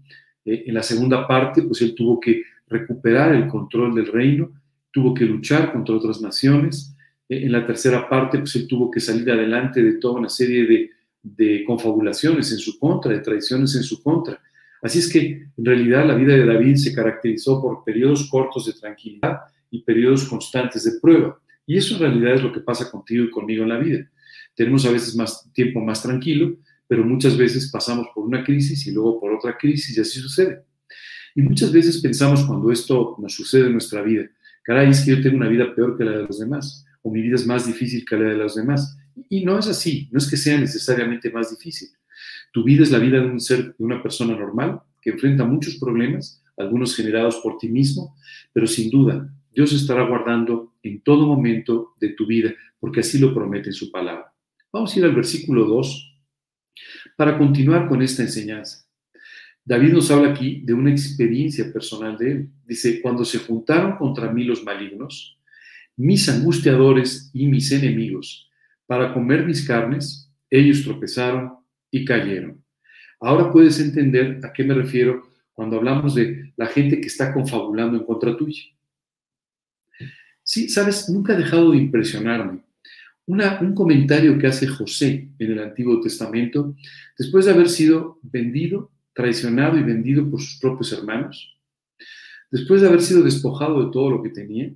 Eh, 0.45 0.65
en 0.67 0.75
la 0.75 0.83
segunda 0.83 1.27
parte, 1.27 1.63
pues 1.63 1.83
él 1.83 1.95
tuvo 1.95 2.19
que 2.19 2.43
recuperar 2.67 3.35
el 3.35 3.47
control 3.47 3.95
del 3.95 4.07
reino, 4.07 4.51
tuvo 4.93 5.15
que 5.15 5.25
luchar 5.25 5.73
contra 5.73 5.95
otras 5.95 6.21
naciones. 6.21 6.95
Eh, 7.29 7.45
en 7.45 7.53
la 7.53 7.67
tercera 7.67 8.09
parte, 8.09 8.39
pues 8.39 8.55
él 8.57 8.67
tuvo 8.69 8.91
que 8.91 9.01
salir 9.01 9.31
adelante 9.31 9.83
de 9.83 9.95
toda 9.95 10.21
una 10.21 10.29
serie 10.29 10.67
de, 10.67 10.91
de 11.23 11.65
confabulaciones 11.65 12.53
en 12.53 12.59
su 12.59 12.79
contra, 12.79 13.13
de 13.13 13.21
traiciones 13.21 13.75
en 13.75 13.83
su 13.83 14.03
contra. 14.03 14.40
Así 14.83 14.99
es 14.99 15.13
que 15.13 15.49
en 15.57 15.65
realidad 15.65 16.07
la 16.07 16.15
vida 16.15 16.35
de 16.35 16.45
David 16.45 16.75
se 16.77 16.95
caracterizó 16.95 17.63
por 17.63 17.85
periodos 17.85 18.29
cortos 18.29 18.67
de 18.67 18.73
tranquilidad 18.73 19.38
y 19.71 19.83
periodos 19.83 20.25
constantes 20.25 20.85
de 20.85 21.01
prueba. 21.01 21.40
Y 21.65 21.77
eso 21.77 21.95
en 21.95 22.01
realidad 22.01 22.35
es 22.35 22.43
lo 22.43 22.53
que 22.53 22.61
pasa 22.61 22.90
contigo 22.90 23.25
y 23.25 23.31
conmigo 23.31 23.63
en 23.63 23.69
la 23.69 23.79
vida. 23.79 24.11
Tenemos 24.55 24.85
a 24.85 24.90
veces 24.90 25.17
más 25.17 25.49
tiempo 25.53 25.81
más 25.81 26.03
tranquilo, 26.03 26.57
pero 26.88 27.05
muchas 27.05 27.37
veces 27.37 27.71
pasamos 27.71 28.09
por 28.15 28.25
una 28.25 28.45
crisis 28.45 28.87
y 28.87 28.93
luego 28.93 29.21
por 29.21 29.33
otra 29.33 29.57
crisis 29.57 29.97
y 29.97 30.01
así 30.01 30.19
sucede. 30.19 30.65
Y 31.35 31.43
muchas 31.43 31.73
veces 31.73 32.01
pensamos 32.03 32.45
cuando 32.45 32.71
esto 32.71 33.17
nos 33.19 33.35
sucede 33.35 33.67
en 33.67 33.73
nuestra 33.73 34.03
vida, 34.03 34.29
caray, 34.63 34.90
es 34.90 35.04
que 35.04 35.13
yo 35.13 35.23
tengo 35.23 35.37
una 35.37 35.48
vida 35.48 35.75
peor 35.75 35.96
que 35.96 36.04
la 36.04 36.13
de 36.13 36.23
los 36.25 36.38
demás, 36.38 36.85
o 37.02 37.10
mi 37.10 37.21
vida 37.21 37.37
es 37.37 37.46
más 37.46 37.67
difícil 37.67 38.04
que 38.04 38.17
la 38.17 38.31
de 38.31 38.37
los 38.37 38.54
demás. 38.54 38.96
Y 39.29 39.44
no 39.44 39.58
es 39.58 39.69
así, 39.69 40.08
no 40.13 40.19
es 40.19 40.29
que 40.29 40.37
sea 40.37 40.58
necesariamente 40.58 41.31
más 41.31 41.50
difícil. 41.50 41.88
Tu 42.52 42.65
vida 42.65 42.83
es 42.83 42.90
la 42.90 42.98
vida 42.98 43.21
de 43.21 43.27
un 43.27 43.40
ser, 43.40 43.75
de 43.77 43.85
una 43.85 44.02
persona 44.02 44.37
normal 44.37 44.81
que 45.00 45.10
enfrenta 45.10 45.44
muchos 45.44 45.77
problemas, 45.77 46.42
algunos 46.56 46.94
generados 46.94 47.37
por 47.42 47.58
ti 47.58 47.69
mismo, 47.69 48.17
pero 48.52 48.67
sin 48.67 48.90
duda 48.90 49.29
Dios 49.52 49.73
estará 49.73 50.06
guardando 50.06 50.75
en 50.83 51.02
todo 51.02 51.27
momento 51.27 51.94
de 52.00 52.10
tu 52.10 52.27
vida, 52.27 52.52
porque 52.81 53.00
así 53.00 53.19
lo 53.19 53.35
promete 53.35 53.69
en 53.69 53.75
su 53.75 53.90
palabra. 53.90 54.33
Vamos 54.73 54.94
a 54.94 54.98
ir 54.98 55.04
al 55.04 55.15
versículo 55.15 55.67
2 55.67 56.21
para 57.17 57.37
continuar 57.37 57.88
con 57.88 58.00
esta 58.02 58.23
enseñanza. 58.23 58.87
David 59.65 59.92
nos 59.92 60.10
habla 60.10 60.31
aquí 60.31 60.60
de 60.65 60.75
una 60.75 60.90
experiencia 60.90 61.73
personal 61.73 62.17
de 62.17 62.31
él. 62.31 62.48
Dice, 62.67 63.00
cuando 63.00 63.25
se 63.25 63.38
juntaron 63.38 63.96
contra 63.96 64.33
mí 64.33 64.44
los 64.44 64.65
malignos, 64.65 65.38
mis 65.96 66.29
angustiadores 66.29 67.31
y 67.33 67.46
mis 67.46 67.71
enemigos, 67.71 68.50
para 68.87 69.15
comer 69.15 69.46
mis 69.46 69.67
carnes, 69.67 70.31
ellos 70.50 70.83
tropezaron 70.83 71.54
y 71.90 72.04
cayeron. 72.04 72.63
Ahora 73.21 73.52
puedes 73.52 73.79
entender 73.79 74.40
a 74.42 74.52
qué 74.52 74.65
me 74.65 74.75
refiero 74.75 75.23
cuando 75.52 75.77
hablamos 75.77 76.15
de 76.15 76.52
la 76.56 76.67
gente 76.67 77.00
que 77.00 77.06
está 77.06 77.33
confabulando 77.33 77.96
en 77.96 78.04
contra 78.04 78.37
tuya. 78.37 78.63
Sí, 80.42 80.69
sabes, 80.69 81.08
nunca 81.08 81.35
ha 81.35 81.37
dejado 81.37 81.71
de 81.71 81.79
impresionarme. 81.79 82.65
un 83.27 83.75
comentario 83.75 84.37
que 84.38 84.48
hace 84.48 84.67
José 84.67 85.29
en 85.38 85.52
el 85.52 85.60
Antiguo 85.60 86.00
Testamento, 86.00 86.75
después 87.17 87.44
de 87.44 87.52
haber 87.52 87.69
sido 87.69 88.19
vendido, 88.23 88.90
traicionado 89.15 89.79
y 89.79 89.83
vendido 89.83 90.29
por 90.31 90.40
sus 90.40 90.58
propios 90.58 90.92
hermanos, 90.92 91.56
después 92.50 92.81
de 92.81 92.88
haber 92.88 93.00
sido 93.00 93.23
despojado 93.23 93.85
de 93.85 93.92
todo 93.92 94.10
lo 94.10 94.23
que 94.23 94.31
tenía, 94.31 94.73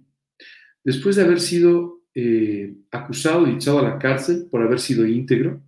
después 0.84 1.16
de 1.16 1.22
haber 1.22 1.40
sido 1.40 2.02
eh, 2.14 2.74
acusado 2.90 3.46
y 3.46 3.54
echado 3.54 3.78
a 3.78 3.82
la 3.82 3.98
cárcel 3.98 4.46
por 4.50 4.62
haber 4.62 4.80
sido 4.80 5.06
íntegro, 5.06 5.60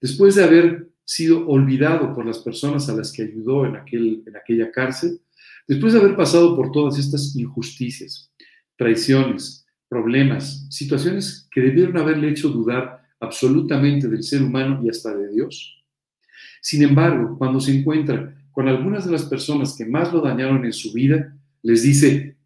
después 0.00 0.34
de 0.34 0.44
haber 0.44 0.90
sido 1.04 1.46
olvidado 1.48 2.14
por 2.14 2.24
las 2.24 2.38
personas 2.38 2.88
a 2.88 2.94
las 2.94 3.12
que 3.12 3.22
ayudó 3.22 3.66
en, 3.66 3.76
aquel, 3.76 4.22
en 4.26 4.36
aquella 4.36 4.70
cárcel, 4.70 5.20
después 5.66 5.92
de 5.92 6.00
haber 6.00 6.16
pasado 6.16 6.54
por 6.54 6.70
todas 6.70 6.98
estas 6.98 7.34
injusticias, 7.36 8.30
traiciones, 8.76 9.66
problemas, 9.88 10.66
situaciones 10.70 11.48
que 11.50 11.60
debieron 11.60 11.96
haberle 11.96 12.30
hecho 12.30 12.48
dudar 12.48 13.02
absolutamente 13.18 14.08
del 14.08 14.22
ser 14.22 14.42
humano 14.42 14.80
y 14.84 14.88
hasta 14.88 15.14
de 15.14 15.28
Dios. 15.30 15.79
Sin 16.60 16.82
embargo, 16.82 17.36
cuando 17.38 17.60
se 17.60 17.78
encuentra 17.78 18.34
con 18.50 18.68
algunas 18.68 19.06
de 19.06 19.12
las 19.12 19.24
personas 19.24 19.76
que 19.76 19.86
más 19.86 20.12
lo 20.12 20.20
dañaron 20.20 20.64
en 20.64 20.72
su 20.72 20.92
vida, 20.92 21.36
les 21.62 21.82
dice, 21.82 22.36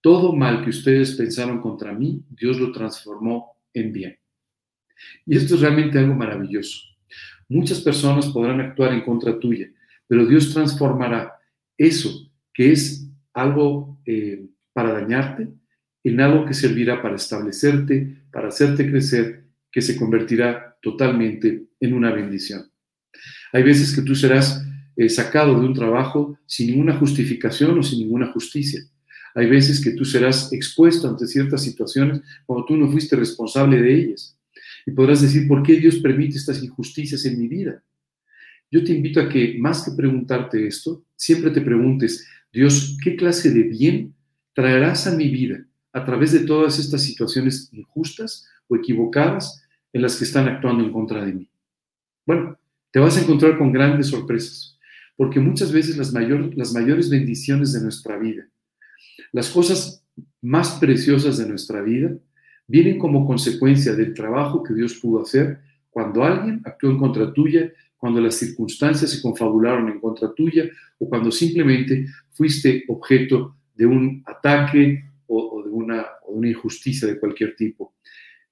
todo 0.00 0.32
mal 0.32 0.64
que 0.64 0.70
ustedes 0.70 1.14
pensaron 1.14 1.60
contra 1.60 1.92
mí, 1.92 2.24
Dios 2.30 2.58
lo 2.58 2.72
transformó 2.72 3.56
en 3.72 3.92
bien. 3.92 4.18
Y 5.26 5.36
esto 5.36 5.54
es 5.54 5.60
realmente 5.60 5.98
algo 5.98 6.14
maravilloso. 6.14 6.80
Muchas 7.48 7.80
personas 7.80 8.26
podrán 8.28 8.60
actuar 8.60 8.92
en 8.92 9.02
contra 9.02 9.38
tuya, 9.38 9.70
pero 10.06 10.26
Dios 10.26 10.52
transformará 10.52 11.34
eso 11.76 12.30
que 12.52 12.72
es 12.72 13.08
algo 13.32 14.00
eh, 14.06 14.46
para 14.72 14.92
dañarte 14.92 15.48
en 16.04 16.20
algo 16.20 16.44
que 16.44 16.54
servirá 16.54 17.00
para 17.00 17.16
establecerte, 17.16 18.24
para 18.32 18.48
hacerte 18.48 18.90
crecer, 18.90 19.44
que 19.70 19.80
se 19.80 19.96
convertirá 19.96 20.76
totalmente 20.82 21.68
en 21.80 21.94
una 21.94 22.10
bendición. 22.10 22.71
Hay 23.52 23.62
veces 23.62 23.94
que 23.94 24.02
tú 24.02 24.14
serás 24.14 24.64
eh, 24.96 25.08
sacado 25.08 25.58
de 25.60 25.66
un 25.66 25.74
trabajo 25.74 26.38
sin 26.46 26.68
ninguna 26.68 26.96
justificación 26.96 27.78
o 27.78 27.82
sin 27.82 28.00
ninguna 28.00 28.32
justicia. 28.32 28.80
Hay 29.34 29.46
veces 29.46 29.82
que 29.82 29.92
tú 29.92 30.04
serás 30.04 30.52
expuesto 30.52 31.08
ante 31.08 31.26
ciertas 31.26 31.62
situaciones 31.62 32.20
cuando 32.44 32.66
tú 32.66 32.76
no 32.76 32.90
fuiste 32.90 33.16
responsable 33.16 33.80
de 33.80 33.94
ellas. 33.94 34.38
Y 34.84 34.90
podrás 34.90 35.22
decir, 35.22 35.46
¿por 35.48 35.62
qué 35.62 35.74
Dios 35.78 35.96
permite 35.96 36.36
estas 36.36 36.62
injusticias 36.62 37.24
en 37.24 37.38
mi 37.38 37.48
vida? 37.48 37.82
Yo 38.70 38.82
te 38.84 38.92
invito 38.92 39.20
a 39.20 39.28
que, 39.28 39.56
más 39.58 39.84
que 39.84 39.92
preguntarte 39.92 40.66
esto, 40.66 41.04
siempre 41.14 41.50
te 41.50 41.60
preguntes, 41.60 42.26
Dios, 42.52 42.96
¿qué 43.02 43.16
clase 43.16 43.50
de 43.52 43.62
bien 43.62 44.14
traerás 44.54 45.06
a 45.06 45.14
mi 45.14 45.28
vida 45.28 45.64
a 45.92 46.04
través 46.04 46.32
de 46.32 46.40
todas 46.40 46.78
estas 46.78 47.02
situaciones 47.02 47.68
injustas 47.72 48.46
o 48.68 48.76
equivocadas 48.76 49.62
en 49.92 50.02
las 50.02 50.16
que 50.16 50.24
están 50.24 50.48
actuando 50.48 50.84
en 50.84 50.92
contra 50.92 51.24
de 51.24 51.32
mí. 51.32 51.50
Bueno, 52.24 52.58
te 52.92 53.00
vas 53.00 53.16
a 53.16 53.22
encontrar 53.22 53.58
con 53.58 53.72
grandes 53.72 54.08
sorpresas, 54.08 54.78
porque 55.16 55.40
muchas 55.40 55.72
veces 55.72 55.96
las, 55.96 56.12
las 56.12 56.72
mayores 56.72 57.10
bendiciones 57.10 57.72
de 57.72 57.80
nuestra 57.80 58.18
vida, 58.18 58.46
las 59.32 59.50
cosas 59.50 60.04
más 60.42 60.72
preciosas 60.78 61.38
de 61.38 61.48
nuestra 61.48 61.80
vida, 61.80 62.14
vienen 62.66 62.98
como 62.98 63.26
consecuencia 63.26 63.94
del 63.94 64.14
trabajo 64.14 64.62
que 64.62 64.74
Dios 64.74 64.94
pudo 64.94 65.22
hacer 65.22 65.58
cuando 65.90 66.22
alguien 66.22 66.60
actuó 66.64 66.90
en 66.90 66.98
contra 66.98 67.32
tuya, 67.32 67.72
cuando 67.96 68.20
las 68.20 68.36
circunstancias 68.36 69.10
se 69.10 69.22
confabularon 69.22 69.88
en 69.88 70.00
contra 70.00 70.32
tuya 70.34 70.68
o 70.98 71.08
cuando 71.08 71.30
simplemente 71.30 72.06
fuiste 72.30 72.84
objeto 72.88 73.56
de 73.74 73.86
un 73.86 74.22
ataque 74.26 75.04
o, 75.26 75.62
de 75.64 75.70
una, 75.70 76.06
una 76.28 76.48
injusticia 76.48 77.08
de 77.08 77.18
cualquier 77.18 77.56
tipo. 77.56 77.94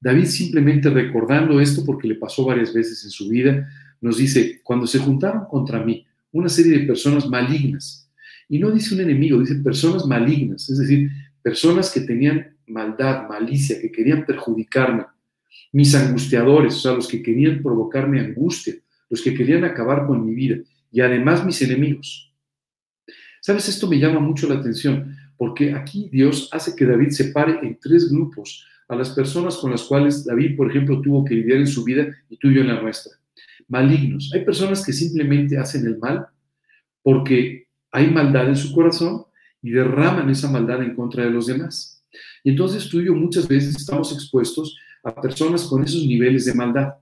David 0.00 0.26
simplemente 0.26 0.88
recordando 0.88 1.60
esto, 1.60 1.84
porque 1.84 2.08
le 2.08 2.14
pasó 2.14 2.44
varias 2.44 2.72
veces 2.72 3.04
en 3.04 3.10
su 3.10 3.28
vida, 3.28 3.68
nos 4.00 4.18
dice, 4.18 4.60
cuando 4.62 4.86
se 4.86 4.98
juntaron 4.98 5.44
contra 5.46 5.84
mí 5.84 6.06
una 6.32 6.48
serie 6.48 6.78
de 6.78 6.86
personas 6.86 7.28
malignas, 7.28 8.08
y 8.48 8.58
no 8.58 8.70
dice 8.70 8.94
un 8.94 9.00
enemigo, 9.00 9.38
dice 9.38 9.56
personas 9.56 10.06
malignas, 10.06 10.68
es 10.68 10.78
decir, 10.78 11.10
personas 11.42 11.90
que 11.90 12.00
tenían 12.00 12.56
maldad, 12.66 13.28
malicia, 13.28 13.80
que 13.80 13.90
querían 13.90 14.26
perjudicarme, 14.26 15.04
mis 15.72 15.94
angustiadores, 15.94 16.74
o 16.76 16.78
sea, 16.78 16.92
los 16.92 17.08
que 17.08 17.22
querían 17.22 17.62
provocarme 17.62 18.20
angustia, 18.20 18.74
los 19.08 19.22
que 19.22 19.34
querían 19.34 19.64
acabar 19.64 20.06
con 20.06 20.24
mi 20.24 20.34
vida, 20.34 20.56
y 20.90 21.00
además 21.00 21.44
mis 21.44 21.62
enemigos. 21.62 22.32
¿Sabes? 23.40 23.68
Esto 23.68 23.88
me 23.88 23.98
llama 23.98 24.20
mucho 24.20 24.48
la 24.48 24.56
atención, 24.56 25.16
porque 25.36 25.72
aquí 25.72 26.08
Dios 26.10 26.48
hace 26.52 26.74
que 26.76 26.84
David 26.84 27.10
separe 27.10 27.58
en 27.62 27.78
tres 27.80 28.10
grupos 28.10 28.66
a 28.88 28.96
las 28.96 29.10
personas 29.10 29.56
con 29.56 29.70
las 29.70 29.84
cuales 29.84 30.24
David, 30.24 30.56
por 30.56 30.68
ejemplo, 30.68 31.00
tuvo 31.00 31.24
que 31.24 31.34
lidiar 31.34 31.58
en 31.58 31.66
su 31.66 31.84
vida 31.84 32.08
y 32.28 32.36
tú 32.36 32.48
y 32.48 32.56
yo 32.56 32.60
en 32.62 32.68
la 32.68 32.82
nuestra. 32.82 33.19
Malignos. 33.70 34.30
Hay 34.34 34.44
personas 34.44 34.84
que 34.84 34.92
simplemente 34.92 35.56
hacen 35.56 35.86
el 35.86 35.96
mal 35.98 36.26
porque 37.02 37.68
hay 37.90 38.10
maldad 38.10 38.48
en 38.48 38.56
su 38.56 38.74
corazón 38.74 39.24
y 39.62 39.70
derraman 39.70 40.28
esa 40.28 40.50
maldad 40.50 40.82
en 40.82 40.94
contra 40.94 41.24
de 41.24 41.30
los 41.30 41.46
demás. 41.46 42.04
Y 42.44 42.50
entonces 42.50 42.88
tú 42.88 43.00
y 43.00 43.06
yo 43.06 43.14
muchas 43.14 43.48
veces 43.48 43.76
estamos 43.76 44.12
expuestos 44.12 44.76
a 45.02 45.14
personas 45.14 45.64
con 45.64 45.82
esos 45.82 46.04
niveles 46.04 46.44
de 46.44 46.54
maldad. 46.54 46.94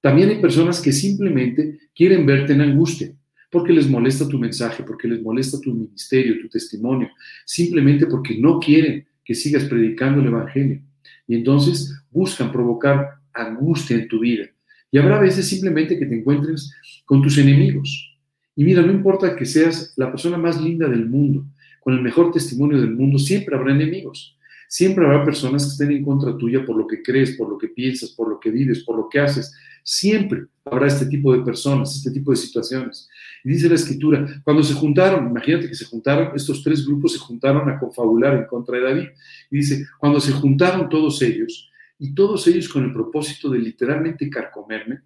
También 0.00 0.30
hay 0.30 0.40
personas 0.40 0.80
que 0.80 0.92
simplemente 0.92 1.78
quieren 1.94 2.26
verte 2.26 2.54
en 2.54 2.62
angustia 2.62 3.14
porque 3.50 3.72
les 3.74 3.88
molesta 3.88 4.26
tu 4.26 4.38
mensaje, 4.38 4.82
porque 4.82 5.06
les 5.06 5.22
molesta 5.22 5.60
tu 5.60 5.74
ministerio, 5.74 6.40
tu 6.40 6.48
testimonio, 6.48 7.10
simplemente 7.44 8.06
porque 8.06 8.38
no 8.38 8.58
quieren 8.58 9.06
que 9.22 9.34
sigas 9.34 9.64
predicando 9.64 10.22
el 10.22 10.28
Evangelio. 10.28 10.80
Y 11.28 11.34
entonces 11.36 11.94
buscan 12.10 12.50
provocar 12.50 13.20
angustia 13.32 13.96
en 13.96 14.08
tu 14.08 14.20
vida. 14.20 14.46
Y 14.92 14.98
habrá 14.98 15.18
veces 15.18 15.48
simplemente 15.48 15.98
que 15.98 16.06
te 16.06 16.14
encuentres 16.14 16.72
con 17.06 17.22
tus 17.22 17.38
enemigos. 17.38 18.16
Y 18.54 18.62
mira, 18.62 18.82
no 18.82 18.92
importa 18.92 19.34
que 19.34 19.46
seas 19.46 19.94
la 19.96 20.10
persona 20.10 20.36
más 20.36 20.60
linda 20.60 20.86
del 20.86 21.06
mundo, 21.06 21.46
con 21.80 21.94
el 21.94 22.02
mejor 22.02 22.30
testimonio 22.30 22.78
del 22.78 22.94
mundo, 22.94 23.18
siempre 23.18 23.56
habrá 23.56 23.72
enemigos. 23.72 24.36
Siempre 24.68 25.04
habrá 25.04 25.24
personas 25.24 25.64
que 25.64 25.70
estén 25.72 25.90
en 25.90 26.04
contra 26.04 26.36
tuya 26.36 26.64
por 26.64 26.76
lo 26.76 26.86
que 26.86 27.02
crees, 27.02 27.36
por 27.36 27.48
lo 27.48 27.58
que 27.58 27.68
piensas, 27.68 28.10
por 28.10 28.28
lo 28.28 28.38
que 28.38 28.50
vives, 28.50 28.84
por 28.84 28.96
lo 28.96 29.08
que 29.08 29.18
haces. 29.18 29.52
Siempre 29.82 30.44
habrá 30.64 30.86
este 30.86 31.06
tipo 31.06 31.32
de 31.34 31.42
personas, 31.42 31.96
este 31.96 32.10
tipo 32.10 32.30
de 32.30 32.36
situaciones. 32.36 33.08
Y 33.44 33.50
dice 33.50 33.68
la 33.68 33.74
escritura, 33.74 34.42
cuando 34.44 34.62
se 34.62 34.74
juntaron, 34.74 35.28
imagínate 35.28 35.68
que 35.68 35.74
se 35.74 35.86
juntaron, 35.86 36.36
estos 36.36 36.62
tres 36.62 36.86
grupos 36.86 37.14
se 37.14 37.18
juntaron 37.18 37.68
a 37.68 37.78
confabular 37.78 38.36
en 38.36 38.46
contra 38.46 38.76
de 38.76 38.84
David. 38.84 39.08
Y 39.50 39.56
dice, 39.56 39.86
cuando 39.98 40.20
se 40.20 40.32
juntaron 40.32 40.88
todos 40.88 41.20
ellos, 41.22 41.71
y 42.02 42.14
todos 42.14 42.48
ellos 42.48 42.68
con 42.68 42.82
el 42.82 42.92
propósito 42.92 43.48
de 43.48 43.60
literalmente 43.60 44.28
carcomerme, 44.28 45.02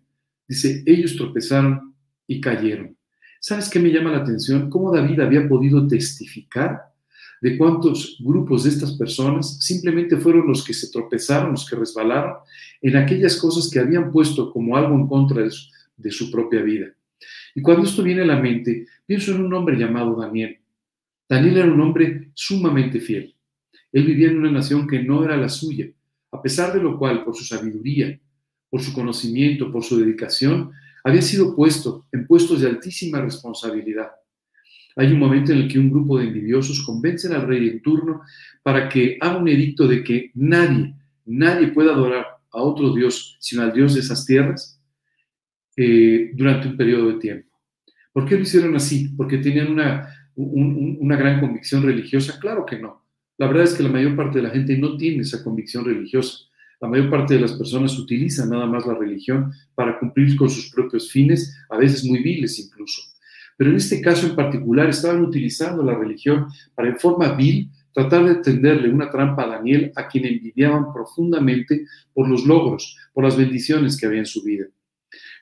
dice, 0.49 0.83
ellos 0.87 1.15
tropezaron 1.15 1.95
y 2.27 2.41
cayeron. 2.41 2.97
¿Sabes 3.39 3.69
qué 3.69 3.79
me 3.79 3.91
llama 3.91 4.13
la 4.13 4.21
atención? 4.21 4.71
Cómo 4.71 4.91
David 4.91 5.21
había 5.21 5.47
podido 5.47 5.87
testificar 5.87 6.81
de 7.43 7.59
cuántos 7.59 8.17
grupos 8.25 8.65
de 8.65 8.71
estas 8.71 8.93
personas 8.93 9.59
simplemente 9.63 10.17
fueron 10.17 10.47
los 10.47 10.65
que 10.65 10.73
se 10.73 10.91
tropezaron, 10.91 11.51
los 11.51 11.69
que 11.69 11.77
resbalaron 11.77 12.37
en 12.81 12.97
aquellas 12.97 13.37
cosas 13.37 13.71
que 13.71 13.79
habían 13.79 14.11
puesto 14.11 14.51
como 14.51 14.75
algo 14.75 14.95
en 14.95 15.07
contra 15.07 15.43
de 15.43 16.11
su, 16.11 16.31
propia 16.31 16.63
vida. 16.63 16.87
Y 17.55 17.61
cuando 17.61 17.85
esto 17.87 18.03
viene 18.03 18.23
a 18.23 18.27
la 18.27 18.41
mente, 18.41 18.87
pienso 19.05 19.35
en 19.35 19.45
un 19.45 19.53
hombre 19.53 19.77
llamado 19.77 20.17
Daniel. 20.19 20.61
Daniel 21.29 21.59
era 21.59 21.71
un 21.71 21.81
hombre 21.83 22.31
sumamente 22.33 23.01
fiel. 23.01 23.35
Él 23.93 24.05
vivía 24.05 24.29
en 24.29 24.39
una 24.39 24.51
nación 24.51 24.89
que 24.89 25.03
no 25.03 25.23
era 25.23 25.37
la 25.37 25.51
suya, 25.51 25.91
a 26.33 26.43
pesar 26.43 26.73
de 26.73 26.83
lo 26.83 26.99
cual, 26.99 27.25
por 27.25 27.37
su 27.37 27.45
sabiduría, 27.45 28.19
por 28.69 28.83
su 28.83 28.93
conocimiento, 28.93 29.71
por 29.71 29.85
su 29.85 29.99
dedicación, 29.99 30.73
había 31.05 31.23
sido 31.23 31.55
puesto 31.55 32.07
en 32.13 32.27
puestos 32.27 32.61
de 32.61 32.69
altísima 32.69 33.21
responsabilidad. 33.21 34.11
Hay 34.97 35.13
un 35.13 35.19
momento 35.19 35.53
en 35.53 35.59
el 35.59 35.69
que 35.69 35.79
un 35.79 35.91
grupo 35.91 36.19
de 36.19 36.27
envidiosos 36.27 36.83
convencen 36.85 37.33
al 37.33 37.47
rey 37.47 37.69
en 37.69 37.83
turno 37.83 38.23
para 38.63 38.89
que 38.89 39.19
haga 39.21 39.37
un 39.37 39.49
edicto 39.49 39.87
de 39.87 40.03
que 40.03 40.31
nadie, 40.35 40.95
nadie 41.27 41.69
pueda 41.69 41.93
adorar 41.93 42.27
a 42.51 42.63
otro 42.63 42.95
Dios 42.95 43.37
sino 43.39 43.63
al 43.63 43.73
Dios 43.73 43.95
de 43.95 44.01
esas 44.01 44.25
tierras 44.25 44.81
eh, 45.77 46.33
durante 46.35 46.69
un 46.69 46.77
periodo 46.77 47.09
de 47.09 47.19
tiempo. 47.21 47.51
¿Por 48.13 48.27
qué 48.27 48.37
lo 48.37 48.43
hicieron 48.43 48.75
así? 48.75 49.11
¿Porque 49.11 49.39
tenían 49.39 49.71
una, 49.71 50.09
una 50.35 51.17
gran 51.17 51.39
convicción 51.39 51.83
religiosa? 51.83 52.41
Claro 52.41 52.65
que 52.65 52.79
no. 52.79 53.06
La 53.39 53.47
verdad 53.47 53.65
es 53.65 53.75
que 53.75 53.83
la 53.83 53.91
mayor 53.91 54.17
parte 54.17 54.39
de 54.39 54.45
la 54.45 54.51
gente 54.51 54.79
no 54.79 54.97
tiene 54.97 55.23
esa 55.23 55.45
convicción 55.45 55.85
religiosa. 55.85 56.39
La 56.81 56.89
mayor 56.89 57.11
parte 57.11 57.35
de 57.35 57.41
las 57.41 57.53
personas 57.53 57.99
utilizan 57.99 58.51
nada 58.51 58.67
más 58.67 58.87
la 58.87 58.95
religión 58.95 59.53
para 59.75 59.99
cumplir 59.99 60.37
con 60.37 60.51
sus 60.51 60.71
propios 60.71 61.11
fines, 61.11 61.57
a 61.71 61.77
veces 61.77 62.05
muy 62.05 62.23
viles 62.23 62.59
incluso. 62.59 63.03
Pero 63.57 63.71
en 63.71 63.77
este 63.77 64.01
caso 64.01 64.27
en 64.27 64.37
particular 64.37 64.89
estaban 64.89 65.23
utilizando 65.23 65.83
la 65.83 65.95
religión 65.95 66.47
para 66.75 66.89
en 66.89 66.99
forma 66.99 67.33
vil 67.33 67.71
tratar 67.93 68.27
de 68.27 68.35
tenderle 68.37 68.91
una 68.91 69.11
trampa 69.11 69.45
a 69.45 69.49
Daniel 69.49 69.91
a 69.97 70.07
quien 70.07 70.27
envidiaban 70.27 70.93
profundamente 70.93 71.87
por 72.13 72.29
los 72.29 72.45
logros, 72.45 72.97
por 73.15 73.25
las 73.25 73.37
bendiciones 73.39 73.97
que 73.97 74.05
había 74.05 74.19
en 74.19 74.27
su 74.27 74.43
vida. 74.43 74.67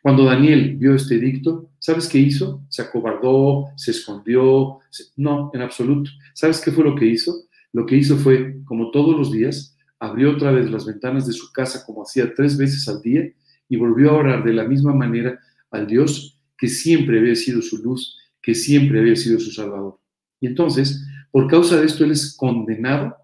Cuando 0.02 0.24
Daniel 0.24 0.76
vio 0.76 0.94
este 0.94 1.16
edicto, 1.16 1.70
¿sabes 1.80 2.08
qué 2.08 2.18
hizo? 2.18 2.62
Se 2.68 2.82
acobardó, 2.82 3.70
se 3.74 3.90
escondió. 3.90 4.78
No, 5.16 5.50
en 5.52 5.62
absoluto. 5.62 6.10
¿Sabes 6.34 6.60
qué 6.60 6.70
fue 6.70 6.84
lo 6.84 6.94
que 6.94 7.06
hizo? 7.06 7.32
Lo 7.74 7.86
que 7.86 7.96
hizo 7.96 8.16
fue, 8.16 8.62
como 8.64 8.92
todos 8.92 9.18
los 9.18 9.32
días, 9.32 9.76
abrió 9.98 10.30
otra 10.30 10.52
vez 10.52 10.70
las 10.70 10.86
ventanas 10.86 11.26
de 11.26 11.32
su 11.32 11.50
casa 11.52 11.84
como 11.84 12.04
hacía 12.04 12.32
tres 12.32 12.56
veces 12.56 12.86
al 12.86 13.02
día 13.02 13.28
y 13.68 13.76
volvió 13.76 14.10
a 14.10 14.14
orar 14.14 14.44
de 14.44 14.52
la 14.52 14.62
misma 14.62 14.94
manera 14.94 15.40
al 15.72 15.88
Dios 15.88 16.40
que 16.56 16.68
siempre 16.68 17.18
había 17.18 17.34
sido 17.34 17.60
su 17.62 17.78
luz, 17.78 18.16
que 18.40 18.54
siempre 18.54 19.00
había 19.00 19.16
sido 19.16 19.40
su 19.40 19.50
Salvador. 19.50 19.98
Y 20.40 20.46
entonces, 20.46 21.04
por 21.32 21.48
causa 21.48 21.76
de 21.80 21.86
esto, 21.86 22.04
él 22.04 22.12
es 22.12 22.36
condenado 22.36 23.16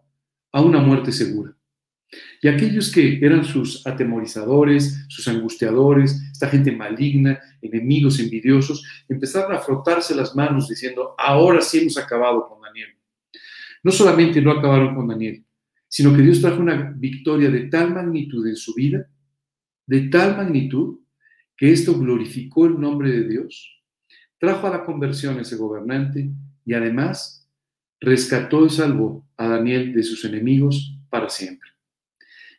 a 0.50 0.60
una 0.60 0.80
muerte 0.80 1.12
segura. 1.12 1.56
Y 2.42 2.48
aquellos 2.48 2.90
que 2.90 3.24
eran 3.24 3.44
sus 3.44 3.86
atemorizadores, 3.86 5.04
sus 5.06 5.28
angustiadores, 5.28 6.20
esta 6.32 6.48
gente 6.48 6.72
maligna, 6.72 7.38
enemigos 7.62 8.18
envidiosos, 8.18 8.84
empezaron 9.08 9.54
a 9.54 9.60
frotarse 9.60 10.12
las 10.12 10.34
manos 10.34 10.68
diciendo, 10.68 11.14
ahora 11.16 11.60
sí 11.60 11.78
hemos 11.78 11.96
acabado 11.98 12.48
con 12.48 12.60
Daniel. 12.60 12.99
No 13.82 13.90
solamente 13.92 14.42
no 14.42 14.52
acabaron 14.52 14.94
con 14.94 15.08
Daniel, 15.08 15.44
sino 15.88 16.14
que 16.14 16.22
Dios 16.22 16.40
trajo 16.40 16.60
una 16.60 16.94
victoria 16.96 17.50
de 17.50 17.62
tal 17.66 17.94
magnitud 17.94 18.46
en 18.46 18.56
su 18.56 18.74
vida, 18.74 19.08
de 19.86 20.02
tal 20.02 20.36
magnitud, 20.36 21.00
que 21.56 21.72
esto 21.72 21.98
glorificó 21.98 22.66
el 22.66 22.80
nombre 22.80 23.10
de 23.10 23.28
Dios, 23.28 23.82
trajo 24.38 24.66
a 24.66 24.70
la 24.70 24.84
conversión 24.84 25.38
a 25.38 25.42
ese 25.42 25.56
gobernante 25.56 26.30
y 26.64 26.74
además 26.74 27.48
rescató 28.00 28.64
y 28.64 28.70
salvó 28.70 29.26
a 29.36 29.48
Daniel 29.48 29.92
de 29.92 30.02
sus 30.02 30.24
enemigos 30.24 30.96
para 31.10 31.28
siempre. 31.28 31.68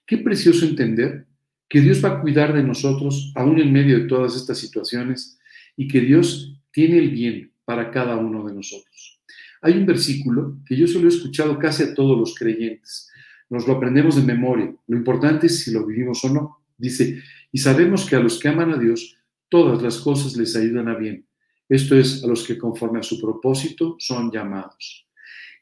Qué 0.06 0.18
precioso 0.18 0.66
entender 0.66 1.26
que 1.70 1.80
Dios 1.80 2.04
va 2.04 2.10
a 2.10 2.22
cuidar 2.22 2.54
de 2.54 2.64
nosotros 2.64 3.32
aún 3.36 3.60
en 3.60 3.72
medio 3.72 3.98
de 3.98 4.06
todas 4.08 4.36
estas 4.36 4.58
situaciones 4.58 5.40
y 5.78 5.88
que 5.88 6.02
Dios 6.02 6.62
tiene 6.72 6.98
el 6.98 7.12
bien 7.12 7.54
para 7.64 7.92
cada 7.92 8.18
uno 8.18 8.46
de 8.46 8.54
nosotros. 8.54 9.21
Hay 9.62 9.78
un 9.78 9.86
versículo 9.86 10.58
que 10.66 10.76
yo 10.76 10.88
solo 10.88 11.06
he 11.06 11.10
escuchado 11.10 11.58
casi 11.60 11.84
a 11.84 11.94
todos 11.94 12.18
los 12.18 12.36
creyentes. 12.36 13.10
Nos 13.50 13.68
lo 13.68 13.76
aprendemos 13.76 14.16
de 14.16 14.24
memoria. 14.24 14.74
Lo 14.88 14.98
importante 14.98 15.48
es 15.48 15.60
si 15.64 15.72
lo 15.72 15.86
vivimos 15.86 16.24
o 16.26 16.34
no. 16.34 16.58
Dice, 16.78 17.22
y 17.52 17.60
sabemos 17.60 18.06
que 18.06 18.16
a 18.16 18.20
los 18.20 18.40
que 18.40 18.48
aman 18.48 18.72
a 18.72 18.78
Dios, 18.78 19.18
todas 19.50 19.82
las 19.82 20.00
cosas 20.00 20.36
les 20.36 20.56
ayudan 20.56 20.88
a 20.88 20.96
bien. 20.96 21.26
Esto 21.70 21.96
es, 21.96 22.24
a 22.24 22.28
los 22.28 22.46
que 22.46 22.58
conforme 22.58 23.00
a 23.00 23.04
su 23.04 23.22
propósito 23.22 23.96
son 24.00 24.32
llamados. 24.32 25.08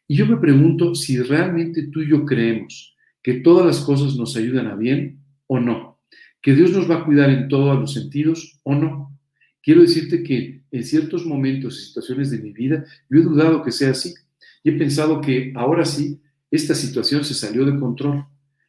Y 0.08 0.16
yo 0.16 0.26
me 0.26 0.38
pregunto 0.38 0.96
si 0.96 1.22
realmente 1.22 1.88
tú 1.88 2.02
y 2.02 2.10
yo 2.10 2.26
creemos 2.26 2.96
que 3.22 3.36
todas 3.36 3.66
las 3.66 3.80
cosas 3.82 4.16
nos 4.16 4.36
ayudan 4.36 4.68
a 4.68 4.76
bien 4.76 5.20
o 5.46 5.60
no, 5.60 6.00
que 6.42 6.56
Dios 6.56 6.72
nos 6.72 6.90
va 6.90 6.96
a 6.96 7.06
cuidar 7.06 7.30
en 7.30 7.48
todos 7.48 7.78
los 7.78 7.94
sentidos 7.94 8.60
o 8.64 8.74
no. 8.74 9.20
Quiero 9.62 9.82
decirte 9.82 10.24
que 10.24 10.59
en 10.72 10.84
ciertos 10.84 11.26
momentos 11.26 11.80
y 11.80 11.86
situaciones 11.86 12.32
de 12.32 12.40
mi 12.40 12.52
vida 12.52 12.86
yo 13.10 13.20
he 13.20 13.24
dudado 13.24 13.64
que 13.64 13.72
sea 13.72 13.92
así 13.92 14.14
y 14.64 14.70
he 14.70 14.74
pensado 14.74 15.22
que 15.22 15.54
ahora 15.56 15.86
sí, 15.86 16.22
esta 16.52 16.76
situación 16.76 17.24
se 17.24 17.34
salió 17.34 17.66
de 17.66 17.80
control. 17.80 18.26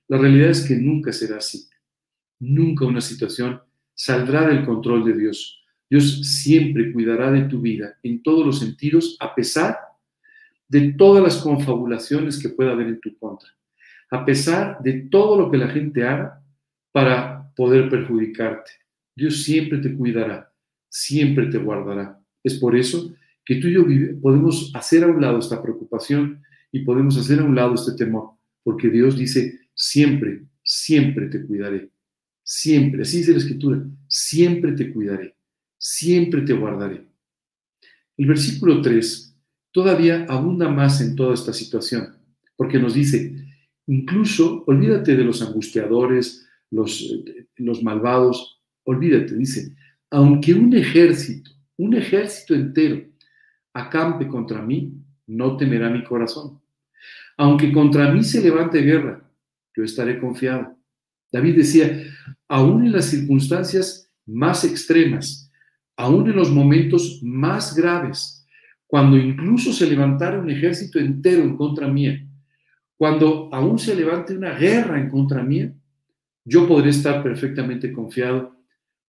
La 0.07 0.19
realidad 0.19 0.51
es 0.51 0.67
que 0.67 0.77
nunca 0.77 1.13
será 1.13 1.39
así. 1.39 1.69
Nunca 2.39 2.85
una 2.85 3.01
situación 3.01 3.61
saldrá 3.95 4.47
del 4.47 4.65
control 4.65 5.05
de 5.05 5.17
Dios. 5.17 5.65
Dios 5.89 6.21
siempre 6.43 6.93
cuidará 6.93 7.33
de 7.33 7.43
tu 7.43 7.61
vida 7.61 7.99
en 8.03 8.23
todos 8.23 8.47
los 8.47 8.61
sentidos, 8.61 9.17
a 9.19 9.35
pesar 9.35 9.79
de 10.69 10.93
todas 10.93 11.23
las 11.23 11.39
confabulaciones 11.39 12.41
que 12.41 12.51
pueda 12.51 12.73
haber 12.73 12.87
en 12.87 13.01
tu 13.01 13.17
contra 13.19 13.51
a 14.11 14.25
pesar 14.25 14.79
de 14.83 15.09
todo 15.11 15.41
lo 15.41 15.51
que 15.51 15.57
la 15.57 15.69
gente 15.69 16.05
haga 16.05 16.43
para 16.93 17.53
poder 17.55 17.89
perjudicarte. 17.89 18.71
Dios 19.15 19.43
siempre 19.43 19.79
te 19.79 19.95
cuidará, 19.95 20.50
siempre 20.91 21.47
te 21.47 21.57
guardará. 21.57 22.21
Es 22.45 22.57
por 22.59 22.77
eso 22.77 23.15
que 23.45 23.57
tú 23.57 23.69
y 23.69 23.75
yo 23.75 23.85
podemos 24.21 24.71
hacer 24.75 25.05
a 25.05 25.07
un 25.07 25.23
lado 25.23 25.39
esta 25.39 25.63
preocupación 25.63 26.43
y 26.71 26.81
podemos 26.81 27.17
hacer 27.17 27.41
a 27.41 27.45
un 27.45 27.55
lado 27.55 27.75
este 27.75 27.93
temor, 27.93 28.33
porque 28.63 28.91
Dios 28.91 29.17
dice, 29.17 29.59
siempre, 29.75 30.43
siempre 30.63 31.29
te 31.29 31.43
cuidaré. 31.47 31.91
Siempre, 32.43 33.03
así 33.03 33.19
dice 33.19 33.33
la 33.33 33.39
escritura, 33.39 33.83
siempre 34.09 34.73
te 34.73 34.93
cuidaré, 34.93 35.37
siempre 35.79 36.43
te 36.43 36.53
guardaré. 36.53 37.07
El 38.19 38.27
versículo 38.27 38.83
3 38.83 39.37
todavía 39.73 40.27
abunda 40.29 40.69
más 40.69 41.01
en 41.01 41.17
toda 41.17 41.33
esta 41.33 41.53
situación, 41.53 42.17
porque 42.57 42.79
nos 42.79 42.95
dice, 42.95 43.41
Incluso, 43.91 44.63
olvídate 44.69 45.17
de 45.17 45.25
los 45.25 45.43
angustiadores, 45.43 46.47
los, 46.71 47.03
eh, 47.03 47.49
los 47.57 47.83
malvados, 47.83 48.63
olvídate, 48.85 49.35
dice, 49.35 49.75
aunque 50.11 50.53
un 50.55 50.75
ejército, 50.75 51.51
un 51.77 51.95
ejército 51.95 52.55
entero, 52.55 53.03
acampe 53.73 54.27
contra 54.27 54.61
mí, 54.61 54.93
no 55.27 55.57
temerá 55.57 55.89
mi 55.89 56.03
corazón. 56.05 56.61
Aunque 57.37 57.73
contra 57.73 58.13
mí 58.13 58.23
se 58.23 58.43
levante 58.43 58.81
guerra, 58.81 59.23
yo 59.75 59.85
estaré 59.85 60.19
confiado. 60.19 60.77
David 61.33 61.57
decía, 61.57 62.03
aún 62.49 62.87
en 62.87 62.93
las 62.93 63.07
circunstancias 63.07 64.13
más 64.27 64.65
extremas, 64.65 65.51
aún 65.97 66.29
en 66.29 66.37
los 66.37 66.51
momentos 66.51 67.21
más 67.23 67.75
graves, 67.75 68.47
cuando 68.87 69.17
incluso 69.17 69.73
se 69.73 69.89
levantara 69.89 70.41
un 70.41 70.51
ejército 70.51 70.99
entero 70.99 71.43
en 71.43 71.57
contra 71.57 71.87
mía, 71.87 72.27
cuando 72.97 73.49
aún 73.53 73.79
se 73.79 73.95
levante 73.95 74.37
una 74.37 74.53
guerra 74.53 75.01
en 75.01 75.09
contra 75.09 75.43
mía, 75.43 75.73
yo 76.45 76.67
podré 76.67 76.91
estar 76.91 77.23
perfectamente 77.23 77.93
confiado, 77.93 78.60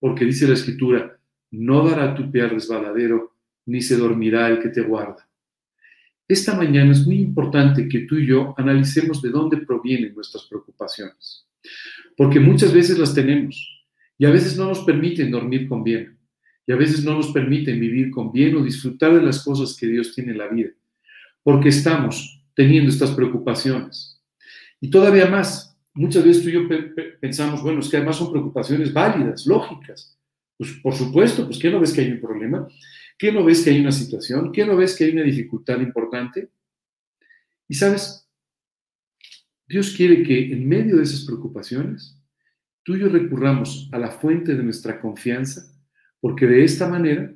porque 0.01 0.25
dice 0.25 0.47
la 0.47 0.55
Escritura, 0.55 1.17
no 1.51 1.87
dará 1.87 2.15
tu 2.15 2.29
pie 2.31 2.41
al 2.41 2.49
resbaladero, 2.49 3.35
ni 3.67 3.81
se 3.81 3.95
dormirá 3.95 4.49
el 4.49 4.59
que 4.59 4.69
te 4.69 4.81
guarda. 4.81 5.29
Esta 6.27 6.55
mañana 6.55 6.91
es 6.91 7.05
muy 7.05 7.19
importante 7.19 7.87
que 7.87 7.99
tú 7.99 8.15
y 8.17 8.25
yo 8.25 8.55
analicemos 8.57 9.21
de 9.21 9.29
dónde 9.29 9.57
provienen 9.57 10.15
nuestras 10.15 10.45
preocupaciones, 10.45 11.45
porque 12.17 12.39
muchas 12.39 12.73
veces 12.73 12.97
las 12.97 13.13
tenemos 13.13 13.85
y 14.17 14.25
a 14.25 14.31
veces 14.31 14.57
no 14.57 14.65
nos 14.65 14.79
permiten 14.79 15.29
dormir 15.29 15.67
con 15.69 15.83
bien, 15.83 16.17
y 16.65 16.71
a 16.71 16.75
veces 16.75 17.03
no 17.03 17.15
nos 17.15 17.31
permiten 17.31 17.79
vivir 17.79 18.09
con 18.09 18.31
bien 18.31 18.55
o 18.55 18.63
disfrutar 18.63 19.13
de 19.13 19.21
las 19.21 19.43
cosas 19.43 19.77
que 19.77 19.87
Dios 19.87 20.15
tiene 20.15 20.31
en 20.31 20.39
la 20.39 20.47
vida, 20.47 20.71
porque 21.43 21.69
estamos 21.69 22.43
teniendo 22.55 22.89
estas 22.89 23.11
preocupaciones. 23.11 24.19
Y 24.79 24.89
todavía 24.89 25.27
más, 25.27 25.70
muchas 25.93 26.23
veces 26.23 26.43
tú 26.43 26.49
y 26.49 26.53
yo 26.53 26.61
pensamos, 27.19 27.61
bueno, 27.61 27.79
es 27.79 27.89
que 27.89 27.97
además 27.97 28.17
son 28.17 28.31
preocupaciones 28.31 28.93
válidas, 28.93 29.45
lógicas. 29.45 30.17
Pues 30.57 30.71
por 30.83 30.93
supuesto, 30.93 31.45
pues 31.45 31.59
¿qué 31.59 31.71
no 31.71 31.79
ves 31.79 31.93
que 31.93 32.01
hay 32.01 32.11
un 32.11 32.21
problema? 32.21 32.67
¿Qué 33.17 33.31
no 33.31 33.43
ves 33.43 33.63
que 33.63 33.71
hay 33.71 33.79
una 33.79 33.91
situación? 33.91 34.51
¿Qué 34.51 34.65
no 34.65 34.75
ves 34.75 34.95
que 34.95 35.05
hay 35.05 35.11
una 35.11 35.23
dificultad 35.23 35.79
importante? 35.79 36.49
Y 37.67 37.75
sabes, 37.75 38.27
Dios 39.67 39.93
quiere 39.95 40.23
que 40.23 40.51
en 40.51 40.67
medio 40.67 40.97
de 40.97 41.03
esas 41.03 41.25
preocupaciones, 41.25 42.19
tú 42.83 42.95
y 42.95 42.99
yo 42.99 43.09
recurramos 43.09 43.89
a 43.91 43.97
la 43.97 44.11
fuente 44.11 44.55
de 44.55 44.63
nuestra 44.63 44.99
confianza, 44.99 45.71
porque 46.19 46.45
de 46.45 46.63
esta 46.63 46.87
manera 46.87 47.33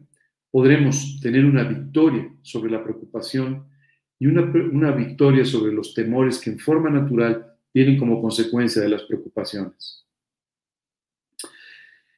podremos 0.51 1.19
tener 1.21 1.45
una 1.45 1.63
victoria 1.63 2.31
sobre 2.41 2.71
la 2.71 2.83
preocupación 2.83 3.67
y 4.19 4.27
una, 4.27 4.91
victoria 4.91 5.45
sobre 5.45 5.73
los 5.73 5.93
temores 5.93 6.39
que 6.39 6.49
en 6.49 6.59
forma 6.59 6.89
natural 6.89 7.54
vienen 7.75 7.97
como 7.97 8.21
consecuencia 8.21 8.81
de 8.81 8.87
las 8.87 9.03
preocupaciones. 9.03 10.05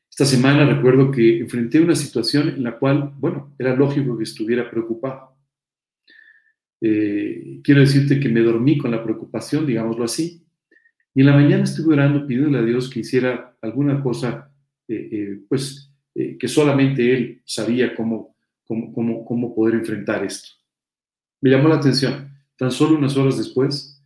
Esta 0.08 0.24
semana 0.24 0.68
recuerdo 0.68 1.10
que 1.10 1.40
enfrenté 1.40 1.80
una 1.82 1.96
situación 1.96 2.50
en 2.50 2.64
la 2.64 2.78
cual, 2.78 3.12
bueno, 3.18 3.56
era 3.58 3.76
lógico 3.76 4.16
que 4.16 4.24
estuviera 4.24 4.70
preocupado. 4.70 5.36
Eh, 6.80 7.60
quiero 7.64 7.82
decirte 7.82 8.20
que 8.20 8.30
me 8.30 8.42
dormí 8.42 8.78
con 8.78 8.92
la 8.92 9.04
preocupación, 9.04 9.66
digámoslo 9.66 10.06
así, 10.06 10.46
y 11.16 11.22
en 11.22 11.26
la 11.26 11.36
mañana 11.36 11.64
estuve 11.64 11.96
orando 11.96 12.28
pidiéndole 12.28 12.60
a 12.60 12.66
Dios 12.66 12.88
que 12.88 13.00
hiciera 13.00 13.58
alguna 13.60 14.04
cosa, 14.04 14.54
eh, 14.88 15.10
eh, 15.12 15.40
pues, 15.50 15.92
que 16.14 16.48
solamente 16.48 17.14
Él 17.14 17.42
sabía 17.46 17.96
cómo, 17.96 18.36
cómo, 18.64 19.26
cómo 19.26 19.56
poder 19.56 19.76
enfrentar 19.76 20.24
esto. 20.24 20.50
Me 21.42 21.50
llamó 21.50 21.68
la 21.68 21.76
atención. 21.76 22.32
Tan 22.58 22.72
solo 22.72 22.98
unas 22.98 23.16
horas 23.18 23.38
después, 23.38 23.97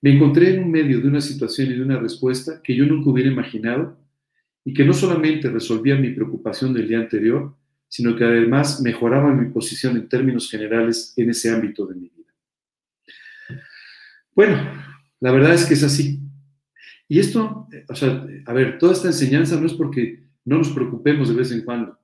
me 0.00 0.14
encontré 0.14 0.54
en 0.54 0.70
medio 0.70 1.00
de 1.00 1.08
una 1.08 1.20
situación 1.20 1.68
y 1.68 1.74
de 1.74 1.82
una 1.82 1.98
respuesta 1.98 2.60
que 2.62 2.74
yo 2.74 2.84
nunca 2.86 3.10
hubiera 3.10 3.30
imaginado 3.30 3.98
y 4.64 4.72
que 4.72 4.84
no 4.84 4.92
solamente 4.92 5.50
resolvía 5.50 5.96
mi 5.96 6.10
preocupación 6.10 6.72
del 6.72 6.88
día 6.88 6.98
anterior, 6.98 7.56
sino 7.88 8.14
que 8.14 8.24
además 8.24 8.80
mejoraba 8.82 9.34
mi 9.34 9.50
posición 9.50 9.96
en 9.96 10.08
términos 10.08 10.50
generales 10.50 11.14
en 11.16 11.30
ese 11.30 11.50
ámbito 11.50 11.86
de 11.86 11.94
mi 11.94 12.08
vida. 12.08 12.32
Bueno, 14.34 14.56
la 15.20 15.32
verdad 15.32 15.54
es 15.54 15.64
que 15.64 15.74
es 15.74 15.82
así. 15.82 16.20
Y 17.08 17.18
esto, 17.18 17.66
o 17.88 17.94
sea, 17.94 18.26
a 18.44 18.52
ver, 18.52 18.78
toda 18.78 18.92
esta 18.92 19.08
enseñanza 19.08 19.58
no 19.58 19.66
es 19.66 19.72
porque 19.72 20.22
no 20.44 20.58
nos 20.58 20.68
preocupemos 20.68 21.28
de 21.28 21.34
vez 21.34 21.50
en 21.50 21.62
cuando, 21.62 21.98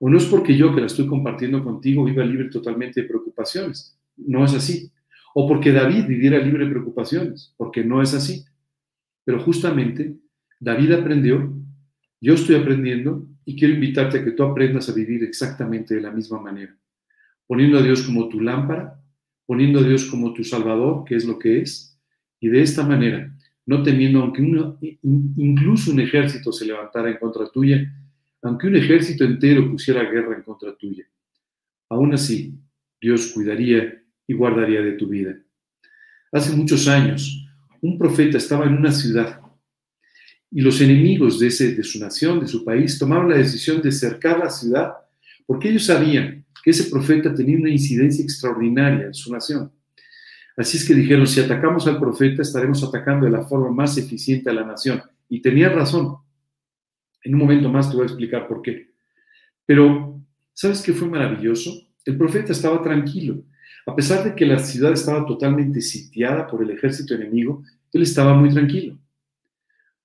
O 0.00 0.08
no 0.08 0.16
es 0.16 0.24
porque 0.24 0.56
yo 0.56 0.74
que 0.74 0.80
la 0.80 0.86
estoy 0.86 1.06
compartiendo 1.06 1.62
contigo 1.62 2.04
viva 2.04 2.24
libre 2.24 2.48
totalmente 2.48 3.02
de 3.02 3.08
preocupaciones. 3.08 3.98
No 4.16 4.44
es 4.44 4.54
así. 4.54 4.90
O 5.34 5.48
porque 5.48 5.72
David 5.72 6.06
viviera 6.06 6.38
libre 6.38 6.64
de 6.64 6.70
preocupaciones, 6.70 7.54
porque 7.56 7.84
no 7.84 8.02
es 8.02 8.14
así. 8.14 8.44
Pero 9.24 9.40
justamente 9.40 10.16
David 10.58 10.92
aprendió, 10.92 11.52
yo 12.20 12.34
estoy 12.34 12.56
aprendiendo 12.56 13.26
y 13.44 13.56
quiero 13.56 13.74
invitarte 13.74 14.18
a 14.18 14.24
que 14.24 14.32
tú 14.32 14.42
aprendas 14.42 14.88
a 14.88 14.92
vivir 14.92 15.24
exactamente 15.24 15.94
de 15.94 16.00
la 16.00 16.10
misma 16.10 16.40
manera, 16.40 16.76
poniendo 17.46 17.78
a 17.78 17.82
Dios 17.82 18.02
como 18.02 18.28
tu 18.28 18.40
lámpara, 18.40 19.00
poniendo 19.46 19.80
a 19.80 19.82
Dios 19.82 20.04
como 20.06 20.32
tu 20.32 20.44
salvador, 20.44 21.04
que 21.04 21.16
es 21.16 21.24
lo 21.24 21.38
que 21.38 21.60
es, 21.60 21.98
y 22.38 22.48
de 22.48 22.62
esta 22.62 22.86
manera, 22.86 23.34
no 23.66 23.82
temiendo, 23.82 24.20
aunque 24.20 24.42
incluso 25.02 25.92
un 25.92 26.00
ejército 26.00 26.52
se 26.52 26.66
levantara 26.66 27.10
en 27.10 27.18
contra 27.18 27.48
tuya, 27.50 27.92
aunque 28.42 28.66
un 28.66 28.76
ejército 28.76 29.24
entero 29.24 29.70
pusiera 29.70 30.02
guerra 30.10 30.36
en 30.36 30.42
contra 30.42 30.74
tuya, 30.76 31.04
aún 31.88 32.14
así 32.14 32.54
Dios 33.00 33.32
cuidaría 33.32 33.99
y 34.30 34.32
guardaría 34.32 34.80
de 34.80 34.92
tu 34.92 35.08
vida. 35.08 35.36
Hace 36.30 36.54
muchos 36.54 36.86
años, 36.86 37.44
un 37.80 37.98
profeta 37.98 38.38
estaba 38.38 38.64
en 38.64 38.74
una 38.74 38.92
ciudad 38.92 39.40
y 40.52 40.60
los 40.60 40.80
enemigos 40.80 41.40
de, 41.40 41.48
ese, 41.48 41.74
de 41.74 41.82
su 41.82 41.98
nación, 41.98 42.38
de 42.38 42.46
su 42.46 42.64
país, 42.64 42.96
tomaron 42.96 43.28
la 43.28 43.38
decisión 43.38 43.82
de 43.82 43.90
cercar 43.90 44.38
la 44.38 44.48
ciudad 44.48 44.92
porque 45.46 45.70
ellos 45.70 45.86
sabían 45.86 46.46
que 46.62 46.70
ese 46.70 46.88
profeta 46.88 47.34
tenía 47.34 47.56
una 47.56 47.70
incidencia 47.70 48.22
extraordinaria 48.22 49.06
en 49.06 49.14
su 49.14 49.32
nación. 49.32 49.72
Así 50.56 50.76
es 50.76 50.86
que 50.86 50.94
dijeron, 50.94 51.26
si 51.26 51.40
atacamos 51.40 51.88
al 51.88 51.98
profeta, 51.98 52.42
estaremos 52.42 52.84
atacando 52.84 53.26
de 53.26 53.32
la 53.32 53.42
forma 53.42 53.72
más 53.72 53.98
eficiente 53.98 54.48
a 54.48 54.52
la 54.52 54.64
nación. 54.64 55.02
Y 55.28 55.42
tenían 55.42 55.74
razón. 55.74 56.18
En 57.24 57.34
un 57.34 57.40
momento 57.40 57.68
más 57.68 57.90
te 57.90 57.96
voy 57.96 58.04
a 58.04 58.06
explicar 58.06 58.46
por 58.46 58.62
qué. 58.62 58.92
Pero, 59.66 60.22
¿sabes 60.52 60.82
qué 60.82 60.92
fue 60.92 61.08
maravilloso? 61.08 61.72
El 62.04 62.16
profeta 62.16 62.52
estaba 62.52 62.80
tranquilo. 62.80 63.42
A 63.86 63.96
pesar 63.96 64.24
de 64.24 64.34
que 64.34 64.46
la 64.46 64.58
ciudad 64.58 64.92
estaba 64.92 65.26
totalmente 65.26 65.80
sitiada 65.80 66.46
por 66.46 66.62
el 66.62 66.70
ejército 66.70 67.14
enemigo, 67.14 67.62
él 67.92 68.02
estaba 68.02 68.34
muy 68.34 68.50
tranquilo. 68.50 68.98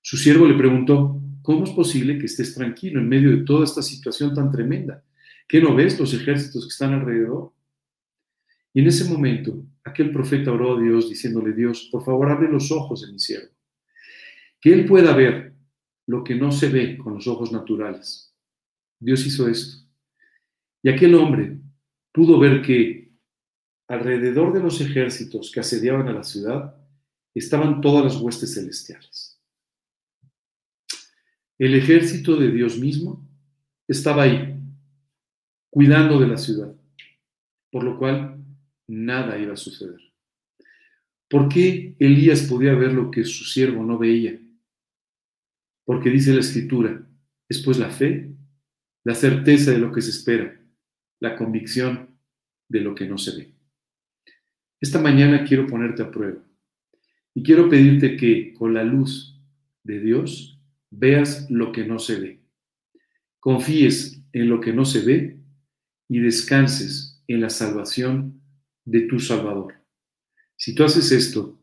Su 0.01 0.17
siervo 0.17 0.47
le 0.47 0.57
preguntó, 0.57 1.19
¿cómo 1.41 1.65
es 1.65 1.71
posible 1.71 2.17
que 2.17 2.25
estés 2.25 2.53
tranquilo 2.53 2.99
en 2.99 3.09
medio 3.09 3.31
de 3.31 3.43
toda 3.43 3.63
esta 3.63 3.81
situación 3.81 4.33
tan 4.33 4.51
tremenda? 4.51 5.03
¿Qué 5.47 5.61
no 5.61 5.75
ves 5.75 5.99
los 5.99 6.13
ejércitos 6.13 6.65
que 6.65 6.69
están 6.69 6.93
alrededor? 6.93 7.51
Y 8.73 8.81
en 8.81 8.87
ese 8.87 9.09
momento, 9.09 9.65
aquel 9.83 10.11
profeta 10.11 10.51
oró 10.51 10.77
a 10.77 10.81
Dios 10.81 11.09
diciéndole, 11.09 11.53
Dios, 11.53 11.87
por 11.91 12.03
favor, 12.03 12.29
abre 12.29 12.49
los 12.51 12.71
ojos 12.71 13.05
de 13.05 13.11
mi 13.11 13.19
siervo, 13.19 13.49
que 14.59 14.73
él 14.73 14.85
pueda 14.85 15.15
ver 15.15 15.53
lo 16.07 16.23
que 16.23 16.35
no 16.35 16.51
se 16.51 16.69
ve 16.69 16.97
con 16.97 17.13
los 17.13 17.27
ojos 17.27 17.51
naturales. 17.51 18.33
Dios 18.99 19.25
hizo 19.25 19.47
esto. 19.47 19.87
Y 20.83 20.89
aquel 20.89 21.15
hombre 21.15 21.57
pudo 22.11 22.37
ver 22.39 22.61
que 22.61 23.04
alrededor 23.87 24.53
de 24.53 24.61
los 24.61 24.81
ejércitos 24.81 25.51
que 25.51 25.59
asediaban 25.59 26.07
a 26.07 26.13
la 26.13 26.23
ciudad 26.23 26.75
estaban 27.33 27.81
todas 27.81 28.03
las 28.03 28.15
huestes 28.17 28.53
celestiales. 28.53 29.39
El 31.57 31.75
ejército 31.75 32.35
de 32.35 32.51
Dios 32.51 32.77
mismo 32.77 33.27
estaba 33.87 34.23
ahí, 34.23 34.59
cuidando 35.69 36.19
de 36.19 36.27
la 36.27 36.37
ciudad, 36.37 36.73
por 37.71 37.83
lo 37.83 37.97
cual 37.97 38.43
nada 38.87 39.37
iba 39.37 39.53
a 39.53 39.57
suceder. 39.57 40.01
¿Por 41.29 41.49
qué 41.49 41.95
Elías 41.99 42.43
podía 42.43 42.73
ver 42.73 42.93
lo 42.93 43.09
que 43.09 43.23
su 43.23 43.45
siervo 43.45 43.83
no 43.83 43.97
veía? 43.97 44.39
Porque 45.85 46.09
dice 46.09 46.33
la 46.33 46.39
escritura, 46.39 47.07
es 47.47 47.61
pues 47.63 47.77
la 47.77 47.89
fe, 47.89 48.33
la 49.03 49.15
certeza 49.15 49.71
de 49.71 49.79
lo 49.79 49.91
que 49.91 50.01
se 50.01 50.09
espera, 50.09 50.59
la 51.19 51.35
convicción 51.35 52.17
de 52.67 52.81
lo 52.81 52.95
que 52.95 53.07
no 53.07 53.17
se 53.17 53.37
ve. 53.37 53.54
Esta 54.79 54.99
mañana 54.99 55.43
quiero 55.45 55.67
ponerte 55.67 56.03
a 56.03 56.11
prueba 56.11 56.41
y 57.33 57.43
quiero 57.43 57.69
pedirte 57.69 58.15
que 58.17 58.53
con 58.53 58.73
la 58.73 58.83
luz 58.83 59.39
de 59.83 59.99
Dios 59.99 60.59
veas 60.89 61.49
lo 61.49 61.71
que 61.71 61.85
no 61.85 61.99
se 61.99 62.19
ve, 62.19 62.41
confíes 63.39 64.21
en 64.33 64.49
lo 64.49 64.59
que 64.59 64.73
no 64.73 64.85
se 64.85 65.01
ve 65.01 65.39
y 66.07 66.19
descanses 66.19 67.23
en 67.27 67.41
la 67.41 67.49
salvación 67.49 68.41
de 68.83 69.01
tu 69.01 69.19
Salvador. 69.19 69.73
Si 70.55 70.75
tú 70.75 70.83
haces 70.83 71.11
esto, 71.11 71.59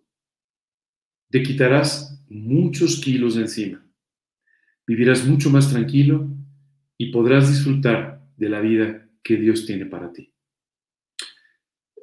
te 1.30 1.42
quitarás 1.42 2.22
muchos 2.28 3.00
kilos 3.00 3.36
de 3.36 3.42
encima 3.42 3.82
vivirás 4.86 5.26
mucho 5.26 5.50
más 5.50 5.70
tranquilo 5.70 6.28
y 6.98 7.10
podrás 7.10 7.48
disfrutar 7.48 8.22
de 8.36 8.48
la 8.48 8.60
vida 8.60 9.08
que 9.22 9.36
Dios 9.36 9.66
tiene 9.66 9.86
para 9.86 10.12
ti. 10.12 10.32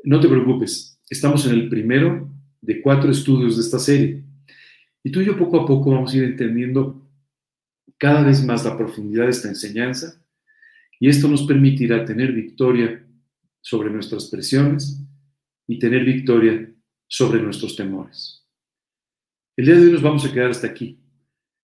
No 0.03 0.19
te 0.19 0.27
preocupes, 0.27 0.98
estamos 1.09 1.45
en 1.47 1.53
el 1.53 1.69
primero 1.69 2.29
de 2.61 2.81
cuatro 2.81 3.09
estudios 3.11 3.55
de 3.55 3.63
esta 3.63 3.79
serie 3.79 4.23
y 5.03 5.11
tú 5.11 5.21
y 5.21 5.25
yo 5.25 5.37
poco 5.37 5.61
a 5.61 5.65
poco 5.65 5.91
vamos 5.91 6.13
a 6.13 6.17
ir 6.17 6.23
entendiendo 6.23 7.09
cada 7.97 8.23
vez 8.23 8.45
más 8.45 8.63
la 8.63 8.77
profundidad 8.77 9.25
de 9.25 9.31
esta 9.31 9.47
enseñanza 9.47 10.23
y 10.99 11.09
esto 11.09 11.27
nos 11.27 11.43
permitirá 11.43 12.05
tener 12.05 12.31
victoria 12.33 13.05
sobre 13.61 13.89
nuestras 13.89 14.25
presiones 14.25 15.01
y 15.67 15.79
tener 15.79 16.03
victoria 16.03 16.71
sobre 17.07 17.41
nuestros 17.41 17.75
temores. 17.75 18.45
El 19.57 19.65
día 19.65 19.75
de 19.75 19.85
hoy 19.85 19.91
nos 19.91 20.01
vamos 20.01 20.25
a 20.25 20.33
quedar 20.33 20.51
hasta 20.51 20.67
aquí. 20.67 20.99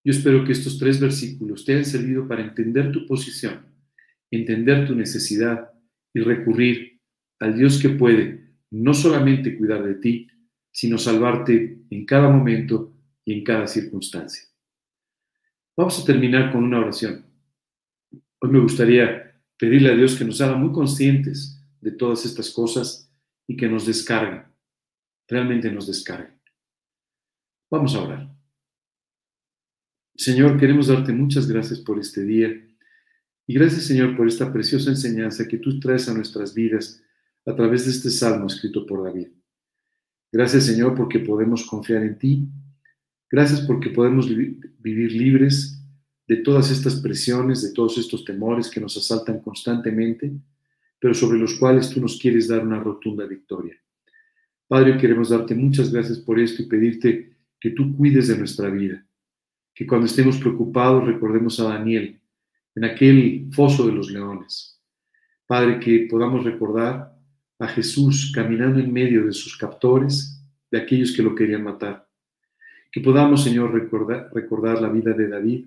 Yo 0.04 0.12
espero 0.12 0.44
que 0.44 0.52
estos 0.52 0.78
tres 0.78 1.00
versículos 1.00 1.66
te 1.66 1.74
hayan 1.74 1.86
servido 1.86 2.28
para 2.28 2.44
entender 2.44 2.92
tu 2.92 3.06
posición, 3.08 3.66
entender 4.32 4.88
tu 4.88 4.96
necesidad 4.96 5.72
y 6.14 6.20
recurrir 6.20 7.00
al 7.40 7.58
Dios 7.58 7.82
que 7.82 7.90
puede 7.90 8.45
no 8.72 8.94
solamente 8.94 9.58
cuidar 9.58 9.84
de 9.84 9.96
ti, 9.96 10.28
sino 10.72 10.98
salvarte 10.98 11.86
en 11.90 12.06
cada 12.06 12.30
momento 12.30 12.94
y 13.24 13.34
en 13.34 13.44
cada 13.44 13.68
circunstancia. 13.68 14.44
Vamos 15.78 16.00
a 16.00 16.06
terminar 16.06 16.52
con 16.52 16.64
una 16.64 16.80
oración. 16.80 17.26
Hoy 18.40 18.50
me 18.50 18.60
gustaría 18.60 19.42
pedirle 19.58 19.92
a 19.92 19.96
Dios 19.96 20.16
que 20.16 20.26
nos 20.26 20.42
haga 20.42 20.56
muy 20.56 20.72
conscientes 20.72 21.62
de 21.82 21.92
todas 21.92 22.26
estas 22.26 22.52
cosas 22.52 23.12
y 23.48 23.56
que 23.56 23.68
nos 23.68 23.86
descargue, 23.86 24.44
realmente 25.28 25.72
nos 25.72 25.88
descargue. 25.88 26.34
Vamos 27.70 27.96
a 27.96 28.02
orar. 28.02 28.36
Señor, 30.16 30.58
queremos 30.58 30.88
darte 30.88 31.12
muchas 31.12 31.48
gracias 31.48 31.80
por 31.80 32.00
este 32.00 32.24
día 32.24 32.50
y 33.48 33.54
gracias, 33.54 33.84
Señor, 33.84 34.16
por 34.16 34.28
esta 34.28 34.52
preciosa 34.52 34.90
enseñanza 34.90 35.48
que 35.48 35.58
tú 35.58 35.80
traes 35.80 36.08
a 36.10 36.14
nuestras 36.14 36.54
vidas 36.54 37.04
a 37.46 37.56
través 37.56 37.86
de 37.86 37.92
este 37.92 38.10
salmo 38.10 38.48
escrito 38.48 38.86
por 38.86 39.04
David. 39.04 39.28
Gracias, 40.32 40.66
Señor, 40.66 40.96
porque 40.96 41.20
podemos 41.20 41.66
confiar 41.66 42.04
en 42.04 42.18
ti. 42.18 42.48
Gracias 43.30 43.62
porque 43.62 43.90
podemos 43.90 44.28
vivir 44.28 45.12
libres 45.12 45.82
de 46.28 46.38
todas 46.38 46.72
estas 46.72 47.02
presiones, 47.02 47.62
de 47.62 47.74
todos 47.74 47.98
estos 47.98 48.26
temores 48.26 48.70
que 48.70 48.82
nos 48.82 48.98
asaltan 48.98 49.40
constantemente, 49.40 50.32
pero 51.00 51.14
sobre 51.14 51.38
los 51.38 51.56
cuales 51.56 51.90
tú 51.90 52.02
nos 52.02 52.20
quieres 52.20 52.48
dar 52.48 52.66
una 52.66 52.80
rotunda 52.80 53.26
victoria. 53.26 53.76
Padre, 54.68 54.98
queremos 54.98 55.30
darte 55.30 55.54
muchas 55.54 55.92
gracias 55.92 56.18
por 56.20 56.40
esto 56.40 56.64
y 56.64 56.66
pedirte 56.66 57.38
que 57.60 57.70
tú 57.72 57.96
cuides 57.96 58.28
de 58.28 58.38
nuestra 58.38 58.70
vida 58.70 59.06
que 59.76 59.86
cuando 59.86 60.08
estemos 60.08 60.38
preocupados 60.38 61.06
recordemos 61.06 61.60
a 61.60 61.66
Daniel 61.66 62.20
en 62.76 62.86
aquel 62.86 63.50
foso 63.52 63.86
de 63.86 63.92
los 63.92 64.10
leones. 64.10 64.82
Padre, 65.46 65.80
que 65.80 66.08
podamos 66.10 66.44
recordar 66.46 67.14
a 67.60 67.68
Jesús 67.68 68.32
caminando 68.34 68.80
en 68.80 68.92
medio 68.92 69.26
de 69.26 69.34
sus 69.34 69.58
captores, 69.58 70.42
de 70.72 70.80
aquellos 70.80 71.16
que 71.16 71.24
lo 71.24 71.36
querían 71.36 71.64
matar. 71.64 72.08
Que 72.92 73.02
podamos, 73.02 73.44
Señor, 73.44 73.74
recordar, 73.74 74.82
la 74.82 74.90
vida 74.90 75.14
de 75.14 75.28
David 75.28 75.66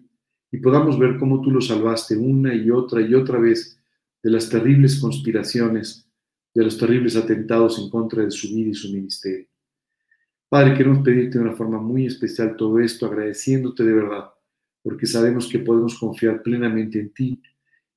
y 0.51 0.59
podamos 0.59 0.99
ver 0.99 1.19
cómo 1.19 1.41
tú 1.41 1.51
lo 1.51 1.61
salvaste 1.61 2.17
una 2.17 2.55
y 2.55 2.71
otra 2.71 3.01
y 3.01 3.15
otra 3.15 3.39
vez 3.39 3.79
de 4.23 4.31
las 4.31 4.49
terribles 4.49 4.99
conspiraciones, 4.99 6.09
de 6.55 6.65
los 6.65 6.79
terribles 6.79 7.17
atentados 7.17 7.79
en 7.79 7.91
contra 7.91 8.25
de 8.25 8.31
su 8.31 8.49
vida 8.49 8.71
y 8.71 8.75
su 8.75 8.93
ministerio. 8.93 9.47
Padre, 10.49 10.75
queremos 10.75 11.01
pedirte 11.01 11.39
de 11.39 11.45
una 11.45 11.55
forma 11.55 11.79
muy 11.79 12.07
especial 12.07 12.57
todo 12.57 12.81
esto, 12.81 13.07
agradeciéndote 13.07 13.85
de 13.85 13.93
verdad, 13.93 14.31
porque 14.83 15.07
sabemos 15.07 15.47
que 15.49 15.59
podemos 15.59 15.99
confiar 15.99 16.43
plenamente 16.43 16.99
en 16.99 17.13
ti 17.13 17.43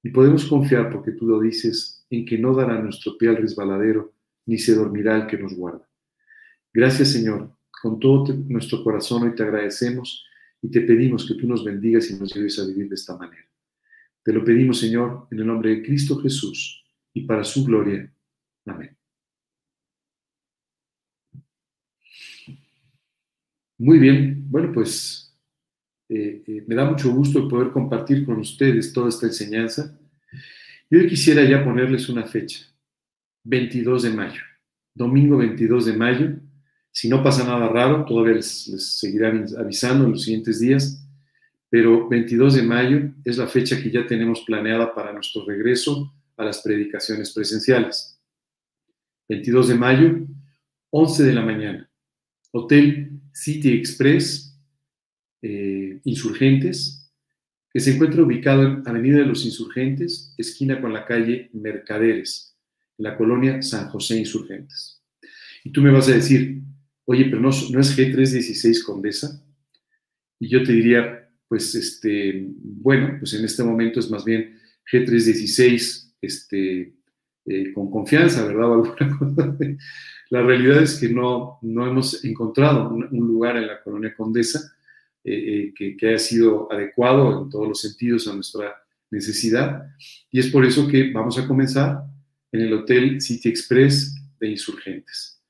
y 0.04 0.10
podemos 0.10 0.46
confiar 0.46 0.89
porque 0.89 1.12
tú 1.12 1.26
lo 1.26 1.39
dices, 1.39 2.01
en 2.12 2.26
que 2.26 2.38
no 2.38 2.53
dará 2.53 2.80
nuestro 2.80 3.18
pie 3.18 3.30
al 3.30 3.38
resbaladero, 3.38 4.14
ni 4.45 4.57
se 4.57 4.76
dormirá 4.76 5.16
el 5.16 5.28
que 5.28 5.38
nos 5.38 5.53
guarda. 5.55 5.89
Gracias, 6.74 7.14
Señor. 7.14 7.55
Con 7.82 7.99
todo 7.99 8.34
nuestro 8.47 8.84
corazón 8.84 9.24
hoy 9.24 9.34
te 9.34 9.43
agradecemos 9.43 10.26
y 10.62 10.70
te 10.70 10.82
pedimos 10.82 11.28
que 11.28 11.36
tú 11.36 11.47
nos 11.47 11.64
bendigas 11.64 12.12
y 12.12 12.20
nos 12.20 12.34
lleves 12.34 12.59
a 12.59 12.68
vivir 12.68 12.89
de 12.89 12.95
esta 12.95 13.18
manera. 13.18 13.45
Te 14.24 14.34
lo 14.34 14.43
pedimos, 14.43 14.80
Señor, 14.80 15.28
en 15.32 15.39
el 15.39 15.47
nombre 15.47 15.72
de 15.72 15.84
Cristo 15.84 16.20
Jesús 16.20 16.84
y 17.14 17.22
para 17.22 17.43
su 17.43 17.64
gloria. 17.66 18.14
Amén. 18.66 18.95
Muy 23.78 23.97
bien, 23.97 24.45
bueno, 24.47 24.72
pues 24.72 25.36
eh, 26.07 26.43
eh, 26.45 26.64
me 26.68 26.76
da 26.76 26.86
mucho 26.86 27.12
gusto 27.12 27.47
poder 27.47 27.72
compartir 27.72 28.26
con 28.26 28.38
ustedes 28.38 28.93
toda 28.93 29.09
esta 29.09 29.26
enseñanza. 29.26 29.97
Y 30.92 30.98
hoy 30.98 31.08
quisiera 31.08 31.46
ya 31.46 31.64
ponerles 31.64 32.10
una 32.10 32.26
fecha, 32.26 32.68
22 33.46 34.04
de 34.04 34.10
mayo, 34.10 34.42
domingo 34.94 35.38
22 35.38 35.86
de 35.86 35.94
mayo. 35.94 36.36
Si 36.92 37.08
no 37.08 37.24
pasa 37.24 37.46
nada 37.46 37.70
raro, 37.70 38.04
todavía 38.04 38.34
les, 38.34 38.68
les 38.68 39.00
seguirán 39.00 39.46
avisando 39.58 40.04
en 40.04 40.12
los 40.12 40.24
siguientes 40.24 40.60
días, 40.60 41.08
pero 41.70 42.10
22 42.10 42.56
de 42.56 42.64
mayo 42.64 43.14
es 43.24 43.38
la 43.38 43.48
fecha 43.48 43.82
que 43.82 43.89
ya 43.89 44.06
tenemos 44.06 44.42
planeada 44.42 44.94
para 44.94 45.14
nuestro 45.14 45.46
regreso 45.46 46.14
a 46.36 46.44
las 46.44 46.62
predicaciones 46.62 47.32
presenciales. 47.32 48.20
22 49.30 49.70
de 49.70 49.76
mayo, 49.76 50.20
11 50.89 51.24
de 51.24 51.34
la 51.34 51.42
mañana, 51.42 51.89
Hotel 52.52 53.22
City 53.32 53.72
Express, 53.72 54.60
eh, 55.42 56.02
Insurgentes, 56.04 57.01
que 57.74 57.80
se 57.80 57.93
encuentra 57.93 58.24
ubicado 58.24 58.63
en 58.63 58.84
Avenida 58.86 59.17
de 59.19 59.26
los 59.26 59.45
Insurgentes, 59.45 60.34
esquina 60.38 60.82
con 60.82 60.93
la 60.93 61.05
calle 61.05 61.49
Mercaderes, 61.53 62.57
en 62.97 63.03
la 63.05 63.17
colonia 63.17 63.61
San 63.61 63.89
José 63.89 64.17
Insurgentes. 64.17 65.01
Y 65.63 65.72
tú 65.72 65.82
me 65.82 65.91
vas 65.91 66.09
a 66.09 66.13
decir, 66.13 66.61
oye, 67.05 67.26
pero 67.26 67.39
no, 67.39 67.49
no 67.49 67.80
es 67.80 67.97
G316 67.97 68.84
Condesa. 68.84 69.43
Y 70.39 70.49
yo 70.49 70.63
te 70.63 70.74
diría, 70.74 71.30
pues, 71.47 71.76
este, 71.76 72.47
bueno, 72.61 73.17
pues 73.19 73.34
en 73.34 73.45
este 73.45 73.63
momento 73.63 73.99
es 73.99 74.09
más 74.09 74.26
bien 74.26 74.59
G316 74.91 76.13
este, 76.22 76.93
eh, 77.45 77.74
con 77.74 77.89
confianza, 77.89 78.45
¿verdad? 78.45 78.95
la 80.30 80.41
realidad 80.41 80.84
es 80.84 80.99
que 80.99 81.09
no, 81.09 81.59
no 81.61 81.88
hemos 81.88 82.24
encontrado 82.24 82.89
un, 82.89 83.09
lugar 83.11 83.57
en 83.57 83.67
la 83.67 83.82
colonia 83.82 84.13
Condesa 84.15 84.74
eh, 85.24 85.34
eh, 85.34 85.74
que, 85.76 85.95
que, 85.95 86.07
haya 86.09 86.19
sido 86.19 86.72
adecuado 86.72 87.43
en 87.43 87.49
todos 87.49 87.67
los 87.67 87.82
sentidos 87.82 88.28
a 88.28 88.36
nuestra 88.36 88.76
necesidad. 89.09 89.84
Y 90.32 90.39
es 90.39 90.47
por 90.47 90.65
eso 90.65 90.88
que 90.88 91.11
vamos 91.11 91.38
a 91.38 91.47
comenzar 91.47 92.03
en 92.51 92.61
el 92.61 92.74
Hotel 92.74 93.22
City 93.22 93.49
Express 93.49 94.15
de 94.39 94.49
Insurgentes. 94.49 95.41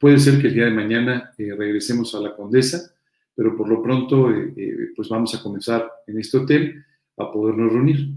puede 0.00 0.18
ser 0.18 0.40
que 0.40 0.48
el 0.48 0.54
día 0.54 0.64
de 0.64 0.70
mañana 0.70 1.32
regresemos 1.38 2.14
a 2.14 2.20
la 2.20 2.34
Condesa, 2.34 2.92
pero 3.34 3.56
por 3.56 3.68
lo 3.68 3.82
pronto 3.82 4.28
pues 4.96 5.08
vamos 5.08 5.34
a 5.34 5.42
comenzar 5.42 5.88
en 6.06 6.18
este 6.18 6.38
hotel 6.38 6.84
a 7.16 7.30
podernos 7.30 7.72
reunir. 7.72 8.08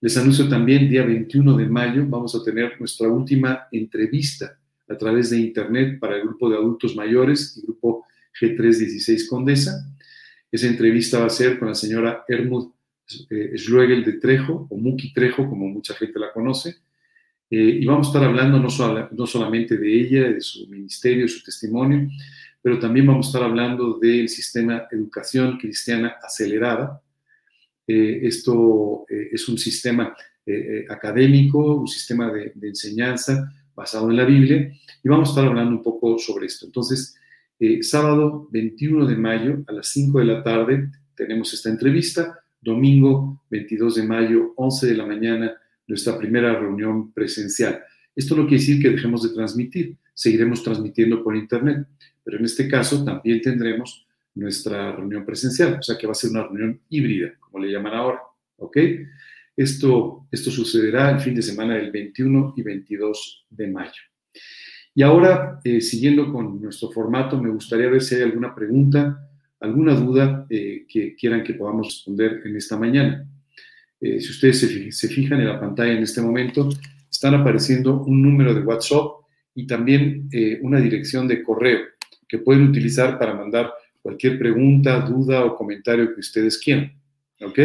Les 0.00 0.16
anuncio 0.18 0.48
también, 0.48 0.90
día 0.90 1.02
21 1.02 1.56
de 1.56 1.66
mayo, 1.66 2.04
vamos 2.06 2.34
a 2.34 2.44
tener 2.44 2.78
nuestra 2.78 3.08
última 3.08 3.66
entrevista 3.72 4.58
a 4.88 4.96
través 4.98 5.30
de 5.30 5.38
Internet 5.38 5.98
para 5.98 6.16
el 6.16 6.22
grupo 6.24 6.50
de 6.50 6.56
adultos 6.56 6.94
mayores 6.94 7.56
y 7.56 7.62
grupo 7.62 8.03
G316 8.40 9.28
Condesa. 9.28 9.90
Esa 10.50 10.66
entrevista 10.66 11.18
va 11.18 11.26
a 11.26 11.30
ser 11.30 11.58
con 11.58 11.68
la 11.68 11.74
señora 11.74 12.24
Hermud 12.28 12.72
eh, 13.30 13.52
Schluegel 13.56 14.04
de 14.04 14.14
Trejo, 14.14 14.66
o 14.70 14.76
Muki 14.76 15.12
Trejo, 15.12 15.48
como 15.48 15.68
mucha 15.68 15.94
gente 15.94 16.18
la 16.18 16.32
conoce. 16.32 16.76
Eh, 17.50 17.78
y 17.80 17.84
vamos 17.84 18.06
a 18.06 18.10
estar 18.10 18.24
hablando 18.24 18.58
no, 18.58 18.68
no 19.12 19.26
solamente 19.26 19.76
de 19.76 20.00
ella, 20.00 20.32
de 20.32 20.40
su 20.40 20.66
ministerio, 20.66 21.22
de 21.22 21.28
su 21.28 21.42
testimonio, 21.42 22.08
pero 22.60 22.78
también 22.78 23.06
vamos 23.06 23.26
a 23.26 23.28
estar 23.28 23.42
hablando 23.42 23.98
del 23.98 24.28
sistema 24.28 24.88
educación 24.90 25.58
cristiana 25.58 26.16
acelerada, 26.22 27.00
eh, 27.86 28.20
esto 28.22 29.04
eh, 29.08 29.28
es 29.32 29.48
un 29.48 29.58
sistema 29.58 30.16
académico, 30.90 31.76
un 31.76 31.88
sistema 31.88 32.30
de, 32.30 32.52
enseñanza 32.62 33.50
basado 33.74 34.10
en 34.10 34.16
la 34.18 34.24
Biblia, 34.24 34.70
y 35.02 35.08
vamos 35.08 35.28
a 35.28 35.32
estar 35.32 35.46
hablando 35.46 35.76
un 35.76 35.82
poco 35.82 36.18
sobre 36.18 36.46
esto. 36.46 36.66
Entonces, 36.66 37.16
sábado 37.82 38.48
21 38.50 39.06
de 39.06 39.16
mayo 39.16 39.64
a 39.66 39.72
las 39.72 39.88
5 39.88 40.18
de 40.18 40.24
la 40.24 40.42
tarde 40.42 40.90
tenemos 41.14 41.52
esta 41.54 41.70
entrevista, 41.70 42.40
domingo 42.60 43.44
22 43.50 43.96
de 43.96 44.02
mayo, 44.02 44.52
11 44.56 44.86
de 44.86 44.94
la 44.94 45.06
mañana, 45.06 45.54
nuestra 45.86 46.18
primera 46.18 46.58
reunión 46.58 47.12
presencial. 47.12 47.82
Esto 48.14 48.36
no 48.36 48.42
quiere 48.46 48.60
decir 48.60 48.82
que 48.82 48.90
dejemos 48.90 49.22
de 49.22 49.34
transmitir, 49.34 49.96
seguiremos 50.12 50.62
transmitiendo 50.62 51.22
por 51.22 51.36
Internet, 51.36 51.86
pero 52.22 52.38
en 52.38 52.44
este 52.44 52.68
caso 52.68 53.04
también 53.04 53.40
tendremos 53.40 54.06
nuestra 54.34 54.92
reunión 54.92 55.24
presencial, 55.24 55.78
o 55.78 55.82
sea 55.82 55.96
que 55.96 56.06
va 56.06 56.12
a 56.12 56.16
ser 56.16 56.30
una 56.30 56.44
reunión 56.44 56.80
híbrida, 56.88 57.34
como 57.38 57.64
le 57.64 57.70
llaman 57.70 57.94
ahora, 57.94 58.20
¿ok? 58.56 58.76
Esto, 59.56 60.26
esto 60.32 60.50
sucederá 60.50 61.10
el 61.12 61.20
fin 61.20 61.34
de 61.34 61.42
semana 61.42 61.76
del 61.76 61.92
21 61.92 62.54
y 62.56 62.62
22 62.62 63.46
de 63.50 63.68
mayo. 63.68 64.02
Y 64.94 65.02
ahora, 65.02 65.60
eh, 65.64 65.80
siguiendo 65.80 66.32
con 66.32 66.60
nuestro 66.60 66.90
formato, 66.90 67.40
me 67.40 67.50
gustaría 67.50 67.88
ver 67.88 68.02
si 68.02 68.14
hay 68.14 68.22
alguna 68.22 68.54
pregunta, 68.54 69.28
alguna 69.60 69.94
duda 69.94 70.46
eh, 70.48 70.86
que 70.88 71.14
quieran 71.16 71.42
que 71.42 71.54
podamos 71.54 71.88
responder 71.88 72.42
en 72.44 72.56
esta 72.56 72.76
mañana. 72.76 73.26
Eh, 74.00 74.20
si 74.20 74.30
ustedes 74.30 74.60
se, 74.60 74.92
se 74.92 75.08
fijan 75.08 75.40
en 75.40 75.48
la 75.48 75.60
pantalla 75.60 75.92
en 75.92 76.02
este 76.02 76.20
momento, 76.20 76.68
están 77.10 77.34
apareciendo 77.34 78.02
un 78.04 78.22
número 78.22 78.54
de 78.54 78.60
WhatsApp 78.60 79.06
y 79.54 79.66
también 79.66 80.28
una 80.62 80.80
dirección 80.80 81.28
de 81.28 81.40
correo 81.44 81.78
que 82.28 82.38
pueden 82.38 82.64
utilizar 82.64 83.20
para 83.20 83.34
mandar 83.34 83.72
cualquier 84.04 84.38
pregunta, 84.38 85.00
duda 85.00 85.44
o 85.44 85.56
comentario 85.56 86.12
que 86.12 86.20
ustedes 86.20 86.58
quieran, 86.58 86.92
¿ok? 87.40 87.58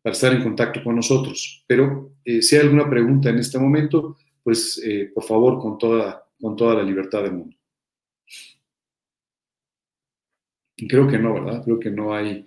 Para 0.00 0.12
estar 0.12 0.32
en 0.32 0.44
contacto 0.44 0.80
con 0.84 0.94
nosotros. 0.94 1.64
Pero 1.66 2.12
eh, 2.24 2.40
si 2.40 2.54
hay 2.54 2.62
alguna 2.62 2.88
pregunta 2.88 3.30
en 3.30 3.38
este 3.38 3.58
momento, 3.58 4.16
pues 4.44 4.80
eh, 4.84 5.10
por 5.12 5.24
favor, 5.24 5.58
con 5.58 5.76
toda, 5.76 6.24
con 6.40 6.56
toda 6.56 6.76
la 6.76 6.82
libertad 6.82 7.22
del 7.22 7.32
mundo. 7.32 7.56
Creo 10.88 11.06
que 11.06 11.18
no, 11.18 11.34
¿verdad? 11.34 11.62
Creo 11.64 11.78
que 11.78 11.90
no 11.90 12.14
hay, 12.14 12.44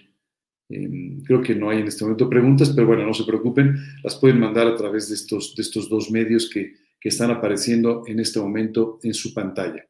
em, 0.69 1.23
creo 1.23 1.41
que 1.41 1.53
no 1.53 1.69
hay 1.69 1.79
en 1.79 1.87
este 1.87 2.03
momento 2.03 2.29
preguntas, 2.29 2.71
pero 2.71 2.87
bueno, 2.87 3.05
no 3.05 3.13
se 3.13 3.25
preocupen, 3.25 3.75
las 4.03 4.15
pueden 4.15 4.39
mandar 4.39 4.67
a 4.67 4.75
través 4.75 5.09
de 5.09 5.15
estos, 5.15 5.55
de 5.55 5.61
estos 5.61 5.87
dos 5.89 6.09
medios 6.09 6.49
que, 6.49 6.73
que 6.99 7.09
están 7.09 7.31
apareciendo 7.31 8.03
en 8.07 8.19
este 8.19 8.39
momento 8.39 8.99
en 9.03 9.13
su 9.13 9.33
pantalla. 9.33 9.85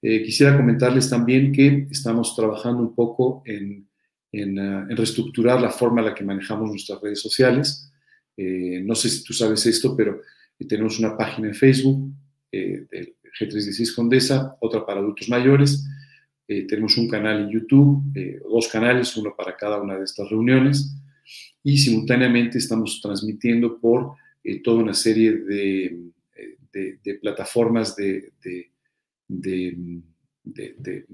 Eh, 0.00 0.22
quisiera 0.22 0.56
comentarles 0.56 1.10
también 1.10 1.52
que 1.52 1.88
estamos 1.90 2.34
trabajando 2.36 2.82
un 2.82 2.94
poco 2.94 3.42
en, 3.44 3.88
en, 4.32 4.58
ah, 4.58 4.86
reestructurar 4.90 5.60
la 5.60 5.70
forma 5.70 6.00
en 6.00 6.06
la 6.06 6.14
que 6.14 6.24
manejamos 6.24 6.70
nuestras 6.70 7.00
redes 7.00 7.20
sociales. 7.20 7.92
Eh, 8.36 8.80
no 8.84 8.94
sé 8.94 9.08
si 9.08 9.24
tú 9.24 9.32
sabes 9.32 9.66
esto, 9.66 9.96
pero 9.96 10.20
tenemos 10.68 10.98
una 10.98 11.16
página 11.16 11.48
en 11.48 11.54
Facebook 11.54 12.12
eh, 12.52 12.86
del 12.90 13.16
G316 13.38 13.94
Condesa, 13.94 14.56
otra 14.60 14.84
para 14.84 15.00
adultos 15.00 15.28
mayores. 15.28 15.86
tenemos 16.46 16.96
un 16.96 17.08
canal 17.08 17.42
en 17.42 17.50
YouTube, 17.50 18.02
dos 18.48 18.68
canales, 18.68 19.14
uno 19.18 19.34
para 19.36 19.54
cada 19.54 19.82
una 19.82 19.98
de 19.98 20.04
estas 20.04 20.30
reuniones. 20.30 20.94
Y 21.62 21.76
simultáneamente 21.76 22.56
estamos 22.56 23.00
transmitiendo 23.02 23.78
por 23.78 24.14
toda 24.64 24.82
una 24.82 24.94
serie 24.94 25.32
de, 25.32 26.10
de, 26.72 27.14
plataformas 27.20 27.94
de 27.96 28.32
de, 29.28 31.06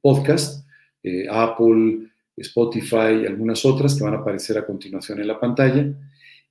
podcast, 0.00 0.66
eh, 1.02 1.26
Apple, 1.30 2.08
Spotify 2.36 3.22
y 3.22 3.26
algunas 3.26 3.64
otras 3.64 3.94
que 3.94 4.04
van 4.04 4.14
a 4.14 4.18
aparecer 4.18 4.58
a 4.58 4.66
continuación 4.66 5.20
en 5.20 5.28
la 5.28 5.40
pantalla. 5.40 5.86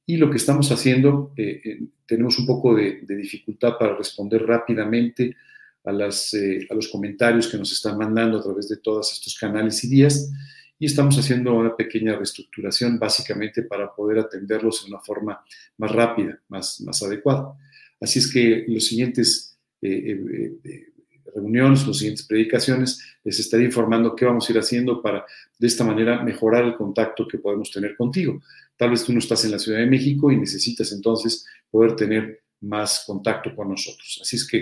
Y 0.05 0.17
lo 0.17 0.29
que 0.29 0.37
estamos 0.37 0.71
haciendo, 0.71 1.33
eh, 1.35 1.61
eh, 1.63 1.79
tenemos 2.05 2.37
un 2.37 2.45
poco 2.45 2.75
de, 2.75 3.01
dificultad 3.07 3.77
para 3.79 3.95
responder 3.95 4.45
rápidamente 4.45 5.35
a, 5.83 5.91
las, 5.91 6.35
a 6.69 6.73
los 6.73 6.87
comentarios 6.89 7.47
que 7.47 7.57
nos 7.57 7.71
están 7.71 7.97
mandando 7.97 8.39
a 8.39 8.43
través 8.43 8.67
de 8.69 8.77
todos 8.77 9.11
estos 9.13 9.37
canales 9.37 9.83
y 9.83 9.89
días. 9.89 10.31
Y 10.77 10.87
estamos 10.87 11.17
haciendo 11.17 11.55
una 11.55 11.75
pequeña 11.75 12.15
reestructuración 12.15 12.99
básicamente 12.99 13.63
para 13.63 13.93
poder 13.95 14.19
atenderlos 14.19 14.83
de 14.83 14.91
una 14.91 15.01
forma 15.01 15.43
más 15.77 15.91
rápida, 15.91 16.39
más, 16.49 16.81
más 16.81 17.01
adecuada. 17.01 17.55
Así 17.99 18.19
es 18.19 18.31
que 18.31 18.65
los 18.67 18.85
siguientes 18.85 19.55
eh, 19.81 20.59
eh, 20.63 20.87
reuniones, 21.35 21.85
las 21.85 21.97
siguientes 21.97 22.25
predicaciones, 22.25 22.99
les 23.23 23.39
estaré 23.39 23.65
informando 23.65 24.15
qué 24.15 24.25
vamos 24.25 24.47
a 24.47 24.51
ir 24.53 24.59
haciendo 24.59 25.01
para 25.01 25.25
de 25.59 25.67
esta 25.67 25.83
manera 25.83 26.23
mejorar 26.23 26.65
el 26.65 26.75
contacto 26.75 27.27
que 27.27 27.37
podemos 27.37 27.71
tener 27.71 27.95
contigo. 27.95 28.41
Tal 28.77 28.91
vez 28.91 29.03
tú 29.03 29.13
no 29.13 29.19
estás 29.19 29.45
en 29.45 29.51
la 29.51 29.59
Ciudad 29.59 29.79
de 29.79 29.85
México 29.85 30.31
y 30.31 30.37
necesitas 30.37 30.91
entonces 30.91 31.45
poder 31.69 31.95
tener 31.95 32.41
más 32.61 33.03
contacto 33.05 33.55
con 33.55 33.69
nosotros. 33.69 34.19
Así 34.21 34.37
es 34.37 34.47
que 34.47 34.57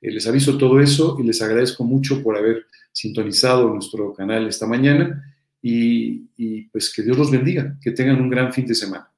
eh, 0.00 0.10
les 0.10 0.26
aviso 0.26 0.56
todo 0.56 0.80
eso 0.80 1.16
y 1.20 1.24
les 1.24 1.42
agradezco 1.42 1.84
mucho 1.84 2.22
por 2.22 2.36
haber 2.36 2.66
sintonizado 2.92 3.68
nuestro 3.72 4.12
canal 4.14 4.46
esta 4.48 4.66
mañana 4.66 5.36
y, 5.60 6.28
y 6.36 6.62
pues 6.62 6.92
que 6.92 7.02
Dios 7.02 7.18
los 7.18 7.30
bendiga, 7.30 7.76
que 7.80 7.92
tengan 7.92 8.20
un 8.20 8.28
gran 8.28 8.52
fin 8.52 8.66
de 8.66 8.74
semana. 8.74 9.11